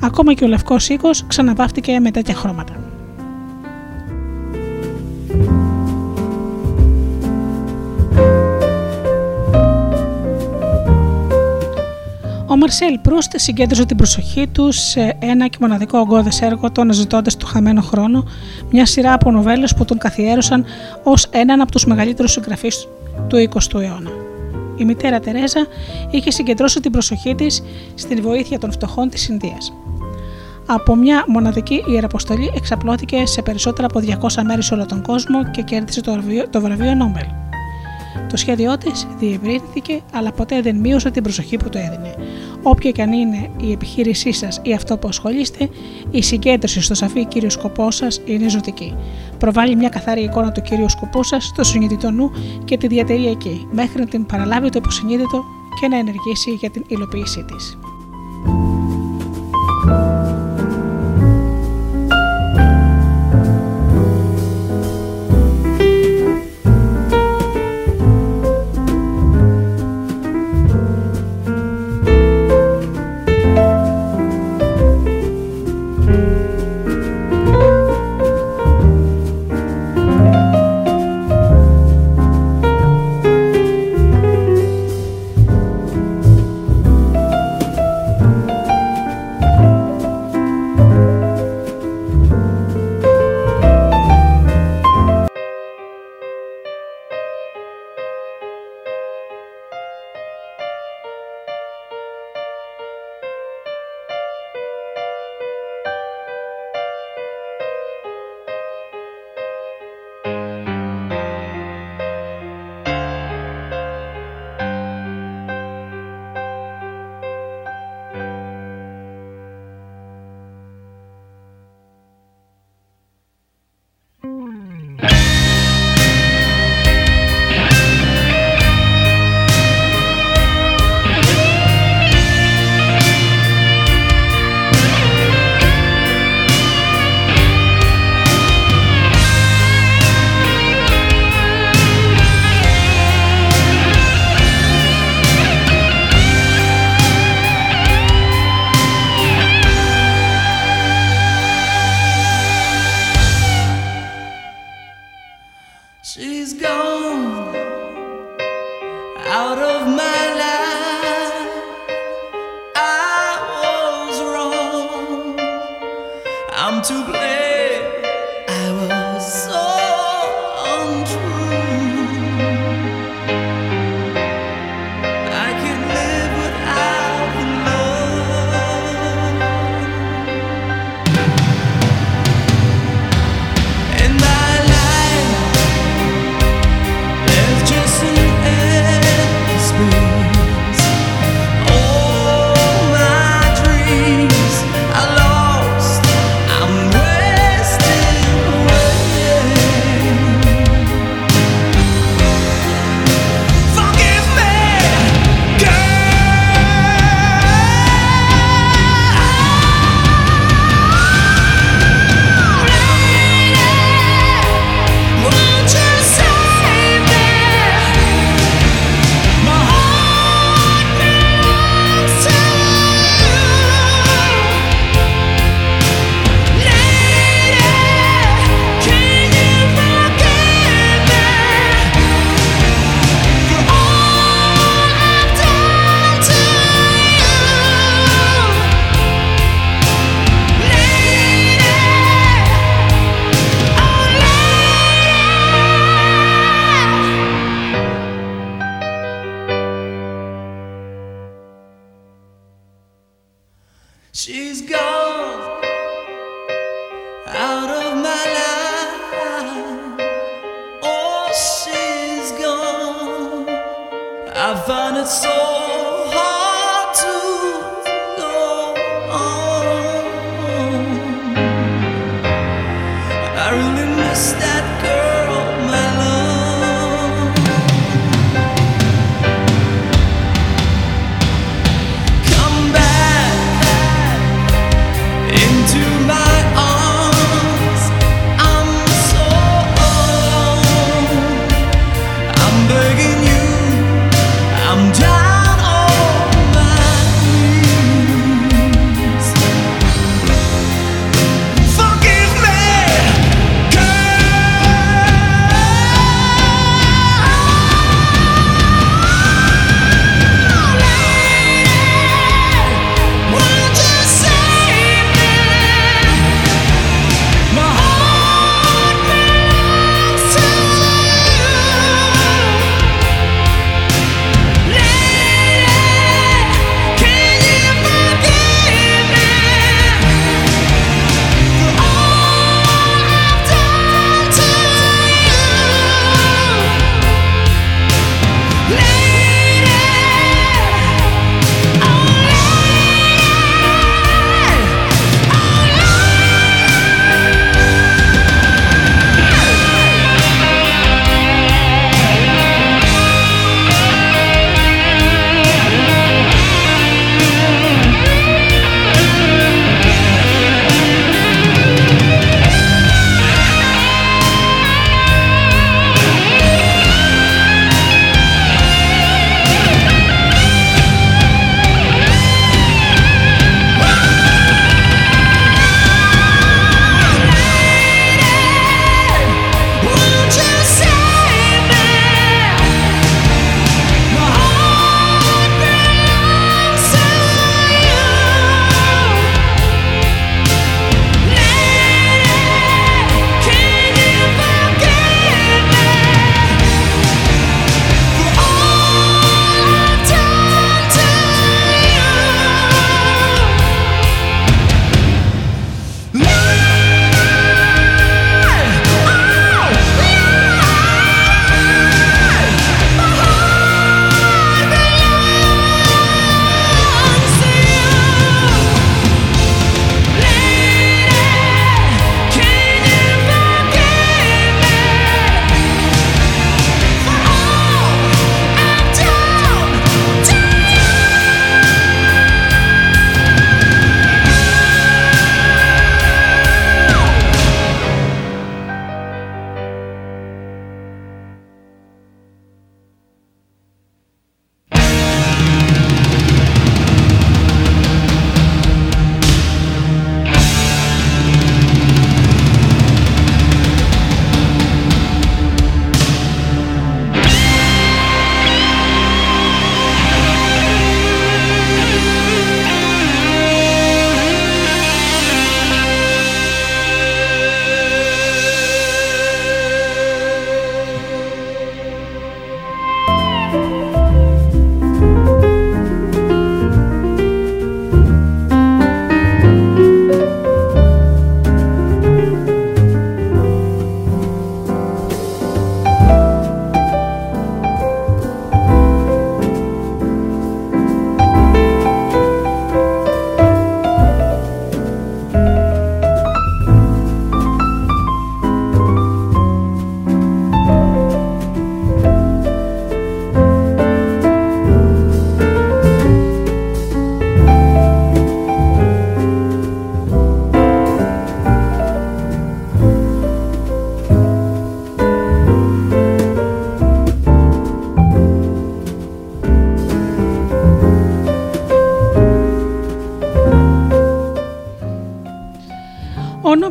Ακόμα 0.01 0.35
και 0.35 0.45
ο 0.45 0.49
λευκός 0.49 0.89
οίκος 0.89 1.27
ξαναβάφτηκε 1.27 2.01
με 2.01 2.11
τέτοια 2.11 2.35
χρώματα. 2.35 2.73
Ο 12.51 12.57
Μαρσέλ 12.57 12.99
Προύστ 12.99 13.33
συγκέντρωσε 13.37 13.85
την 13.85 13.97
προσοχή 13.97 14.49
του 14.49 14.73
σε 14.73 15.17
ένα 15.19 15.47
και 15.47 15.57
μοναδικό 15.61 15.99
ογκώδες 15.99 16.43
έργο 16.43 16.71
του 16.71 16.81
αναζητώντα 16.81 17.31
το 17.39 17.47
χαμένο 17.47 17.81
χρόνο, 17.81 18.25
μια 18.71 18.87
σειρά 18.87 19.13
από 19.13 19.31
νοβέλες 19.31 19.75
που 19.75 19.85
τον 19.85 19.99
καθιέρωσαν 19.99 20.65
ως 21.03 21.27
έναν 21.31 21.61
από 21.61 21.71
τους 21.71 21.85
μεγαλύτερους 21.85 22.33
συγγραφείς 22.33 22.89
του 23.29 23.37
20ου 23.37 23.81
αιώνα. 23.81 24.11
Η 24.77 24.85
μητέρα 24.85 25.21
Τερέζα 25.21 25.67
είχε 26.11 26.31
συγκεντρώσει 26.31 26.81
την 26.81 26.93
προσοχή 26.93 27.35
της 27.35 27.63
στην 27.95 28.23
βοήθεια 28.23 28.59
των 28.59 28.73
φτωχών 28.73 29.09
της 29.09 29.29
Ινδίας. 29.29 29.73
Από 30.71 30.97
μια 30.97 31.25
μοναδική 31.29 31.85
ιεραποστολή 31.87 32.53
εξαπλώθηκε 32.57 33.27
σε 33.27 33.43
περισσότερα 33.43 33.87
από 33.87 34.01
200 34.29 34.43
μέρη 34.45 34.63
σε 34.63 34.75
όλο 34.75 34.87
τον 34.87 35.03
κόσμο 35.03 35.51
και 35.51 35.63
κέρδισε 35.63 36.01
το 36.01 36.13
βραβείο, 36.13 36.49
το 36.49 36.61
βραβείο 36.61 36.95
Νόμπελ. 36.95 37.25
Το 38.29 38.37
σχέδιό 38.37 38.79
της 38.79 39.07
διευρύνθηκε, 39.19 40.01
αλλά 40.13 40.33
ποτέ 40.33 40.61
δεν 40.61 40.77
μείωσε 40.77 41.11
την 41.11 41.23
προσοχή 41.23 41.57
που 41.57 41.69
το 41.69 41.79
έδινε. 41.79 42.15
Όποια 42.63 42.91
και 42.91 43.03
αν 43.03 43.13
είναι 43.13 43.51
η 43.61 43.73
επιχείρησή 43.73 44.33
σας 44.33 44.61
ή 44.63 44.73
αυτό 44.73 44.99
που 44.99 45.09
ασχολείστε, 45.09 45.69
η 46.11 46.23
συγκέντρωση 46.23 46.81
στο 46.81 46.95
σαφή 46.95 47.27
κύριο 47.27 47.51
σκοπό 47.51 47.91
σας 47.91 48.21
είναι 48.25 48.49
ζωτική. 48.49 48.95
Προβάλλει 49.39 49.77
μια 49.77 49.89
καθαρή 49.89 50.23
εικόνα 50.23 50.53
του 50.53 50.63
κύριου 50.63 50.89
σκοπού 50.89 51.23
σας 51.23 51.45
στο 51.45 51.65
συνειδητό 51.65 52.11
νου 52.11 52.31
και 52.65 52.77
τη 52.77 52.87
διατηρεί 52.87 53.27
εκεί, 53.27 53.69
μέχρι 53.71 53.99
να 53.99 54.07
την 54.07 54.27
παραλάβει 54.27 54.69
το 54.69 54.79
υποσυνείδητο 54.79 55.45
και 55.81 55.89
να 55.89 55.97
ενεργήσει 55.97 56.51
για 56.51 56.71
την 56.71 56.85
υλοποίησή 56.89 57.45
της. 57.45 57.79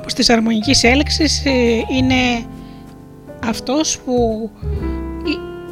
Ο 0.07 0.09
νόμος 0.09 0.25
της 0.25 0.35
αρμονικής 0.37 0.83
έλεξης 0.83 1.45
ε, 1.45 1.51
είναι 1.97 2.45
αυτός 3.47 3.99
που, 3.99 4.49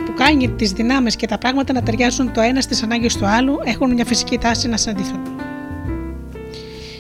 που 0.05 0.13
κάνει 0.15 0.49
τις 0.49 0.71
δυνάμεις 0.71 1.15
και 1.15 1.27
τα 1.27 1.37
πράγματα 1.37 1.73
να 1.73 1.81
ταιριάζουν 1.81 2.31
το 2.33 2.41
ένα 2.41 2.61
στις 2.61 2.83
ανάγκες 2.83 3.15
του 3.15 3.25
άλλου, 3.25 3.59
έχουν 3.63 3.93
μια 3.93 4.05
φυσική 4.05 4.37
τάση 4.37 4.67
να 4.67 4.77
συναντηθούν. 4.77 5.19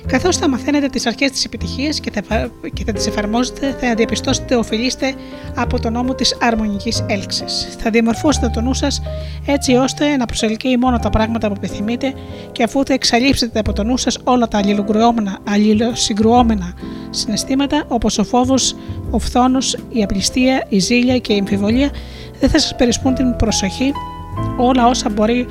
Καθώς 0.07 0.37
θα 0.37 0.49
μαθαίνετε 0.49 0.87
τις 0.87 1.05
αρχές 1.05 1.31
της 1.31 1.45
επιτυχίας 1.45 1.99
και, 1.99 2.11
θα, 2.11 2.49
και 2.73 2.83
θα 2.85 2.91
τις 2.91 3.07
εφαρμόζετε, 3.07 3.77
θα 3.79 3.93
διαπιστώσετε 3.95 4.55
οφειλείστε 4.55 5.13
από 5.55 5.79
τον 5.79 5.93
νόμο 5.93 6.13
της 6.15 6.37
αρμονικής 6.41 7.05
έλξης. 7.07 7.75
Θα 7.79 7.89
διαμορφώσετε 7.89 8.49
το 8.53 8.61
νου 8.61 8.73
σας 8.73 9.01
έτσι 9.45 9.75
ώστε 9.75 10.15
να 10.17 10.25
προσελκύει 10.25 10.77
μόνο 10.81 10.99
τα 10.99 11.09
πράγματα 11.09 11.47
που 11.47 11.53
επιθυμείτε 11.57 12.13
και 12.51 12.63
αφού 12.63 12.85
θα 12.85 12.93
εξαλείψετε 12.93 13.59
από 13.59 13.73
το 13.73 13.83
νου 13.83 13.97
σας 13.97 14.17
όλα 14.23 14.47
τα 14.47 14.59
αλληλοσυγκρουόμενα 15.43 16.73
συναισθήματα 17.15 17.85
όπως 17.87 18.17
ο 18.17 18.23
φόβος, 18.23 18.75
ο 19.09 19.19
φθόνος, 19.19 19.77
η 19.89 20.03
απληστία, 20.03 20.65
η 20.69 20.79
ζήλια 20.79 21.17
και 21.17 21.33
η 21.33 21.37
εμφιβολία, 21.37 21.89
δεν 22.39 22.49
θα 22.49 22.59
σας 22.59 22.75
περισπούν 22.75 23.13
την 23.13 23.35
προσοχή 23.35 23.91
όλα 24.57 24.87
όσα 24.87 25.09
μπορεί 25.09 25.47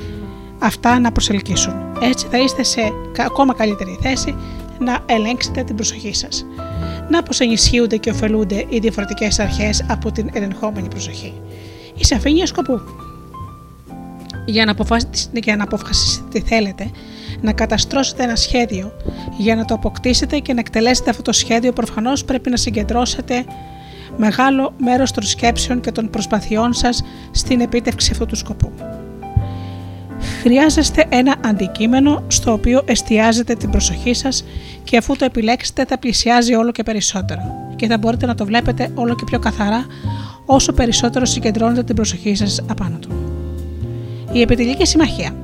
αυτά 0.59 0.99
να 0.99 1.11
προσελκύσουν. 1.11 1.73
Έτσι 2.01 2.27
θα 2.31 2.37
είστε 2.37 2.63
σε 2.63 2.81
ακόμα 3.17 3.53
καλύτερη 3.53 3.97
θέση 4.01 4.35
να 4.79 4.99
ελέγξετε 5.05 5.63
την 5.63 5.75
προσοχή 5.75 6.13
σας. 6.13 6.45
Να 7.09 7.23
πως 7.23 7.39
ενισχύονται 7.39 7.97
και 7.97 8.09
ωφελούνται 8.09 8.65
οι 8.69 8.79
διαφορετικές 8.79 9.39
αρχές 9.39 9.85
από 9.89 10.11
την 10.11 10.29
ελεγχόμενη 10.33 10.87
προσοχή. 10.87 11.33
Η 11.95 12.05
σαφήνεια 12.05 12.45
σκοπού. 12.45 12.81
Για 14.45 14.65
να, 14.65 14.71
αποφασίσετε, 14.71 15.39
για 15.43 15.55
να 15.55 15.63
αποφασίσετε 15.63 16.25
τι 16.39 16.39
θέλετε, 16.39 16.91
να 17.45 17.53
καταστρώσετε 17.53 18.23
ένα 18.23 18.35
σχέδιο, 18.35 18.91
για 19.37 19.55
να 19.55 19.65
το 19.65 19.73
αποκτήσετε 19.73 20.39
και 20.39 20.53
να 20.53 20.59
εκτελέσετε 20.59 21.09
αυτό 21.09 21.21
το 21.21 21.31
σχέδιο 21.31 21.73
προφανώς 21.73 22.25
πρέπει 22.25 22.49
να 22.49 22.57
συγκεντρώσετε 22.57 23.45
μεγάλο 24.17 24.73
μέρος 24.77 25.11
των 25.11 25.23
σκέψεων 25.23 25.81
και 25.81 25.91
των 25.91 26.09
προσπαθειών 26.09 26.73
σας 26.73 27.03
στην 27.31 27.61
επίτευξη 27.61 28.11
αυτού 28.11 28.25
του 28.25 28.35
σκοπού. 28.35 28.71
Χρειάζεστε 30.41 31.05
ένα 31.09 31.35
αντικείμενο 31.45 32.23
στο 32.27 32.51
οποίο 32.51 32.81
εστιάζετε 32.85 33.55
την 33.55 33.69
προσοχή 33.69 34.13
σας 34.13 34.45
και 34.83 34.97
αφού 34.97 35.15
το 35.15 35.25
επιλέξετε 35.25 35.85
θα 35.85 35.97
πλησιάζει 35.97 36.55
όλο 36.55 36.71
και 36.71 36.83
περισσότερο 36.83 37.41
και 37.75 37.87
θα 37.87 37.97
μπορείτε 37.97 38.25
να 38.25 38.35
το 38.35 38.45
βλέπετε 38.45 38.91
όλο 38.93 39.15
και 39.15 39.23
πιο 39.25 39.39
καθαρά 39.39 39.85
όσο 40.45 40.73
περισσότερο 40.73 41.25
συγκεντρώνετε 41.25 41.83
την 41.83 41.95
προσοχή 41.95 42.35
σας 42.35 42.61
απάνω 42.69 42.97
του. 42.97 43.09
Η 44.31 44.41
επιτελική 44.41 44.85
συμμαχία 44.85 45.35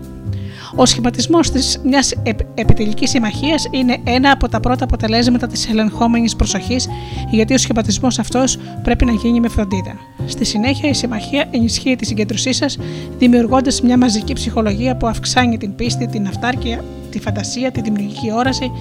ο 0.76 0.86
σχηματισμός 0.86 1.52
της 1.52 1.80
μιας 1.84 2.14
επιτελικής 2.54 3.10
συμμαχίας 3.10 3.68
είναι 3.72 3.98
ένα 4.04 4.32
από 4.32 4.50
τα 4.50 4.60
πρώτα 4.60 4.84
αποτελέσματα 4.84 5.48
της 5.48 5.70
ελεγχόμενης 5.70 6.36
προσοχής, 6.36 6.88
γιατί 7.30 7.54
ο 7.54 7.58
σχηματισμός 7.58 8.20
αυτός 8.20 8.58
πρέπει 8.84 9.06
να 9.06 9.12
γίνει 9.12 9.40
με 9.40 9.48
φροντίδα. 9.48 9.96
Στη 10.26 10.46
συνέχεια, 10.46 10.90
η 10.90 10.94
συμμαχία 10.94 11.48
ενισχύει 11.52 11.96
τη 11.96 12.06
συγκέντρωσή 12.06 12.54
σας, 12.54 12.78
δημιουργώντας 13.18 13.82
μια 13.82 13.98
μαζική 13.98 14.34
ψυχολογία 14.34 14.98
που 14.98 15.08
αυξάνει 15.08 15.58
την 15.58 15.76
πίστη, 15.76 16.08
την 16.08 16.28
αυτάρκεια, 16.28 16.84
τη 17.10 17.20
φαντασία, 17.20 17.72
τη 17.72 17.82
δημιουργική 17.82 18.32
όραση, 18.34 18.72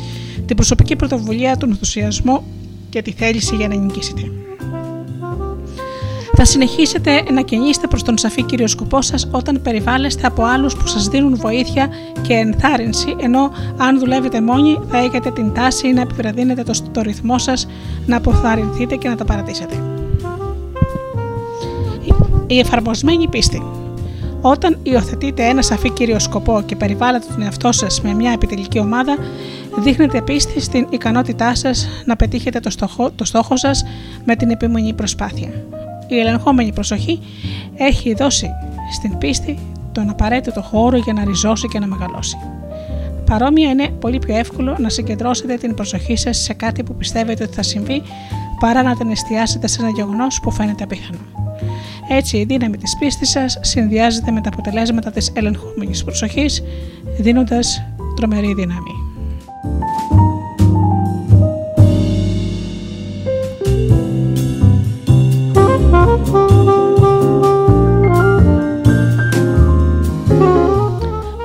την 0.46 0.56
προσωπική 0.56 0.96
πρωτοβουλία, 0.96 1.56
τον 1.56 1.70
ενθουσιασμό 1.70 2.42
και 2.88 3.02
τη 3.02 3.12
θέληση 3.12 3.56
για 3.56 3.68
να 3.68 3.74
νικήσετε 3.74 4.22
θα 6.42 6.48
συνεχίσετε 6.48 7.22
να 7.32 7.42
κινείστε 7.42 7.86
προς 7.86 8.02
τον 8.02 8.18
σαφή 8.18 8.42
κύριο 8.42 8.66
σκοπό 8.66 9.02
σας 9.02 9.28
όταν 9.30 9.62
περιβάλλεστε 9.62 10.26
από 10.26 10.42
άλλους 10.42 10.76
που 10.76 10.86
σας 10.86 11.08
δίνουν 11.08 11.36
βοήθεια 11.36 11.88
και 12.20 12.32
ενθάρρυνση, 12.32 13.16
ενώ 13.20 13.50
αν 13.76 13.98
δουλεύετε 13.98 14.40
μόνοι 14.40 14.78
θα 14.90 14.98
έχετε 14.98 15.30
την 15.30 15.52
τάση 15.52 15.92
να 15.92 16.00
επιβραδύνετε 16.00 16.62
το, 16.62 16.72
το 16.92 17.00
ρυθμό 17.00 17.38
σας, 17.38 17.66
να 18.06 18.16
αποθαρρυνθείτε 18.16 18.96
και 18.96 19.08
να 19.08 19.16
τα 19.16 19.24
παρατήσετε. 19.24 19.82
Η 22.46 22.58
εφαρμοσμένη 22.58 23.28
πίστη 23.28 23.62
όταν 24.40 24.78
υιοθετείτε 24.82 25.44
ένα 25.44 25.62
σαφή 25.62 25.90
κύριο 25.90 26.18
σκοπό 26.18 26.62
και 26.66 26.76
περιβάλλετε 26.76 27.26
τον 27.32 27.42
εαυτό 27.42 27.72
σας 27.72 28.00
με 28.00 28.14
μια 28.14 28.32
επιτελική 28.32 28.78
ομάδα, 28.78 29.16
δείχνετε 29.76 30.22
πίστη 30.22 30.60
στην 30.60 30.86
ικανότητά 30.90 31.54
σας 31.54 31.88
να 32.04 32.16
πετύχετε 32.16 32.60
το 32.60 32.70
στόχο, 32.70 33.10
το 33.10 33.24
στόχο 33.24 33.56
σας 33.56 33.84
με 34.24 34.36
την 34.36 34.50
επιμονή 34.50 34.92
προσπάθεια 34.92 35.50
η 36.14 36.18
ελεγχόμενη 36.18 36.72
προσοχή 36.72 37.20
έχει 37.76 38.14
δώσει 38.14 38.50
στην 38.92 39.18
πίστη 39.18 39.58
τον 39.92 40.10
απαραίτητο 40.10 40.62
χώρο 40.62 40.96
για 40.96 41.12
να 41.12 41.24
ριζώσει 41.24 41.68
και 41.68 41.78
να 41.78 41.86
μεγαλώσει. 41.86 42.36
Παρόμοια 43.26 43.70
είναι 43.70 43.88
πολύ 43.88 44.18
πιο 44.18 44.36
εύκολο 44.36 44.76
να 44.78 44.88
συγκεντρώσετε 44.88 45.54
την 45.54 45.74
προσοχή 45.74 46.16
σας 46.16 46.36
σε 46.38 46.52
κάτι 46.52 46.82
που 46.82 46.94
πιστεύετε 46.94 47.44
ότι 47.44 47.54
θα 47.54 47.62
συμβεί 47.62 48.02
παρά 48.60 48.82
να 48.82 48.96
την 48.96 49.10
εστιάσετε 49.10 49.66
σε 49.66 49.80
ένα 49.80 49.90
γεγονός 49.90 50.40
που 50.40 50.50
φαίνεται 50.50 50.84
απίθανο. 50.84 51.18
Έτσι 52.08 52.36
η 52.36 52.44
δύναμη 52.44 52.76
της 52.76 52.96
πίστης 52.98 53.30
σας 53.30 53.58
συνδυάζεται 53.60 54.30
με 54.30 54.40
τα 54.40 54.48
αποτελέσματα 54.52 55.10
της 55.10 55.32
ελεγχόμενης 55.34 56.04
προσοχής 56.04 56.62
δίνοντας 57.18 57.82
τρομερή 58.16 58.54
δύναμη. 58.54 58.99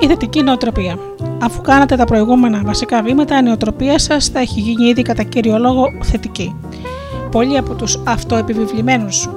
Η 0.06 0.08
θετική 0.08 0.42
νοοτροπία. 0.42 0.98
Αφού 1.42 1.60
κάνατε 1.60 1.96
τα 1.96 2.04
προηγούμενα 2.04 2.62
βασικά 2.64 3.02
βήματα, 3.02 3.38
η 3.38 3.42
νοοτροπία 3.42 3.98
σας 3.98 4.28
θα 4.28 4.40
έχει 4.40 4.60
γίνει 4.60 4.88
ήδη 4.88 5.02
κατά 5.02 5.22
κύριο 5.22 5.58
λόγο 5.58 5.88
θετική. 6.02 6.56
Πολλοί 7.30 7.56
από 7.56 7.74
τους 7.74 8.00
αυτοεπιβεβλημένους 8.06 9.28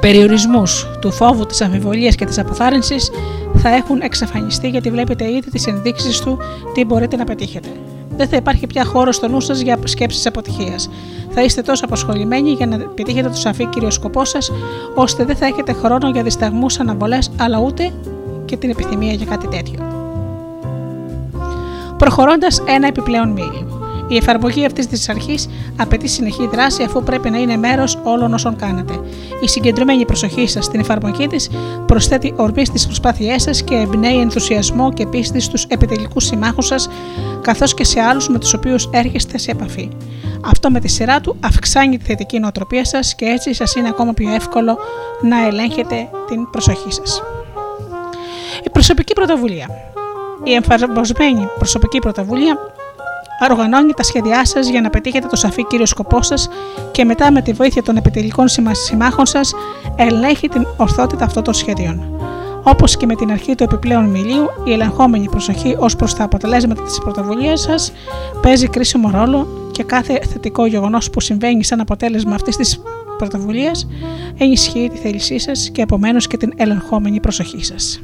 περιορισμούς 0.00 0.86
του 1.00 1.12
φόβου, 1.12 1.46
της 1.46 1.60
αμφιβολίας 1.60 2.14
και 2.14 2.24
της 2.24 2.38
αποθάρρυνσης 2.38 3.10
θα 3.54 3.68
έχουν 3.68 4.00
εξαφανιστεί 4.00 4.68
γιατί 4.68 4.90
βλέπετε 4.90 5.30
ήδη 5.30 5.50
τις 5.50 5.66
ενδείξεις 5.66 6.20
του 6.20 6.38
τι 6.74 6.84
μπορείτε 6.84 7.16
να 7.16 7.24
πετύχετε. 7.24 7.68
Δεν 8.16 8.28
θα 8.28 8.36
υπάρχει 8.36 8.66
πια 8.66 8.84
χώρο 8.84 9.12
στο 9.12 9.28
νου 9.28 9.40
σας 9.40 9.60
για 9.60 9.78
σκέψεις 9.84 10.26
αποτυχίας. 10.26 10.90
Θα 11.30 11.42
είστε 11.42 11.62
τόσο 11.62 11.84
απασχολημένοι 11.84 12.50
για 12.50 12.66
να 12.66 12.78
πετύχετε 12.78 13.28
το 13.28 13.36
σαφή 13.36 13.66
κύριο 13.66 13.90
σκοπό 13.90 14.24
σας, 14.24 14.52
ώστε 14.94 15.24
δεν 15.24 15.36
θα 15.36 15.46
έχετε 15.46 15.72
χρόνο 15.72 16.10
για 16.10 16.22
δισταγμούς, 16.22 16.80
αναβολές, 16.80 17.30
αλλά 17.36 17.58
ούτε 17.58 17.92
και 18.46 18.56
την 18.56 18.70
επιθυμία 18.70 19.12
για 19.12 19.26
κάτι 19.26 19.48
τέτοιο. 19.48 19.78
Προχωρώντας 21.98 22.62
ένα 22.66 22.86
επιπλέον 22.86 23.28
μίλιο. 23.28 23.76
Η 24.08 24.16
εφαρμογή 24.16 24.64
αυτής 24.64 24.86
της 24.86 25.08
αρχής 25.08 25.48
απαιτεί 25.76 26.08
συνεχή 26.08 26.46
δράση 26.52 26.82
αφού 26.82 27.02
πρέπει 27.02 27.30
να 27.30 27.38
είναι 27.38 27.56
μέρος 27.56 27.98
όλων 28.04 28.34
όσων 28.34 28.56
κάνετε. 28.56 29.00
Η 29.40 29.48
συγκεντρωμένη 29.48 30.04
προσοχή 30.04 30.48
σας 30.48 30.64
στην 30.64 30.80
εφαρμογή 30.80 31.26
της 31.26 31.50
προσθέτει 31.86 32.34
ορμή 32.36 32.64
στις 32.64 32.86
προσπάθειές 32.86 33.42
σας 33.42 33.62
και 33.62 33.74
εμπνέει 33.74 34.20
ενθουσιασμό 34.20 34.92
και 34.92 35.06
πίστη 35.06 35.40
στους 35.40 35.64
επιτελικούς 35.64 36.24
συμμάχους 36.24 36.66
σας, 36.66 36.88
καθώς 37.40 37.74
και 37.74 37.84
σε 37.84 38.00
άλλους 38.00 38.28
με 38.28 38.38
τους 38.38 38.54
οποίους 38.54 38.88
έρχεστε 38.92 39.38
σε 39.38 39.50
επαφή. 39.50 39.88
Αυτό 40.46 40.70
με 40.70 40.80
τη 40.80 40.88
σειρά 40.88 41.20
του 41.20 41.36
αυξάνει 41.44 41.98
τη 41.98 42.04
θετική 42.04 42.38
νοοτροπία 42.38 42.84
σας 42.84 43.14
και 43.14 43.24
έτσι 43.24 43.54
σας 43.54 43.74
είναι 43.74 43.88
ακόμα 43.88 44.12
πιο 44.12 44.34
εύκολο 44.34 44.78
να 45.22 45.46
ελέγχετε 45.46 46.08
την 46.28 46.50
προσοχή 46.50 46.92
σας. 46.92 47.22
Η 48.76 48.78
προσωπική 48.78 49.12
πρωτοβουλία. 49.12 49.68
Η 50.44 50.54
εμφαρμοσμένη 50.54 51.48
προσωπική 51.58 51.98
πρωτοβουλία 51.98 52.58
οργανώνει 53.50 53.92
τα 53.92 54.02
σχέδιά 54.02 54.44
σας 54.46 54.68
για 54.68 54.80
να 54.80 54.90
πετύχετε 54.90 55.26
το 55.26 55.36
σαφή 55.36 55.64
κύριο 55.64 55.86
σκοπό 55.86 56.22
σας 56.22 56.48
και 56.92 57.04
μετά 57.04 57.32
με 57.32 57.42
τη 57.42 57.52
βοήθεια 57.52 57.82
των 57.82 57.96
επιτελικών 57.96 58.46
συμμάχων 58.72 59.26
σας 59.26 59.54
ελέγχει 59.96 60.48
την 60.48 60.66
ορθότητα 60.76 61.24
αυτών 61.24 61.42
των 61.42 61.54
σχεδίων. 61.54 62.20
Όπως 62.62 62.96
και 62.96 63.06
με 63.06 63.14
την 63.14 63.30
αρχή 63.30 63.54
του 63.54 63.62
επιπλέον 63.62 64.04
μιλίου, 64.04 64.46
η 64.64 64.72
ελεγχόμενη 64.72 65.28
προσοχή 65.28 65.76
ως 65.78 65.96
προς 65.96 66.14
τα 66.14 66.24
αποτελέσματα 66.24 66.82
της 66.82 66.98
πρωτοβουλίας 66.98 67.60
σας 67.60 67.92
παίζει 68.42 68.68
κρίσιμο 68.68 69.10
ρόλο 69.10 69.46
και 69.72 69.82
κάθε 69.82 70.20
θετικό 70.32 70.66
γεγονός 70.66 71.10
που 71.10 71.20
συμβαίνει 71.20 71.64
σαν 71.64 71.80
αποτέλεσμα 71.80 72.34
αυτής 72.34 72.56
της 72.56 72.80
πρωτοβουλίας 73.18 73.88
ενισχύει 74.38 74.90
τη 74.92 74.98
θέλησή 74.98 75.38
σας 75.38 75.70
και 75.70 75.82
επομένως 75.82 76.26
και 76.26 76.36
την 76.36 76.52
ελεγχόμενη 76.56 77.20
προσοχή 77.20 77.64
σας. 77.64 78.00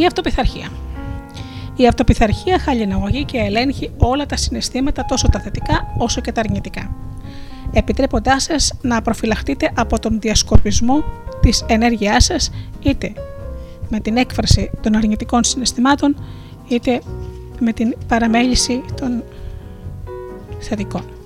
Η 0.00 0.06
αυτοπιθαρχία. 0.06 0.68
Η 1.76 1.86
αυτοπιθαρχία 1.86 2.58
χαλιναγωγεί 2.58 3.24
και 3.24 3.38
ελέγχει 3.38 3.90
όλα 3.98 4.26
τα 4.26 4.36
συναισθήματα 4.36 5.04
τόσο 5.04 5.28
τα 5.28 5.40
θετικά 5.40 5.94
όσο 5.98 6.20
και 6.20 6.32
τα 6.32 6.40
αρνητικά. 6.40 6.90
Επιτρέποντάς 7.72 8.42
σας 8.42 8.72
να 8.82 9.02
προφυλαχτείτε 9.02 9.72
από 9.74 9.98
τον 9.98 10.20
διασκορπισμό 10.20 11.04
της 11.40 11.64
ενέργειάς 11.68 12.24
σας 12.24 12.50
είτε 12.82 13.12
με 13.88 14.00
την 14.00 14.16
έκφραση 14.16 14.70
των 14.82 14.96
αρνητικών 14.96 15.44
συναισθημάτων 15.44 16.16
είτε 16.68 17.00
με 17.60 17.72
την 17.72 17.96
παραμέληση 18.08 18.82
των 19.00 19.22
θετικών. 20.60 21.19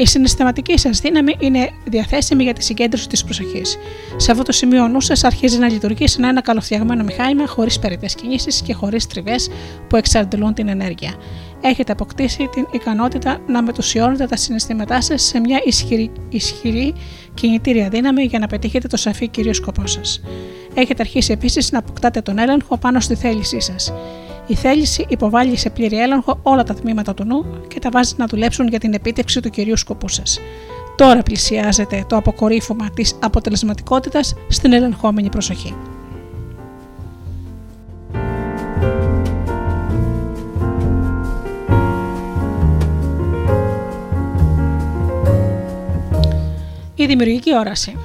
Η 0.00 0.06
συναισθηματική 0.06 0.78
σας 0.78 1.00
δύναμη 1.00 1.36
είναι 1.38 1.70
διαθέσιμη 1.84 2.42
για 2.42 2.52
τη 2.52 2.64
συγκέντρωση 2.64 3.08
της 3.08 3.24
προσοχής. 3.24 3.78
Σε 4.16 4.30
αυτό 4.30 4.42
το 4.42 4.52
σημείο 4.52 4.82
ο 4.82 4.88
νους 4.88 5.04
σας 5.04 5.24
αρχίζει 5.24 5.58
να 5.58 5.68
λειτουργεί 5.68 6.08
σαν 6.08 6.24
ένα 6.24 6.40
καλοφτιαγμένο 6.40 7.04
μηχάνημα 7.04 7.46
χωρίς 7.46 7.78
περιττές 7.78 8.14
κινήσεις 8.14 8.62
και 8.62 8.74
χωρίς 8.74 9.06
τριβές 9.06 9.50
που 9.88 9.96
εξαντλούν 9.96 10.54
την 10.54 10.68
ενέργεια. 10.68 11.14
Έχετε 11.60 11.92
αποκτήσει 11.92 12.48
την 12.52 12.66
ικανότητα 12.70 13.38
να 13.46 13.62
μετουσιώνετε 13.62 14.26
τα 14.26 14.36
συναισθήματά 14.36 15.00
σας 15.00 15.22
σε 15.22 15.40
μια 15.40 15.60
ισχυρή, 15.64 16.10
ισχυρή 16.28 16.94
κινητήρια 17.34 17.88
δύναμη 17.88 18.22
για 18.22 18.38
να 18.38 18.46
πετύχετε 18.46 18.88
το 18.88 18.96
σαφή 18.96 19.28
κύριο 19.28 19.52
σκοπό 19.52 19.86
σας. 19.86 20.20
Έχετε 20.74 21.02
αρχίσει 21.02 21.32
επίσης 21.32 21.72
να 21.72 21.78
αποκτάτε 21.78 22.20
τον 22.20 22.38
έλεγχο 22.38 22.76
πάνω 22.76 23.00
στη 23.00 23.14
θέλησή 23.14 23.60
σας. 23.60 23.92
Η 24.48 24.54
θέληση 24.54 25.06
υποβάλλει 25.08 25.56
σε 25.56 25.70
πλήρη 25.70 26.00
έλεγχο 26.00 26.38
όλα 26.42 26.62
τα 26.62 26.74
τμήματα 26.74 27.14
του 27.14 27.24
νου 27.24 27.44
και 27.68 27.78
τα 27.78 27.90
βάζει 27.92 28.14
να 28.16 28.26
δουλέψουν 28.26 28.68
για 28.68 28.78
την 28.78 28.94
επίτευξη 28.94 29.40
του 29.40 29.50
κυρίου 29.50 29.76
σκοπού 29.76 30.08
σας. 30.08 30.40
Τώρα 30.96 31.22
πλησιάζεται 31.22 32.04
το 32.08 32.16
αποκορύφωμα 32.16 32.90
της 32.90 33.14
αποτελεσματικότητας 33.22 34.34
στην 34.48 34.72
ελεγχόμενη 34.72 35.28
προσοχή. 35.28 35.74
Η 46.94 47.06
δημιουργική 47.06 47.56
όραση. 47.56 47.96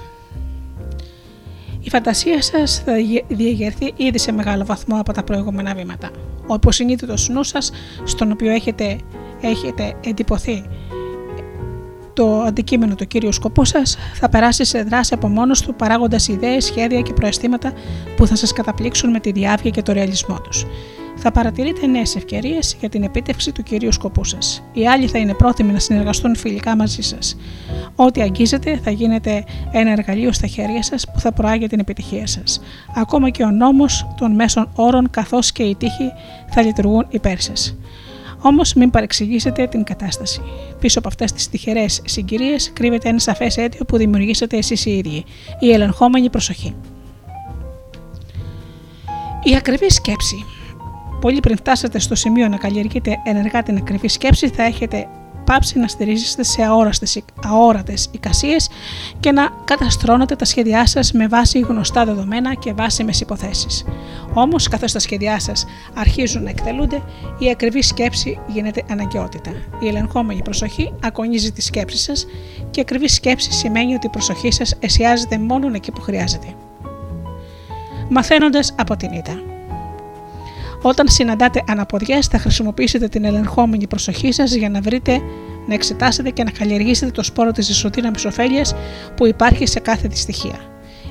Η 1.83 1.89
φαντασία 1.89 2.41
σας 2.41 2.81
θα 2.85 2.93
διαγερθεί 3.27 3.93
ήδη 3.95 4.17
σε 4.17 4.31
μεγάλο 4.31 4.65
βαθμό 4.65 4.99
από 4.99 5.13
τα 5.13 5.23
προηγούμενα 5.23 5.73
βήματα. 5.73 6.09
Ο 6.47 6.53
υποσυνείδητο 6.53 7.13
νου 7.31 7.43
σας, 7.43 7.71
στον 8.03 8.31
οποίο 8.31 8.51
έχετε, 8.51 8.97
έχετε 9.41 9.95
εντυπωθεί 10.05 10.63
το 12.13 12.41
αντικείμενο 12.41 12.95
του 12.95 13.07
κύριου 13.07 13.31
σκοπό 13.31 13.65
σας, 13.65 13.97
θα 14.13 14.29
περάσει 14.29 14.65
σε 14.65 14.83
δράση 14.83 15.13
από 15.13 15.27
μόνος 15.27 15.61
του, 15.61 15.75
παράγοντας 15.75 16.27
ιδέες, 16.27 16.65
σχέδια 16.65 17.01
και 17.01 17.13
προαισθήματα 17.13 17.73
που 18.15 18.27
θα 18.27 18.35
σας 18.35 18.53
καταπλήξουν 18.53 19.09
με 19.09 19.19
τη 19.19 19.31
διάβγεια 19.31 19.71
και 19.71 19.81
το 19.81 19.93
ρεαλισμό 19.93 20.41
τους 20.41 20.65
θα 21.15 21.31
παρατηρείτε 21.31 21.87
νέες 21.87 22.15
ευκαιρίες 22.15 22.75
για 22.79 22.89
την 22.89 23.03
επίτευξη 23.03 23.51
του 23.51 23.63
κυρίου 23.63 23.91
σκοπού 23.91 24.23
σας. 24.23 24.63
Οι 24.73 24.87
άλλοι 24.87 25.07
θα 25.07 25.17
είναι 25.17 25.33
πρόθυμοι 25.33 25.71
να 25.71 25.79
συνεργαστούν 25.79 26.35
φιλικά 26.35 26.75
μαζί 26.75 27.01
σας. 27.01 27.37
Ό,τι 27.95 28.21
αγγίζετε 28.21 28.79
θα 28.83 28.91
γίνεται 28.91 29.43
ένα 29.71 29.91
εργαλείο 29.91 30.31
στα 30.31 30.47
χέρια 30.47 30.83
σας 30.83 31.05
που 31.13 31.19
θα 31.19 31.31
προάγει 31.31 31.67
την 31.67 31.79
επιτυχία 31.79 32.27
σας. 32.27 32.61
Ακόμα 32.95 33.29
και 33.29 33.43
ο 33.43 33.51
νόμος 33.51 34.07
των 34.17 34.31
μέσων 34.35 34.69
όρων 34.75 35.09
καθώς 35.09 35.51
και 35.51 35.63
η 35.63 35.75
τύχη 35.75 36.11
θα 36.49 36.61
λειτουργούν 36.61 37.05
υπέρ 37.09 37.39
σας. 37.39 37.77
Όμως 38.45 38.73
μην 38.73 38.89
παρεξηγήσετε 38.89 39.67
την 39.67 39.83
κατάσταση. 39.83 40.41
Πίσω 40.79 40.99
από 40.99 41.07
αυτές 41.07 41.31
τις 41.31 41.49
τυχερές 41.49 42.01
συγκυρίες 42.05 42.71
κρύβεται 42.73 43.09
ένα 43.09 43.19
σαφές 43.19 43.57
αίτιο 43.57 43.85
που 43.85 43.97
δημιουργήσατε 43.97 44.57
εσείς 44.57 44.85
οι 44.85 44.91
ίδιοι, 44.91 45.23
η 45.59 45.71
ελεγχόμενη 45.71 46.29
προσοχή. 46.29 46.75
Η 49.43 49.55
ακριβή 49.55 49.89
σκέψη 49.89 50.45
πολύ 51.23 51.39
πριν 51.39 51.57
φτάσετε 51.57 51.99
στο 51.99 52.15
σημείο 52.15 52.47
να 52.47 52.57
καλλιεργείτε 52.57 53.17
ενεργά 53.23 53.63
την 53.63 53.77
ακριβή 53.77 54.07
σκέψη, 54.07 54.47
θα 54.47 54.63
έχετε 54.63 55.07
πάψει 55.45 55.79
να 55.79 55.87
στηρίζεστε 55.87 56.43
σε 56.43 56.61
αόρατες 57.43 58.09
εικασίες 58.11 58.69
και 59.19 59.31
να 59.31 59.49
καταστρώνετε 59.63 60.35
τα 60.35 60.45
σχέδιά 60.45 60.85
σας 60.85 61.11
με 61.11 61.27
βάση 61.27 61.59
γνωστά 61.59 62.05
δεδομένα 62.05 62.53
και 62.53 62.73
βάσιμες 62.73 63.21
υποθέσεις. 63.21 63.85
Όμως, 64.33 64.67
καθώς 64.67 64.91
τα 64.91 64.99
σχέδιά 64.99 65.39
σας 65.39 65.65
αρχίζουν 65.93 66.43
να 66.43 66.49
εκτελούνται, 66.49 67.01
η 67.37 67.49
ακριβή 67.49 67.81
σκέψη 67.81 68.39
γίνεται 68.47 68.83
αναγκαιότητα. 68.89 69.51
Η 69.79 69.87
ελεγχόμενη 69.87 70.41
προσοχή 70.41 70.93
ακονίζει 71.03 71.51
τη 71.51 71.61
σκέψη 71.61 71.97
σας 71.97 72.25
και 72.71 72.79
η 72.79 72.81
ακριβή 72.81 73.07
σκέψη 73.07 73.51
σημαίνει 73.51 73.95
ότι 73.95 74.05
η 74.05 74.09
προσοχή 74.09 74.51
σας 74.51 74.75
εστιάζεται 74.79 75.37
μόνο 75.37 75.71
εκεί 75.73 75.91
που 75.91 76.01
χρειάζεται. 76.01 76.47
Μαθαίνοντας 78.09 78.75
από 78.77 78.97
την 78.97 79.11
ήττα. 79.11 79.52
Όταν 80.85 81.07
συναντάτε 81.09 81.63
αναποδιές, 81.67 82.27
θα 82.27 82.37
χρησιμοποιήσετε 82.37 83.07
την 83.07 83.23
ελεγχόμενη 83.25 83.87
προσοχή 83.87 84.31
σας 84.31 84.53
για 84.53 84.69
να 84.69 84.81
βρείτε, 84.81 85.21
να 85.67 85.73
εξετάσετε 85.73 86.29
και 86.29 86.43
να 86.43 86.51
καλλιεργήσετε 86.51 87.11
το 87.11 87.23
σπόρο 87.23 87.51
της 87.51 87.69
ισοδύναμης 87.69 88.25
ωφέλειας 88.25 88.75
που 89.15 89.27
υπάρχει 89.27 89.65
σε 89.67 89.79
κάθε 89.79 90.07
δυστυχία. 90.07 90.55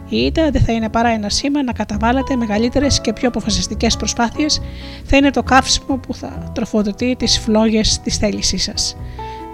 Η 0.08 0.16
ήττα 0.16 0.50
δεν 0.50 0.62
θα 0.62 0.72
είναι 0.72 0.88
παρά 0.88 1.08
ένα 1.08 1.28
σήμα 1.28 1.62
να 1.62 1.72
καταβάλλετε 1.72 2.36
μεγαλύτερες 2.36 3.00
και 3.00 3.12
πιο 3.12 3.28
αποφασιστικές 3.28 3.96
προσπάθειες, 3.96 4.60
θα 5.04 5.16
είναι 5.16 5.30
το 5.30 5.42
καύσιμο 5.42 5.96
που 5.96 6.14
θα 6.14 6.50
τροφοδοτεί 6.54 7.16
τις 7.18 7.38
φλόγες 7.38 8.00
της 8.00 8.16
θέλησής 8.16 8.62
σας. 8.62 8.96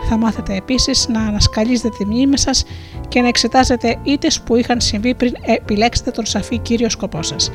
Θα 0.09 0.17
μάθετε 0.17 0.55
επίσης 0.55 1.09
να 1.09 1.21
ανασκαλίζετε 1.21 1.89
τη 1.99 2.07
μνήμη 2.07 2.39
σας 2.39 2.65
και 3.09 3.21
να 3.21 3.29
εξετάζετε 3.29 3.97
ήττες 4.03 4.41
που 4.41 4.57
είχαν 4.57 4.81
συμβεί 4.81 5.15
πριν 5.15 5.33
επιλέξετε 5.41 6.11
τον 6.11 6.27
σαφή 6.27 6.59
κύριο 6.59 6.89
σκοπό 6.89 7.23
σας. 7.23 7.51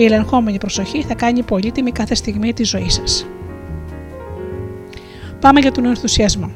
Η 0.00 0.04
ελεγχόμενη 0.04 0.58
προσοχή 0.58 1.02
θα 1.02 1.14
κάνει 1.14 1.42
πολύτιμη 1.42 1.92
κάθε 1.92 2.14
στιγμή 2.14 2.52
της 2.52 2.68
ζωής 2.68 2.94
σας. 2.94 3.26
Πάμε 5.40 5.60
για 5.60 5.72
τον 5.72 5.84
ενθουσιασμό. 5.84 6.50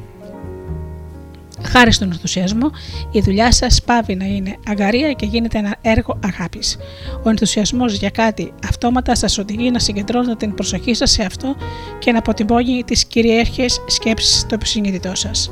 Χάρη 1.62 1.92
στον 1.92 2.12
ενθουσιασμό, 2.12 2.70
η 3.10 3.20
δουλειά 3.20 3.52
σας 3.52 3.82
πάβει 3.82 4.14
να 4.14 4.24
είναι 4.24 4.56
αγκαρία 4.68 5.12
και 5.12 5.26
γίνεται 5.26 5.58
ένα 5.58 5.76
έργο 5.82 6.18
αγάπης. 6.24 6.76
Ο 7.22 7.30
ενθουσιασμός 7.30 7.94
για 7.94 8.10
κάτι 8.10 8.52
αυτόματα 8.68 9.14
σας 9.14 9.38
οδηγεί 9.38 9.70
να 9.70 9.78
συγκεντρώνετε 9.78 10.46
την 10.46 10.54
προσοχή 10.54 10.94
σας 10.94 11.10
σε 11.10 11.22
αυτό 11.22 11.56
και 11.98 12.12
να 12.12 12.18
αποτυπώνει 12.18 12.84
τις 12.84 13.04
κυριαρχέ 13.04 13.66
σκέψεις 13.86 14.38
στο 14.38 14.54
επισυνείδητό 14.54 15.14
σας. 15.14 15.50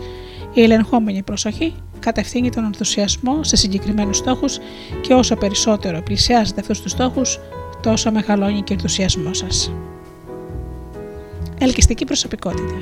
Η 0.54 0.62
ελεγχόμενη 0.62 1.22
προσοχή 1.22 1.74
κατευθύνει 1.98 2.50
τον 2.50 2.64
ενθουσιασμό 2.64 3.44
σε 3.44 3.56
συγκεκριμένους 3.56 4.16
στόχους 4.16 4.58
και 5.00 5.14
όσο 5.14 5.36
περισσότερο 5.36 6.02
πλησιάζετε 6.02 6.60
αυτούς 6.60 6.80
τους 6.80 6.90
στόχους, 6.90 7.38
τόσο 7.82 8.12
μεγαλώνει 8.12 8.62
και 8.62 8.72
ο 8.72 8.74
ενθουσιασμός 8.74 9.38
σας. 9.38 9.72
Ελκυστική 11.58 12.04
προσωπικότητα. 12.04 12.74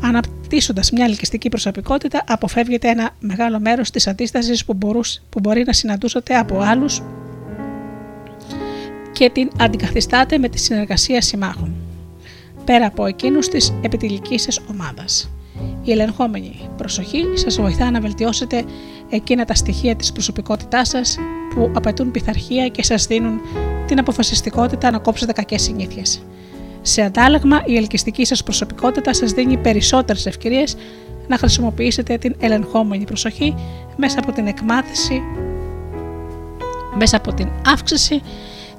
Αναπτύσσοντας 0.00 0.90
μια 0.90 1.04
ελκυστική 1.04 1.48
προσωπικότητα, 1.48 2.24
αποφεύγετε 2.26 2.88
ένα 2.88 3.10
μεγάλο 3.20 3.60
μέρος 3.60 3.90
της 3.90 4.06
αντίστασης 4.06 4.64
που, 4.64 4.78
που 5.28 5.40
μπορεί 5.40 5.62
να 5.66 5.72
συναντούσατε 5.72 6.36
από 6.36 6.60
άλλους 6.60 7.02
και 9.12 9.30
την 9.30 9.50
αντικαθιστάτε 9.60 10.38
με 10.38 10.48
τη 10.48 10.58
συνεργασία 10.58 11.20
συμμάχων, 11.20 11.74
πέρα 12.64 12.86
από 12.86 13.06
εκείνους 13.06 13.48
της 13.48 13.74
επιτυλική 13.82 14.38
σας 14.38 14.60
ομάδας. 14.70 15.30
Η 15.82 15.90
ελεγχόμενη 15.90 16.68
προσοχή 16.76 17.24
σας 17.34 17.56
βοηθά 17.60 17.90
να 17.90 18.00
βελτιώσετε 18.00 18.64
εκείνα 19.08 19.44
τα 19.44 19.54
στοιχεία 19.54 19.96
της 19.96 20.12
προσωπικότητάς 20.12 20.88
σας 20.88 21.18
που 21.54 21.70
απαιτούν 21.74 22.10
πειθαρχία 22.10 22.68
και 22.68 22.84
σας 22.84 23.06
δίνουν 23.06 23.40
την 23.86 23.98
αποφασιστικότητα 23.98 24.90
να 24.90 24.98
κόψετε 24.98 25.32
κακές 25.32 25.62
συνήθειες. 25.62 26.22
Σε 26.82 27.02
αντάλλαγμα, 27.02 27.62
η 27.66 27.76
ελκυστική 27.76 28.24
σας 28.24 28.42
προσωπικότητα 28.42 29.14
σας 29.14 29.32
δίνει 29.32 29.56
περισσότερες 29.56 30.26
ευκαιρίες 30.26 30.76
να 31.28 31.38
χρησιμοποιήσετε 31.38 32.18
την 32.18 32.34
ελεγχόμενη 32.40 33.04
προσοχή 33.04 33.54
μέσα 33.96 34.18
από 34.18 34.32
την 34.32 34.46
εκμάθηση, 34.46 35.22
μέσα 36.98 37.16
από 37.16 37.34
την 37.34 37.48
αύξηση 37.66 38.22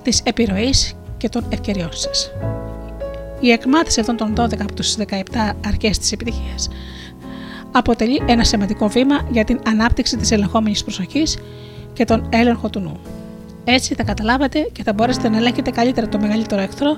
της 0.01 0.21
επιρροής 0.23 0.95
και 1.17 1.29
των 1.29 1.45
ευκαιριών 1.49 1.89
σας. 1.91 2.31
Η 3.39 3.51
εκμάθηση 3.51 3.99
αυτών 3.99 4.17
των 4.17 4.33
12 4.37 4.61
από 4.61 4.73
τους 4.73 4.95
17 4.95 5.03
αρκές 5.67 5.97
της 5.97 6.11
επιτυχίας 6.11 6.69
αποτελεί 7.71 8.21
ένα 8.25 8.43
σημαντικό 8.43 8.87
βήμα 8.87 9.27
για 9.31 9.43
την 9.43 9.59
ανάπτυξη 9.67 10.17
της 10.17 10.31
ελεγχόμενης 10.31 10.83
προσοχής 10.83 11.37
και 11.93 12.05
τον 12.05 12.29
έλεγχο 12.29 12.69
του 12.69 12.79
νου. 12.79 12.99
Έτσι 13.63 13.95
θα 13.95 14.03
καταλάβετε 14.03 14.69
και 14.71 14.83
θα 14.83 14.93
μπορέσετε 14.93 15.29
να 15.29 15.37
ελέγχετε 15.37 15.71
καλύτερα 15.71 16.07
το 16.07 16.19
μεγαλύτερο 16.19 16.61
εχθρό 16.61 16.97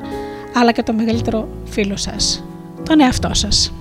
αλλά 0.54 0.72
και 0.72 0.84
το 0.84 0.94
μεγαλύτερο 0.94 1.48
φίλο 1.66 1.96
σας, 1.96 2.44
τον 2.84 3.00
εαυτό 3.00 3.34
σας. 3.34 3.74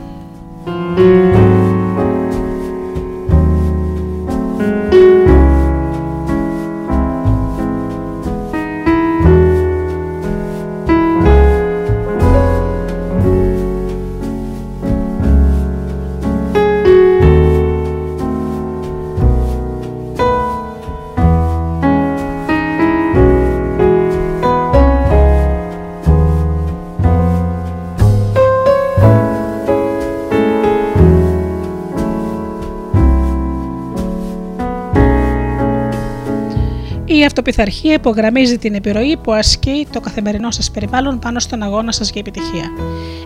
Αυτοπιθαρχία 37.31 37.93
υπογραμμίζει 37.93 38.59
την 38.59 38.75
επιρροή 38.75 39.17
που 39.17 39.33
ασκεί 39.33 39.87
το 39.93 40.01
καθημερινό 40.01 40.51
σας 40.51 40.71
περιβάλλον 40.71 41.19
πάνω 41.19 41.39
στον 41.39 41.63
αγώνα 41.63 41.93
σας 41.93 42.11
για 42.11 42.21
επιτυχία. 42.27 42.65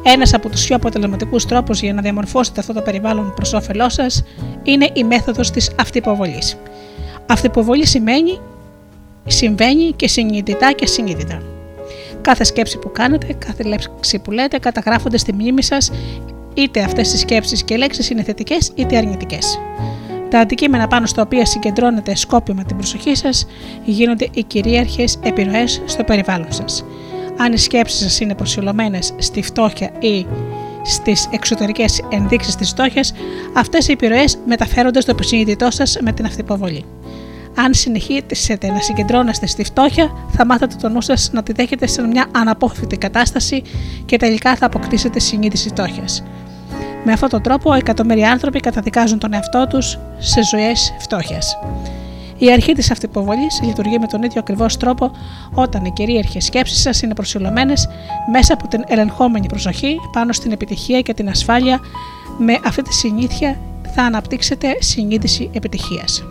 Ένας 0.03 0.35
από 0.35 0.49
τους 0.49 0.67
πιο 0.67 0.77
αποτελεσματικούς 0.77 1.47
τρόπους 1.47 1.81
για 1.81 1.93
να 1.93 2.03
διαμορφώσετε 2.03 2.61
αυτό 2.61 2.73
το 2.73 2.81
περιβάλλον 2.81 3.33
προς 3.35 3.53
όφελός 3.53 3.93
σας 3.93 4.25
είναι 4.63 4.91
η 4.93 5.05
μέθοδος 5.05 5.51
της 5.51 5.71
αυτοποβολής. 5.81 6.57
Αυτοποβολή 7.27 7.87
σημαίνει 7.87 8.41
συμβαίνει 9.27 9.93
και 9.97 10.09
συνειδητά 10.09 10.73
και 10.73 10.87
συνείδητα. 10.87 11.43
Κάθε 12.21 12.45
σκέψη 12.45 12.79
που 12.79 12.93
κάνετε, 12.93 13.37
κάθε 13.39 13.63
λέξη 13.63 14.19
που 14.19 14.31
λέτε 14.31 14.59
καταγράφονται 14.59 15.19
στη 15.19 15.33
μνήμη 15.33 15.63
σας, 15.63 15.91
είτε 16.55 16.83
αυτές 16.83 17.13
οι 17.13 17.19
σκέψεις 17.19 17.65
και 17.65 17.77
λέξεις 17.77 18.11
είναι 18.11 18.23
θετικές 18.23 18.73
είτε 18.75 18.97
αρνητικές. 18.97 19.59
Τα 20.35 20.41
αντικείμενα 20.41 20.87
πάνω 20.87 21.07
στα 21.07 21.23
οποία 21.23 21.47
συγκεντρώνετε 21.47 22.15
σκόπιμα 22.15 22.65
την 22.65 22.77
προσοχή 22.77 23.15
σας 23.15 23.47
γίνονται 23.85 24.29
οι 24.33 24.43
κυρίαρχες 24.43 25.19
επιρροές 25.23 25.83
στο 25.87 26.05
περιβάλλον 26.05 26.53
σας. 26.53 26.85
Αν 27.37 27.53
οι 27.53 27.59
σκέψεις 27.59 27.99
σας 27.99 28.21
είναι 28.21 28.35
προσιλωμένες 28.35 29.15
στη 29.19 29.43
φτώχεια 29.43 29.91
ή 29.99 30.27
στις 30.83 31.29
εξωτερικές 31.31 32.03
ενδείξεις 32.09 32.55
της 32.55 32.69
φτώχειας, 32.69 33.15
αυτές 33.55 33.89
οι 33.89 33.93
επιρροές 33.93 34.39
μεταφέρονται 34.47 35.01
στο 35.01 35.11
υποσυνείδητό 35.11 35.71
σας 35.71 35.99
με 36.01 36.13
την 36.13 36.25
αυτοποβολή. 36.25 36.85
Αν 37.55 37.75
συνεχίσετε 37.75 38.67
να 38.67 38.81
συγκεντρώνεστε 38.81 39.47
στη 39.47 39.65
φτώχεια, 39.65 40.11
θα 40.29 40.47
μάθετε 40.47 40.75
το 40.81 40.89
νου 40.89 41.01
σας 41.01 41.31
να 41.33 41.43
τη 41.43 41.53
δέχετε 41.53 41.87
σε 41.87 42.03
μια 42.03 42.27
αναπόφευκτη 42.33 42.97
κατάσταση 42.97 43.63
και 44.05 44.17
τελικά 44.17 44.57
θα 44.57 44.67
αποκτήσετε 44.67 45.19
συνείδηση 45.19 45.69
φτώχειας. 45.69 46.23
Με 47.05 47.13
αυτόν 47.13 47.29
τον 47.29 47.43
τρόπο, 47.43 47.73
εκατομμύρια 47.73 48.31
άνθρωποι 48.31 48.61
καταδικάζουν 48.61 49.19
τον 49.19 49.33
εαυτό 49.33 49.67
τους 49.67 49.99
σε 50.19 50.43
ζωές 50.43 50.95
φτώχειας. 50.99 51.59
Η 52.39 52.53
αρχή 52.53 52.73
της 52.73 52.91
αυτοποβολής 52.91 53.61
λειτουργεί 53.63 53.99
με 53.99 54.07
τον 54.07 54.23
ίδιο 54.23 54.41
ακριβώς 54.41 54.77
τρόπο 54.77 55.11
όταν 55.55 55.85
οι 55.85 55.91
κυρίαρχες 55.91 56.45
σκέψεις 56.45 56.81
σας 56.81 57.03
είναι 57.03 57.15
προσιλωμένες 57.15 57.89
μέσα 58.33 58.55
από 58.55 58.69
την 58.69 58.85
ελεγχόμενη 58.87 59.47
προσοχή 59.47 59.97
πάνω 60.13 60.33
στην 60.33 60.53
επιτυχία 60.53 61.01
και 61.01 61.15
την 61.15 61.29
ασφάλεια. 61.29 61.81
Με 62.39 62.59
αυτή 62.67 62.83
τη 62.83 62.95
συνήθεια 62.95 63.59
θα 63.95 64.03
αναπτύξετε 64.03 64.77
συνείδηση 64.79 65.51
επιτυχίας. 65.53 66.25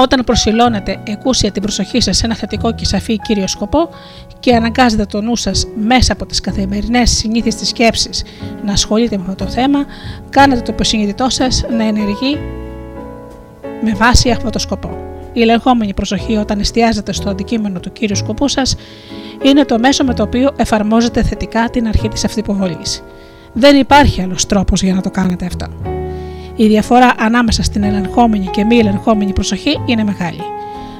Όταν 0.00 0.24
προσιλώνετε 0.24 1.00
εκούσια 1.04 1.50
την 1.50 1.62
προσοχή 1.62 2.00
σας 2.00 2.16
σε 2.16 2.26
ένα 2.26 2.34
θετικό 2.34 2.74
και 2.74 2.84
σαφή 2.84 3.18
κύριο 3.18 3.46
σκοπό 3.46 3.88
και 4.40 4.54
αναγκάζετε 4.54 5.04
το 5.04 5.20
νου 5.20 5.36
σας 5.36 5.66
μέσα 5.76 6.12
από 6.12 6.26
τις 6.26 6.40
καθημερινές 6.40 7.10
συνήθειες 7.10 7.54
της 7.54 7.68
σκέψης 7.68 8.24
να 8.64 8.72
ασχολείται 8.72 9.16
με 9.16 9.24
αυτό 9.28 9.44
το 9.44 9.50
θέμα, 9.50 9.84
κάνετε 10.30 10.60
το 10.60 10.72
υποσυνείδητό 10.72 11.30
σας 11.30 11.64
να 11.76 11.84
ενεργεί 11.84 12.38
με 13.82 13.94
βάση 13.94 14.30
αυτό 14.30 14.50
το 14.50 14.58
σκοπό. 14.58 14.90
Η 15.32 15.40
ελεγχόμενη 15.42 15.94
προσοχή 15.94 16.36
όταν 16.36 16.60
εστιάζετε 16.60 17.12
στο 17.12 17.30
αντικείμενο 17.30 17.80
του 17.80 17.92
κύριου 17.92 18.16
σκοπού 18.16 18.48
σας 18.48 18.76
είναι 19.42 19.64
το 19.64 19.78
μέσο 19.78 20.04
με 20.04 20.14
το 20.14 20.22
οποίο 20.22 20.52
εφαρμόζετε 20.56 21.22
θετικά 21.22 21.70
την 21.70 21.88
αρχή 21.88 22.08
της 22.08 22.24
αυτοποβολής. 22.24 23.02
Δεν 23.52 23.76
υπάρχει 23.76 24.22
άλλος 24.22 24.46
τρόπος 24.46 24.82
για 24.82 24.94
να 24.94 25.00
το 25.00 25.10
κάνετε 25.10 25.46
αυτό. 25.46 25.97
Η 26.60 26.66
διαφορά 26.66 27.14
ανάμεσα 27.18 27.62
στην 27.62 27.82
ελεγχόμενη 27.82 28.46
και 28.46 28.64
μη 28.64 28.78
ελεγχόμενη 28.78 29.32
προσοχή 29.32 29.80
είναι 29.86 30.04
μεγάλη. 30.04 30.42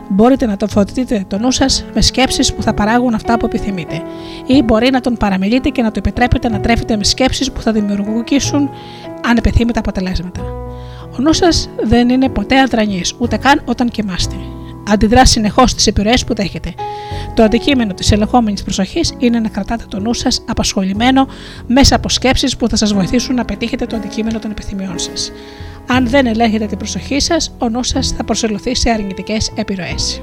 Μπορείτε 0.09 0.47
να 0.47 0.57
το 0.57 0.67
φωτίσετε 0.67 1.25
το 1.29 1.39
νου 1.39 1.51
σας 1.51 1.85
με 1.95 2.01
σκέψεις 2.01 2.55
που 2.55 2.63
θα 2.63 2.75
παράγουν 2.75 3.15
αυτά 3.15 3.39
που 3.39 3.47
επιθυμείτε, 3.47 4.03
ή 4.47 4.63
μπορεί 4.63 4.91
να 4.91 5.01
τον 5.01 5.17
παραμελείτε 5.17 5.69
και 5.69 5.83
να 5.83 5.91
το 5.91 5.99
επιτρέπετε 5.99 6.49
να 6.49 6.61
τρέφετε 6.61 6.97
με 6.97 7.05
σκέψεις 7.05 7.53
που 7.53 7.61
θα 7.61 7.73
δημιουργήσουν 7.73 8.71
ανεπιθύμητα 9.29 9.79
αποτελέσματα. 9.79 10.41
Ο 11.13 11.19
νου 11.19 11.33
σας 11.33 11.71
δεν 11.85 12.09
είναι 12.09 12.29
ποτέ 12.29 12.61
αδρανής, 12.61 13.15
ούτε 13.19 13.37
καν 13.37 13.63
όταν 13.65 13.89
κοιμάστε 13.89 14.37
αντιδρά 14.89 15.27
συνεχώς 15.27 15.71
στι 15.71 15.85
επιρροές 15.87 16.25
που 16.25 16.35
δέχεται. 16.35 16.75
Το 17.35 17.43
αντικείμενο 17.43 17.95
της 17.95 18.13
ελεγχόμενης 18.13 18.63
προσοχής 18.63 19.15
είναι 19.19 19.39
να 19.41 19.49
κρατάτε 19.49 19.85
το 19.89 20.01
νου 20.01 20.15
σας 20.15 20.45
απασχολημένο 20.49 21.29
μέσα 21.67 21.97
από 21.97 22.09
σκέψεις 22.09 22.57
που 22.57 22.69
θα 22.69 22.77
σας 22.77 22.93
βοηθήσουν 22.93 23.35
να 23.35 23.45
πετύχετε 23.45 23.87
το 23.87 23.97
αντικείμενο 23.97 24.39
των 24.39 24.51
επιθυμιών 24.51 24.99
σας. 24.99 25.33
Αν 25.87 26.09
δεν 26.09 26.27
ελέγχετε 26.27 26.67
την 26.67 26.79
προσοχή 26.79 27.21
σας, 27.21 27.55
ο 27.59 27.69
νου 27.69 27.83
σας 27.83 28.15
θα 28.17 28.25
προσελωθεί 28.25 28.75
σε 28.75 28.91
αρνητικές 28.91 29.53
επιρροές. 29.55 30.23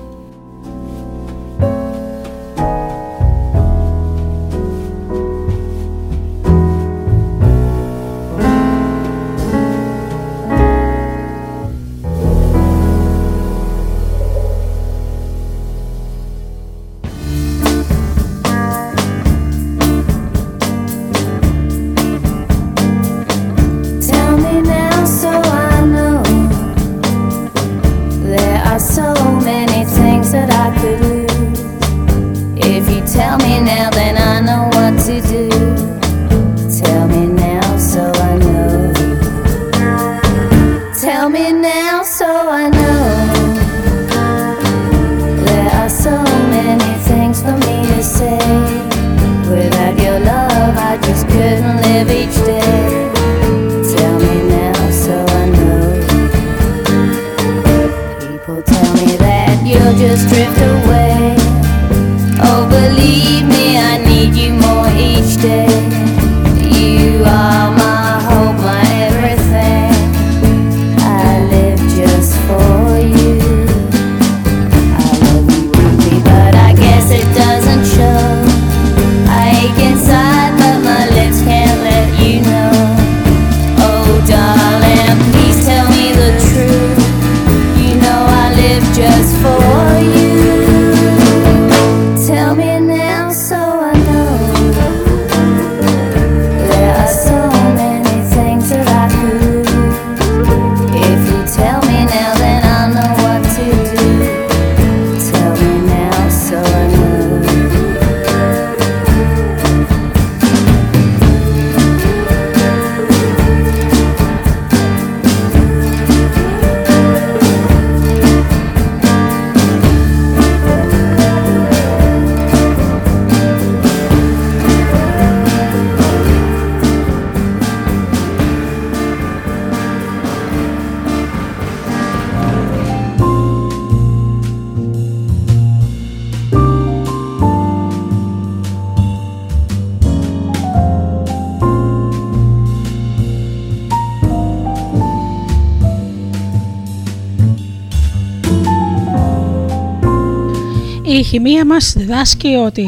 Χημεία 151.35 151.65
μας 151.65 151.93
διδάσκει 151.97 152.47
ότι 152.47 152.87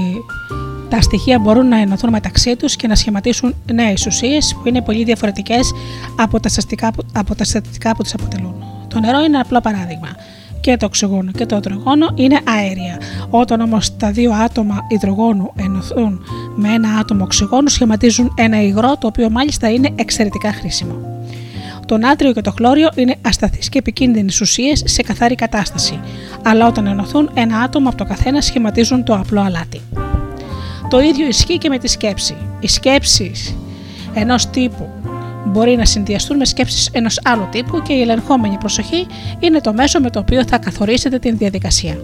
τα 0.90 1.02
στοιχεία 1.02 1.40
μπορούν 1.40 1.68
να 1.68 1.78
ενωθούν 1.78 2.10
μεταξύ 2.10 2.56
τους 2.56 2.76
και 2.76 2.88
να 2.88 2.96
σχηματίσουν 2.96 3.56
νέες 3.74 4.06
ουσίες 4.06 4.56
που 4.62 4.68
είναι 4.68 4.82
πολύ 4.82 5.04
διαφορετικές 5.04 5.72
από 6.16 6.40
τα 6.40 6.50
συστατικά 6.50 6.92
που, 6.92 7.04
από 7.14 7.36
τα 7.36 7.44
συστατικά 7.44 7.96
που 7.96 8.04
τις 8.04 8.14
αποτελούν. 8.14 8.64
Το 8.88 9.00
νερό 9.00 9.18
είναι 9.18 9.26
ένα 9.26 9.40
απλό 9.40 9.62
παράδειγμα. 9.62 10.08
Και 10.62 10.78
το 10.78 10.86
οξυγόνο 10.86 11.32
και 11.32 11.46
το 11.46 11.56
υδρογόνο 11.56 12.12
είναι 12.16 12.40
αέρια. 12.44 13.02
Όταν 13.30 13.62
όμως 13.62 13.98
τα 13.98 14.12
δύο 14.12 14.32
άτομα 14.34 14.80
υδρογόνου 14.88 15.54
ενωθούν 15.56 16.22
με 16.56 16.74
ένα 16.74 16.90
άτομο 16.90 17.24
οξυγόνου 17.24 17.68
σχηματίζουν 17.68 18.34
ένα 18.38 18.62
υγρό 18.62 18.98
το 18.98 19.08
οποίο 19.08 19.30
μάλιστα 19.30 19.70
είναι 19.70 19.90
εξαιρετικά 19.96 20.54
χρήσιμο. 20.54 20.96
Το 21.88 21.98
νάτριο 21.98 22.34
και 22.34 22.42
το 22.42 22.52
χλώριο 22.52 22.90
είναι 22.96 23.16
ασταθείς 23.22 23.70
και 23.70 23.78
επικίνδυνες 23.78 24.42
ουσίες 24.42 24.84
σε 24.86 25.02
καθαρή 25.02 25.36
κατάσταση, 25.36 26.00
αλλά 26.50 26.68
όταν 26.68 26.88
ενωθούν 26.88 27.30
ένα 27.34 27.60
άτομο 27.60 27.88
από 27.88 27.98
το 27.98 28.06
καθένα 28.06 28.42
σχηματίζουν 28.42 29.04
το 29.04 29.14
απλό 29.16 29.42
αλάτι. 29.42 29.82
Το 30.90 31.00
ίδιο 31.00 31.28
ισχύει 31.28 31.58
και 31.58 31.70
με 31.70 31.78
τη 31.78 31.88
σκέψη. 31.88 32.36
Οι 32.60 32.68
σκέψεις 32.68 33.56
ενός 34.14 34.50
τύπου 34.50 34.90
μπορεί 35.46 35.76
να 35.76 35.86
συνδυαστούν 35.86 36.38
με 36.38 36.46
σκέψεις 36.46 36.90
ενός 36.92 37.20
άλλου 37.24 37.48
τύπου 37.52 37.82
και 37.82 37.94
η 37.94 38.02
ελεγχόμενη 38.02 38.58
προσοχή 38.58 39.08
είναι 39.40 39.62
το 39.62 39.74
μέσο 39.74 40.00
με 40.00 40.10
το 40.10 40.20
οποίο 40.20 40.44
θα 40.48 40.58
καθορίσετε 40.58 41.20
την 41.20 41.38
διαδικασία. 41.38 41.98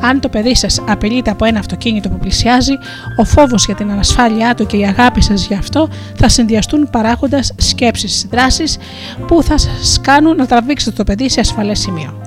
Αν 0.00 0.20
το 0.20 0.28
παιδί 0.28 0.56
σας 0.56 0.80
απειλείται 0.88 1.30
από 1.30 1.44
ένα 1.44 1.58
αυτοκίνητο 1.58 2.08
που 2.08 2.18
πλησιάζει, 2.18 2.72
ο 3.16 3.24
φόβος 3.24 3.64
για 3.66 3.74
την 3.74 3.90
ανασφάλειά 3.90 4.54
του 4.54 4.66
και 4.66 4.76
η 4.76 4.86
αγάπη 4.86 5.22
σας 5.22 5.46
γι' 5.46 5.54
αυτό 5.54 5.88
θα 6.16 6.28
συνδυαστούν 6.28 6.90
παράγοντας 6.90 7.52
σκέψεις, 7.56 8.26
δράσεις 8.30 8.78
που 9.26 9.42
θα 9.42 9.58
σας 9.58 10.00
κάνουν 10.00 10.36
να 10.36 10.46
τραβήξετε 10.46 10.96
το 10.96 11.04
παιδί 11.04 11.28
σε 11.30 11.40
ασφαλές 11.40 11.78
σημείο. 11.78 12.25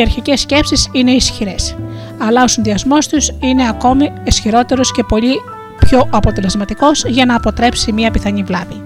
Και 0.00 0.06
οι 0.06 0.08
αρχικές 0.08 0.40
σκέψεις 0.40 0.88
είναι 0.92 1.10
ισχυρές, 1.10 1.76
αλλά 2.18 2.42
ο 2.42 2.46
συνδυασμός 2.46 3.08
τους 3.08 3.30
είναι 3.40 3.68
ακόμη 3.68 4.12
ισχυρότερος 4.24 4.92
και 4.92 5.02
πολύ 5.02 5.40
πιο 5.78 6.08
αποτελεσματικός 6.10 7.04
για 7.04 7.24
να 7.24 7.34
αποτρέψει 7.34 7.92
μια 7.92 8.10
πιθανή 8.10 8.42
βλάβη. 8.42 8.82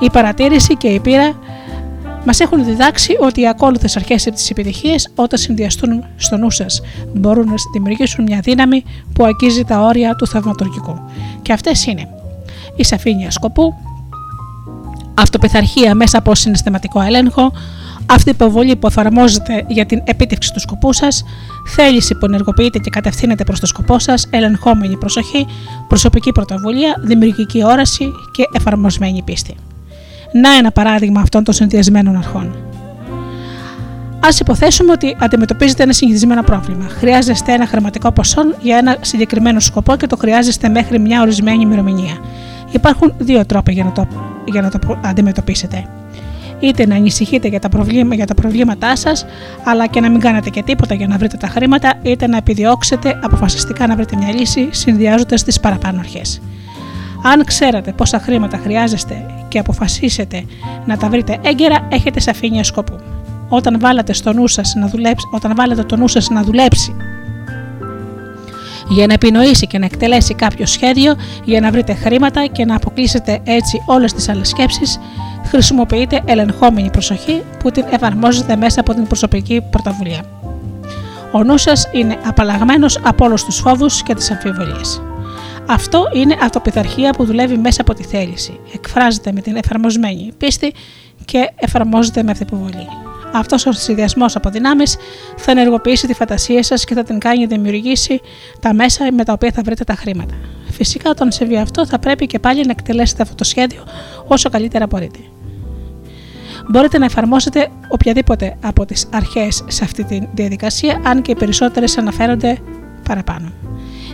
Η 0.00 0.10
παρατήρηση 0.10 0.76
και 0.76 0.88
η 0.88 1.00
πείρα 1.00 1.34
Μας 2.24 2.40
έχουν 2.40 2.64
διδάξει 2.64 3.16
ότι 3.20 3.40
οι 3.40 3.48
ακόλουθες 3.48 3.96
αρχές 3.96 4.22
της 4.22 4.50
επιτυχίας, 4.50 5.08
όταν 5.14 5.38
συνδυαστούν 5.38 6.04
στο 6.16 6.36
νου 6.36 6.50
σας, 6.50 6.80
μπορούν 7.14 7.46
να 7.46 7.54
δημιουργήσουν 7.72 8.24
μια 8.24 8.40
δύναμη 8.42 8.84
που 9.12 9.24
αγγίζει 9.24 9.64
τα 9.64 9.80
όρια 9.80 10.14
του 10.14 10.26
θαυματουργικού. 10.26 11.00
Και 11.42 11.52
αυτές 11.52 11.86
είναι 11.86 12.08
η 12.76 12.84
σαφήνεια 12.84 13.30
σκοπού, 13.30 13.74
αυτοπιθαρχία 15.14 15.94
μέσα 15.94 16.18
από 16.18 16.34
συναισθηματικό 16.34 17.00
έλεγχο, 17.00 17.52
αυτή 18.06 18.28
η 18.28 18.32
υποβολή 18.34 18.76
που 18.76 18.86
εφαρμόζεται 18.86 19.64
για 19.68 19.86
την 19.86 20.02
επίτευξη 20.04 20.52
του 20.52 20.60
σκοπού 20.60 20.92
σας, 20.92 21.24
θέληση 21.66 22.14
που 22.14 22.24
ενεργοποιείται 22.24 22.78
και 22.78 22.90
κατευθύνεται 22.90 23.44
προς 23.44 23.60
το 23.60 23.66
σκοπό 23.66 23.98
σας, 23.98 24.26
ελεγχόμενη 24.30 24.96
προσοχή, 24.96 25.46
προσωπική 25.88 26.32
πρωτοβουλία, 26.32 26.94
δημιουργική 27.00 27.64
όραση 27.64 28.12
και 28.32 28.48
εφαρμοσμένη 28.52 29.22
πίστη. 29.22 29.54
Να 30.32 30.56
ένα 30.56 30.70
παράδειγμα 30.70 31.20
αυτών 31.20 31.44
των 31.44 31.54
συνδυασμένων 31.54 32.16
αρχών. 32.16 32.54
Α 34.20 34.28
υποθέσουμε 34.40 34.92
ότι 34.92 35.16
αντιμετωπίζετε 35.18 35.82
ένα 35.82 35.92
συνηθισμένο 35.92 36.42
πρόβλημα. 36.42 36.88
Χρειάζεστε 36.88 37.52
ένα 37.52 37.66
χρηματικό 37.66 38.12
ποσό 38.12 38.42
για 38.60 38.76
ένα 38.76 38.96
συγκεκριμένο 39.00 39.60
σκοπό 39.60 39.96
και 39.96 40.06
το 40.06 40.16
χρειάζεστε 40.16 40.68
μέχρι 40.68 40.98
μια 40.98 41.20
ορισμένη 41.20 41.62
ημερομηνία. 41.62 42.18
Υπάρχουν 42.70 43.14
δύο 43.18 43.46
τρόποι 43.46 43.72
για 43.72 43.84
να 43.84 43.92
το, 43.92 44.06
για 44.44 44.60
να 44.62 44.70
το 44.70 44.98
αντιμετωπίσετε. 45.04 45.88
Είτε 46.60 46.86
να 46.86 46.94
ανησυχείτε 46.94 47.48
για 47.48 47.60
τα, 47.60 47.68
προβλήμα, 47.68 48.14
για 48.14 48.26
τα 48.26 48.34
προβλήματά 48.34 48.96
σας, 48.96 49.26
αλλά 49.64 49.86
και 49.86 50.00
να 50.00 50.10
μην 50.10 50.20
κάνετε 50.20 50.50
και 50.50 50.62
τίποτα 50.62 50.94
για 50.94 51.06
να 51.06 51.16
βρείτε 51.16 51.36
τα 51.36 51.46
χρήματα, 51.46 51.94
είτε 52.02 52.26
να 52.26 52.36
επιδιώξετε 52.36 53.18
αποφασιστικά 53.22 53.86
να 53.86 53.96
βρείτε 53.96 54.16
μια 54.16 54.32
λύση 54.32 54.68
συνδυάζοντας 54.70 55.42
τις 55.42 55.60
παραπάνω 55.60 56.00
αρχές. 56.00 56.40
Αν 57.22 57.44
ξέρετε 57.44 57.92
πόσα 57.92 58.18
χρήματα 58.18 58.56
χρειάζεστε 58.56 59.26
και 59.48 59.58
αποφασίσετε 59.58 60.44
να 60.86 60.96
τα 60.96 61.08
βρείτε 61.08 61.38
έγκαιρα, 61.42 61.88
έχετε 61.90 62.20
σαφήνεια 62.20 62.64
σκοπού. 62.64 62.96
Όταν 63.48 63.76
βάλετε, 63.80 64.12
στο 64.12 64.32
νου 64.32 64.48
σας 64.48 64.74
να 64.74 64.86
δουλέψει, 64.86 65.26
όταν 65.32 65.52
βάλετε 65.56 65.82
το 65.82 65.96
νου 65.96 66.08
σας 66.08 66.28
να 66.28 66.42
δουλέψει 66.42 66.96
για 68.88 69.06
να 69.06 69.12
επινοήσει 69.12 69.66
και 69.66 69.78
να 69.78 69.84
εκτελέσει 69.84 70.34
κάποιο 70.34 70.66
σχέδιο 70.66 71.14
για 71.44 71.60
να 71.60 71.70
βρείτε 71.70 71.94
χρήματα 71.94 72.46
και 72.46 72.64
να 72.64 72.76
αποκλείσετε 72.76 73.40
έτσι 73.44 73.82
όλες 73.86 74.12
τις 74.12 74.28
άλλες 74.28 74.48
σκέψεις, 74.48 75.00
χρησιμοποιείτε 75.44 76.22
ελεγχόμενη 76.24 76.90
προσοχή 76.90 77.42
που 77.58 77.70
την 77.70 77.84
εφαρμόζετε 77.90 78.56
μέσα 78.56 78.80
από 78.80 78.94
την 78.94 79.06
προσωπική 79.06 79.62
πρωτοβουλία. 79.70 80.20
Ο 81.32 81.42
νους 81.42 81.62
σας 81.62 81.88
είναι 81.92 82.18
απαλλαγμένος 82.26 82.98
από 83.02 83.24
όλους 83.24 83.44
τους 83.44 83.58
φόβους 83.58 84.02
και 84.02 84.14
τις 84.14 84.30
αμφιβολίες. 84.30 85.02
Αυτό 85.66 86.08
είναι 86.12 86.36
αυτοπιθαρχία 86.42 87.10
που 87.10 87.24
δουλεύει 87.24 87.56
μέσα 87.56 87.80
από 87.80 87.94
τη 87.94 88.02
θέληση. 88.02 88.60
Εκφράζεται 88.74 89.32
με 89.32 89.40
την 89.40 89.56
εφαρμοσμένη 89.56 90.32
πίστη 90.38 90.72
και 91.24 91.50
εφαρμόζεται 91.56 92.22
με 92.22 92.30
αυτοπιβολή. 92.30 92.86
Αυτός 93.36 93.66
ο 93.66 93.72
συνδυασμός 93.72 94.36
από 94.36 94.50
δυνάμεις 94.50 94.96
θα 95.36 95.50
ενεργοποιήσει 95.50 96.06
τη 96.06 96.14
φαντασία 96.14 96.62
σας 96.62 96.84
και 96.84 96.94
θα 96.94 97.02
την 97.02 97.18
κάνει 97.18 97.46
δημιουργήσει 97.46 98.20
τα 98.60 98.74
μέσα 98.74 99.12
με 99.12 99.24
τα 99.24 99.32
οποία 99.32 99.50
θα 99.54 99.62
βρείτε 99.64 99.84
τα 99.84 99.94
χρήματα. 99.94 100.34
Φυσικά, 100.70 101.10
όταν 101.10 101.32
συμβεί 101.32 101.56
αυτό, 101.56 101.86
θα 101.86 101.98
πρέπει 101.98 102.26
και 102.26 102.38
πάλι 102.38 102.64
να 102.64 102.70
εκτελέσετε 102.70 103.22
αυτό 103.22 103.34
το 103.34 103.44
σχέδιο 103.44 103.82
όσο 104.26 104.50
καλύτερα 104.50 104.86
μπορείτε. 104.86 105.18
Μπορείτε 106.70 106.98
να 106.98 107.04
εφαρμόσετε 107.04 107.68
οποιαδήποτε 107.88 108.56
από 108.60 108.84
τις 108.86 109.08
αρχές 109.12 109.64
σε 109.68 109.84
αυτή 109.84 110.04
τη 110.04 110.18
διαδικασία, 110.34 111.00
αν 111.04 111.22
και 111.22 111.30
οι 111.30 111.36
περισσότερες 111.36 111.98
αναφέρονται 111.98 112.58
παραπάνω. 113.08 113.52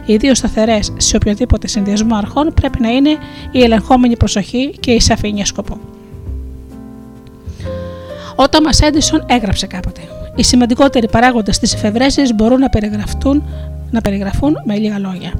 Οι 0.07 0.17
δύο 0.17 0.35
σταθερές 0.35 0.93
σε 0.97 1.17
οποιοδήποτε 1.17 1.67
συνδυασμό 1.67 2.17
αρχών 2.17 2.53
πρέπει 2.55 2.81
να 2.81 2.89
είναι 2.89 3.17
η 3.51 3.63
ελεγχόμενη 3.63 4.17
προσοχή 4.17 4.71
και 4.81 4.91
η 4.91 5.01
σαφήνεια 5.01 5.45
σκοπό. 5.45 5.90
Ο 8.43 8.49
Τόμα 8.49 8.71
Έντισον 8.81 9.25
έγραψε 9.27 9.67
κάποτε. 9.67 10.01
Οι 10.35 10.43
σημαντικότεροι 10.43 11.09
παράγοντες 11.09 11.59
της 11.59 11.75
εφευρέση 11.75 12.23
μπορούν 12.35 12.59
να, 12.59 12.69
περιγραφούν, 12.69 13.43
να 13.91 14.01
περιγραφούν 14.01 14.57
με 14.65 14.77
λίγα 14.77 14.99
λόγια. 14.99 15.33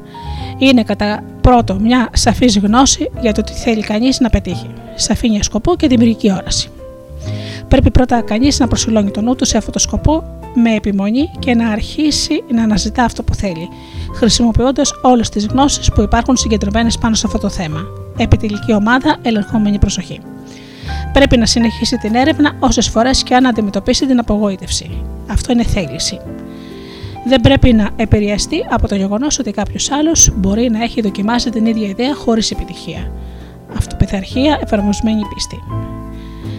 Είναι 0.59 0.83
κατά 0.83 1.23
πρώτο 1.41 1.75
μια 1.75 2.09
σαφής 2.13 2.59
γνώση 2.59 3.11
για 3.21 3.33
το 3.33 3.43
τι 3.43 3.53
θέλει 3.53 3.83
κανείς 3.83 4.21
να 4.21 4.31
πετύχει, 4.31 4.71
σαφήνεια 4.95 5.43
σκοπό 5.43 5.77
και 5.77 5.87
δημιουργική 5.87 6.33
όραση. 6.33 6.69
Πρέπει 7.69 7.91
πρώτα 7.91 8.21
κανείς 8.21 8.59
να 8.59 8.69
προσιλώνει 8.69 9.11
τον 9.11 9.25
νου 9.25 9.35
του 9.35 9.45
σε 9.45 9.57
αυτό 9.57 9.71
το 9.71 9.79
σκοπό 9.79 10.25
με 10.55 10.75
επιμονή 10.75 11.31
και 11.39 11.55
να 11.55 11.69
αρχίσει 11.69 12.45
να 12.53 12.63
αναζητά 12.63 13.05
αυτό 13.05 13.23
που 13.23 13.35
θέλει, 13.35 13.69
χρησιμοποιώντας 14.15 14.93
όλες 15.03 15.29
τις 15.29 15.47
γνώσεις 15.47 15.91
που 15.91 16.03
υπάρχουν 16.03 16.37
συγκεντρωμένες 16.37 16.99
πάνω 16.99 17.15
σε 17.15 17.27
αυτό 17.27 17.39
το 17.39 17.49
θέμα. 17.49 17.81
Επιτελική 18.17 18.73
ομάδα, 18.73 19.17
ελεγχόμενη 19.23 19.79
προσοχή. 19.79 20.21
Πρέπει 21.13 21.37
να 21.37 21.47
συνεχίσει 21.47 21.97
την 21.97 22.15
έρευνα 22.15 22.53
όσες 22.59 22.89
φορές 22.89 23.23
και 23.23 23.35
αν 23.35 23.47
αντιμετωπίσει 23.47 24.07
την 24.07 24.19
απογοήτευση. 24.19 25.03
Αυτό 25.31 25.53
είναι 25.53 25.65
θέληση. 25.65 26.21
Δεν 27.25 27.41
πρέπει 27.41 27.73
να 27.73 27.91
επηρεαστεί 27.97 28.67
από 28.71 28.89
το 28.89 28.95
γεγονός 28.95 29.39
ότι 29.39 29.51
κάποιος 29.51 29.91
άλλος 29.91 30.33
μπορεί 30.37 30.71
να 30.71 30.83
έχει 30.83 31.01
δοκιμάσει 31.01 31.51
την 31.51 31.67
ίδια 31.67 31.89
ιδέα 31.89 32.15
χωρίς 32.15 32.51
επιτυχία. 32.51 33.13
Αυτοπιθαρχία, 33.77 34.59
εφαρμοσμένη 34.63 35.23
πίστη. 35.35 35.59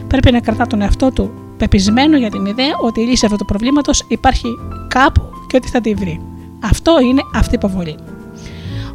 Πρέπει 0.07 0.31
να 0.31 0.39
κρατά 0.39 0.67
τον 0.67 0.81
εαυτό 0.81 1.11
του 1.11 1.31
πεπισμένο 1.57 2.17
για 2.17 2.29
την 2.29 2.45
ιδέα 2.45 2.75
ότι 2.81 3.01
η 3.01 3.03
λύση 3.03 3.25
αυτού 3.25 3.37
του 3.37 3.45
προβλήματος 3.45 4.05
υπάρχει 4.07 4.47
κάπου 4.87 5.21
και 5.47 5.55
ότι 5.55 5.67
θα 5.67 5.81
τη 5.81 5.93
βρει. 5.93 6.21
Αυτό 6.63 6.99
είναι 7.01 7.21
αυτή 7.33 7.55
η 7.55 7.57
υποβολή. 7.63 7.95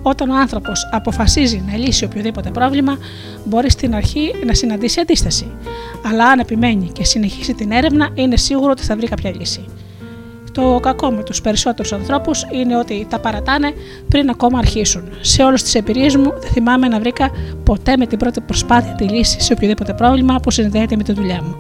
Όταν 0.09 0.31
ο 0.31 0.37
άνθρωπος 0.37 0.89
αποφασίζει 0.93 1.65
να 1.71 1.77
λύσει 1.77 2.05
οποιοδήποτε 2.05 2.51
πρόβλημα, 2.51 2.99
μπορεί 3.45 3.71
στην 3.71 3.95
αρχή 3.95 4.33
να 4.47 4.55
συναντήσει 4.55 5.01
αντίσταση. 5.01 5.51
Αλλά 6.11 6.27
αν 6.27 6.39
επιμένει 6.39 6.91
και 6.93 7.05
συνεχίσει 7.05 7.55
την 7.55 7.71
έρευνα, 7.73 8.09
είναι 8.15 8.37
σίγουρο 8.37 8.71
ότι 8.71 8.83
θα 8.83 8.97
βρει 8.97 9.07
κάποια 9.07 9.31
λύση. 9.39 9.65
Το 10.53 10.79
κακό 10.83 11.11
με 11.11 11.23
τους 11.23 11.41
περισσότερους 11.41 11.93
ανθρώπους 11.93 12.47
είναι 12.53 12.77
ότι 12.77 13.07
τα 13.11 13.19
παρατάνε 13.19 13.73
πριν 14.09 14.31
ακόμα 14.31 14.59
αρχίσουν. 14.59 15.09
Σε 15.21 15.43
όλες 15.43 15.63
τις 15.63 15.75
εμπειρίες 15.75 16.17
μου 16.17 16.33
δεν 16.41 16.51
θυμάμαι 16.51 16.89
να 16.89 16.99
βρήκα 16.99 17.31
ποτέ 17.65 17.97
με 17.97 18.07
την 18.07 18.19
πρώτη 18.19 18.41
προσπάθεια 18.41 18.95
τη 18.95 19.05
λύση 19.05 19.41
σε 19.41 19.53
οποιοδήποτε 19.53 19.93
πρόβλημα 19.95 20.37
που 20.43 20.51
συνδέεται 20.51 20.97
με 20.97 21.03
τη 21.03 21.13
δουλειά 21.13 21.43
μου. 21.43 21.57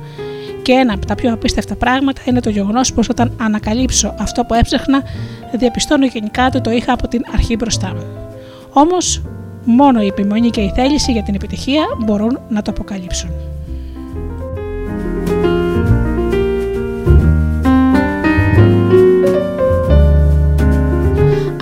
Και 0.62 0.72
ένα 0.72 0.94
από 0.94 1.06
τα 1.06 1.14
πιο 1.14 1.32
απίστευτα 1.32 1.74
πράγματα 1.74 2.20
είναι 2.24 2.40
το 2.40 2.50
γεγονός 2.50 2.92
πως 2.92 3.08
όταν 3.08 3.32
ανακαλύψω 3.40 4.14
αυτό 4.18 4.44
που 4.44 4.54
έψαχνα, 4.54 5.02
διαπιστώνω 5.52 6.06
γενικά 6.06 6.46
ότι 6.46 6.60
το 6.60 6.70
είχα 6.70 6.92
από 6.92 7.08
την 7.08 7.22
αρχή 7.32 7.56
μπροστά 7.56 7.94
μου. 7.94 8.25
Όμως, 8.78 9.22
μόνο 9.64 10.02
η 10.02 10.06
επιμονή 10.06 10.50
και 10.50 10.60
η 10.60 10.72
θέληση 10.74 11.12
για 11.12 11.22
την 11.22 11.34
επιτυχία 11.34 11.82
μπορούν 12.04 12.40
να 12.48 12.62
το 12.62 12.70
αποκαλύψουν. 12.70 13.30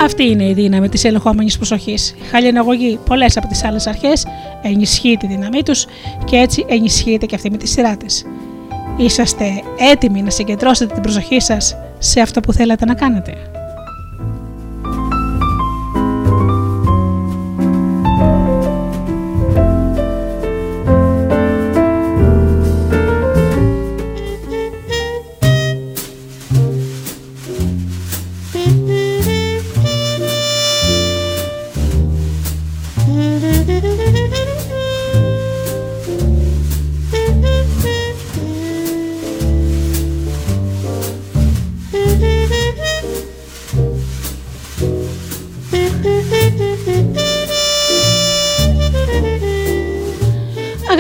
Αυτή 0.01 0.25
είναι 0.31 0.49
η 0.49 0.53
δύναμη 0.53 0.89
της 0.89 1.05
ελεγχόμενης 1.05 1.57
προσοχής. 1.57 2.15
Χαλιναγωγεί 2.31 2.99
πολλές 3.07 3.37
από 3.37 3.47
τις 3.47 3.65
άλλες 3.65 3.87
αρχές, 3.87 4.27
ενισχύει 4.63 5.17
τη 5.17 5.27
δύναμή 5.27 5.63
τους 5.63 5.87
και 6.25 6.37
έτσι 6.37 6.65
ενισχύεται 6.69 7.27
και 7.27 7.35
αυτή 7.35 7.51
με 7.51 7.57
τη 7.57 7.69
σειρά 7.69 7.97
της. 7.97 8.27
Είσαστε 8.97 9.45
έτοιμοι 9.93 10.23
να 10.23 10.31
συγκεντρώσετε 10.31 10.93
την 10.93 11.03
προσοχή 11.03 11.41
σας 11.41 11.77
σε 11.99 12.21
αυτό 12.21 12.41
που 12.41 12.53
θέλετε 12.53 12.85
να 12.85 12.95
κάνετε; 12.95 13.35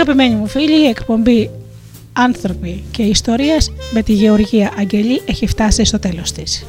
Αγαπημένοι 0.07 0.35
μου 0.35 0.47
φίλοι, 0.47 0.83
η 0.83 0.87
εκπομπή 0.87 1.51
«Άνθρωποι 2.13 2.85
και 2.91 3.03
Ιστορίες» 3.03 3.73
με 3.93 4.03
τη 4.03 4.13
Γεωργία 4.13 4.73
Αγγελή 4.79 5.23
έχει 5.25 5.47
φτάσει 5.47 5.85
στο 5.85 5.99
τέλος 5.99 6.33
της. 6.33 6.67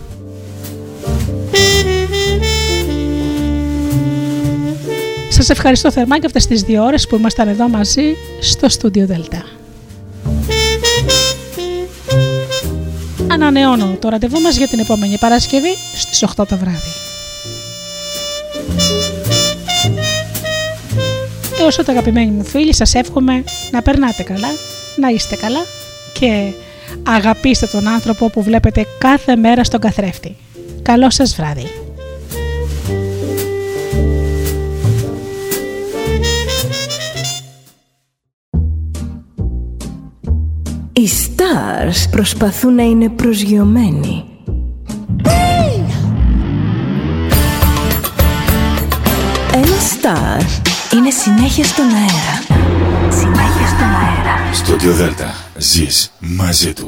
Σας 5.29 5.49
ευχαριστώ 5.49 5.91
θερμά 5.91 6.19
και 6.19 6.25
αυτές 6.25 6.47
τις 6.47 6.61
δύο 6.61 6.83
ώρες 6.83 7.07
που 7.07 7.15
ήμασταν 7.15 7.47
εδώ 7.47 7.69
μαζί 7.69 8.15
στο 8.41 8.69
στούντιο 8.69 9.05
Δελτά. 9.05 9.43
Ανανεώνω 13.27 13.97
το 13.99 14.09
ραντεβού 14.09 14.41
μας 14.41 14.57
για 14.57 14.67
την 14.67 14.79
επόμενη 14.79 15.17
Παρασκευή 15.17 15.75
στις 15.95 16.23
8 16.23 16.47
το 16.47 16.57
βράδυ. 16.57 17.04
Τόσο 21.65 21.83
το 21.83 21.91
αγαπημένοι 21.91 22.31
μου 22.31 22.43
φίλοι 22.43 22.73
σας 22.73 22.93
εύχομαι 22.93 23.43
να 23.71 23.81
περνάτε 23.81 24.23
καλά, 24.23 24.47
να 24.95 25.09
είστε 25.09 25.35
καλά 25.35 25.59
και 26.19 26.51
αγαπήστε 27.03 27.67
τον 27.67 27.87
άνθρωπο 27.87 28.29
που 28.29 28.43
βλέπετε 28.43 28.85
κάθε 28.97 29.35
μέρα 29.35 29.63
στον 29.63 29.79
καθρέφτη. 29.79 30.35
Καλό 30.81 31.09
σας 31.09 31.35
βράδυ. 31.35 31.67
Οι 40.93 41.09
stars 41.09 42.09
προσπαθούν 42.11 42.75
να 42.75 42.83
είναι 42.83 43.09
προσγειωμένοι. 43.09 44.23
Ένα 49.53 49.77
star 50.01 50.73
είναι 50.95 51.11
συνέχεια 51.11 51.63
στον 51.63 51.85
αέρα. 51.85 52.35
Συνέχεια 53.09 53.67
στον 53.67 53.87
αέρα. 53.87 54.53
Στο 54.53 54.93
Δέλτα 54.93 55.35
ζεις 55.57 56.11
μαζί 56.19 56.73
του. 56.73 56.83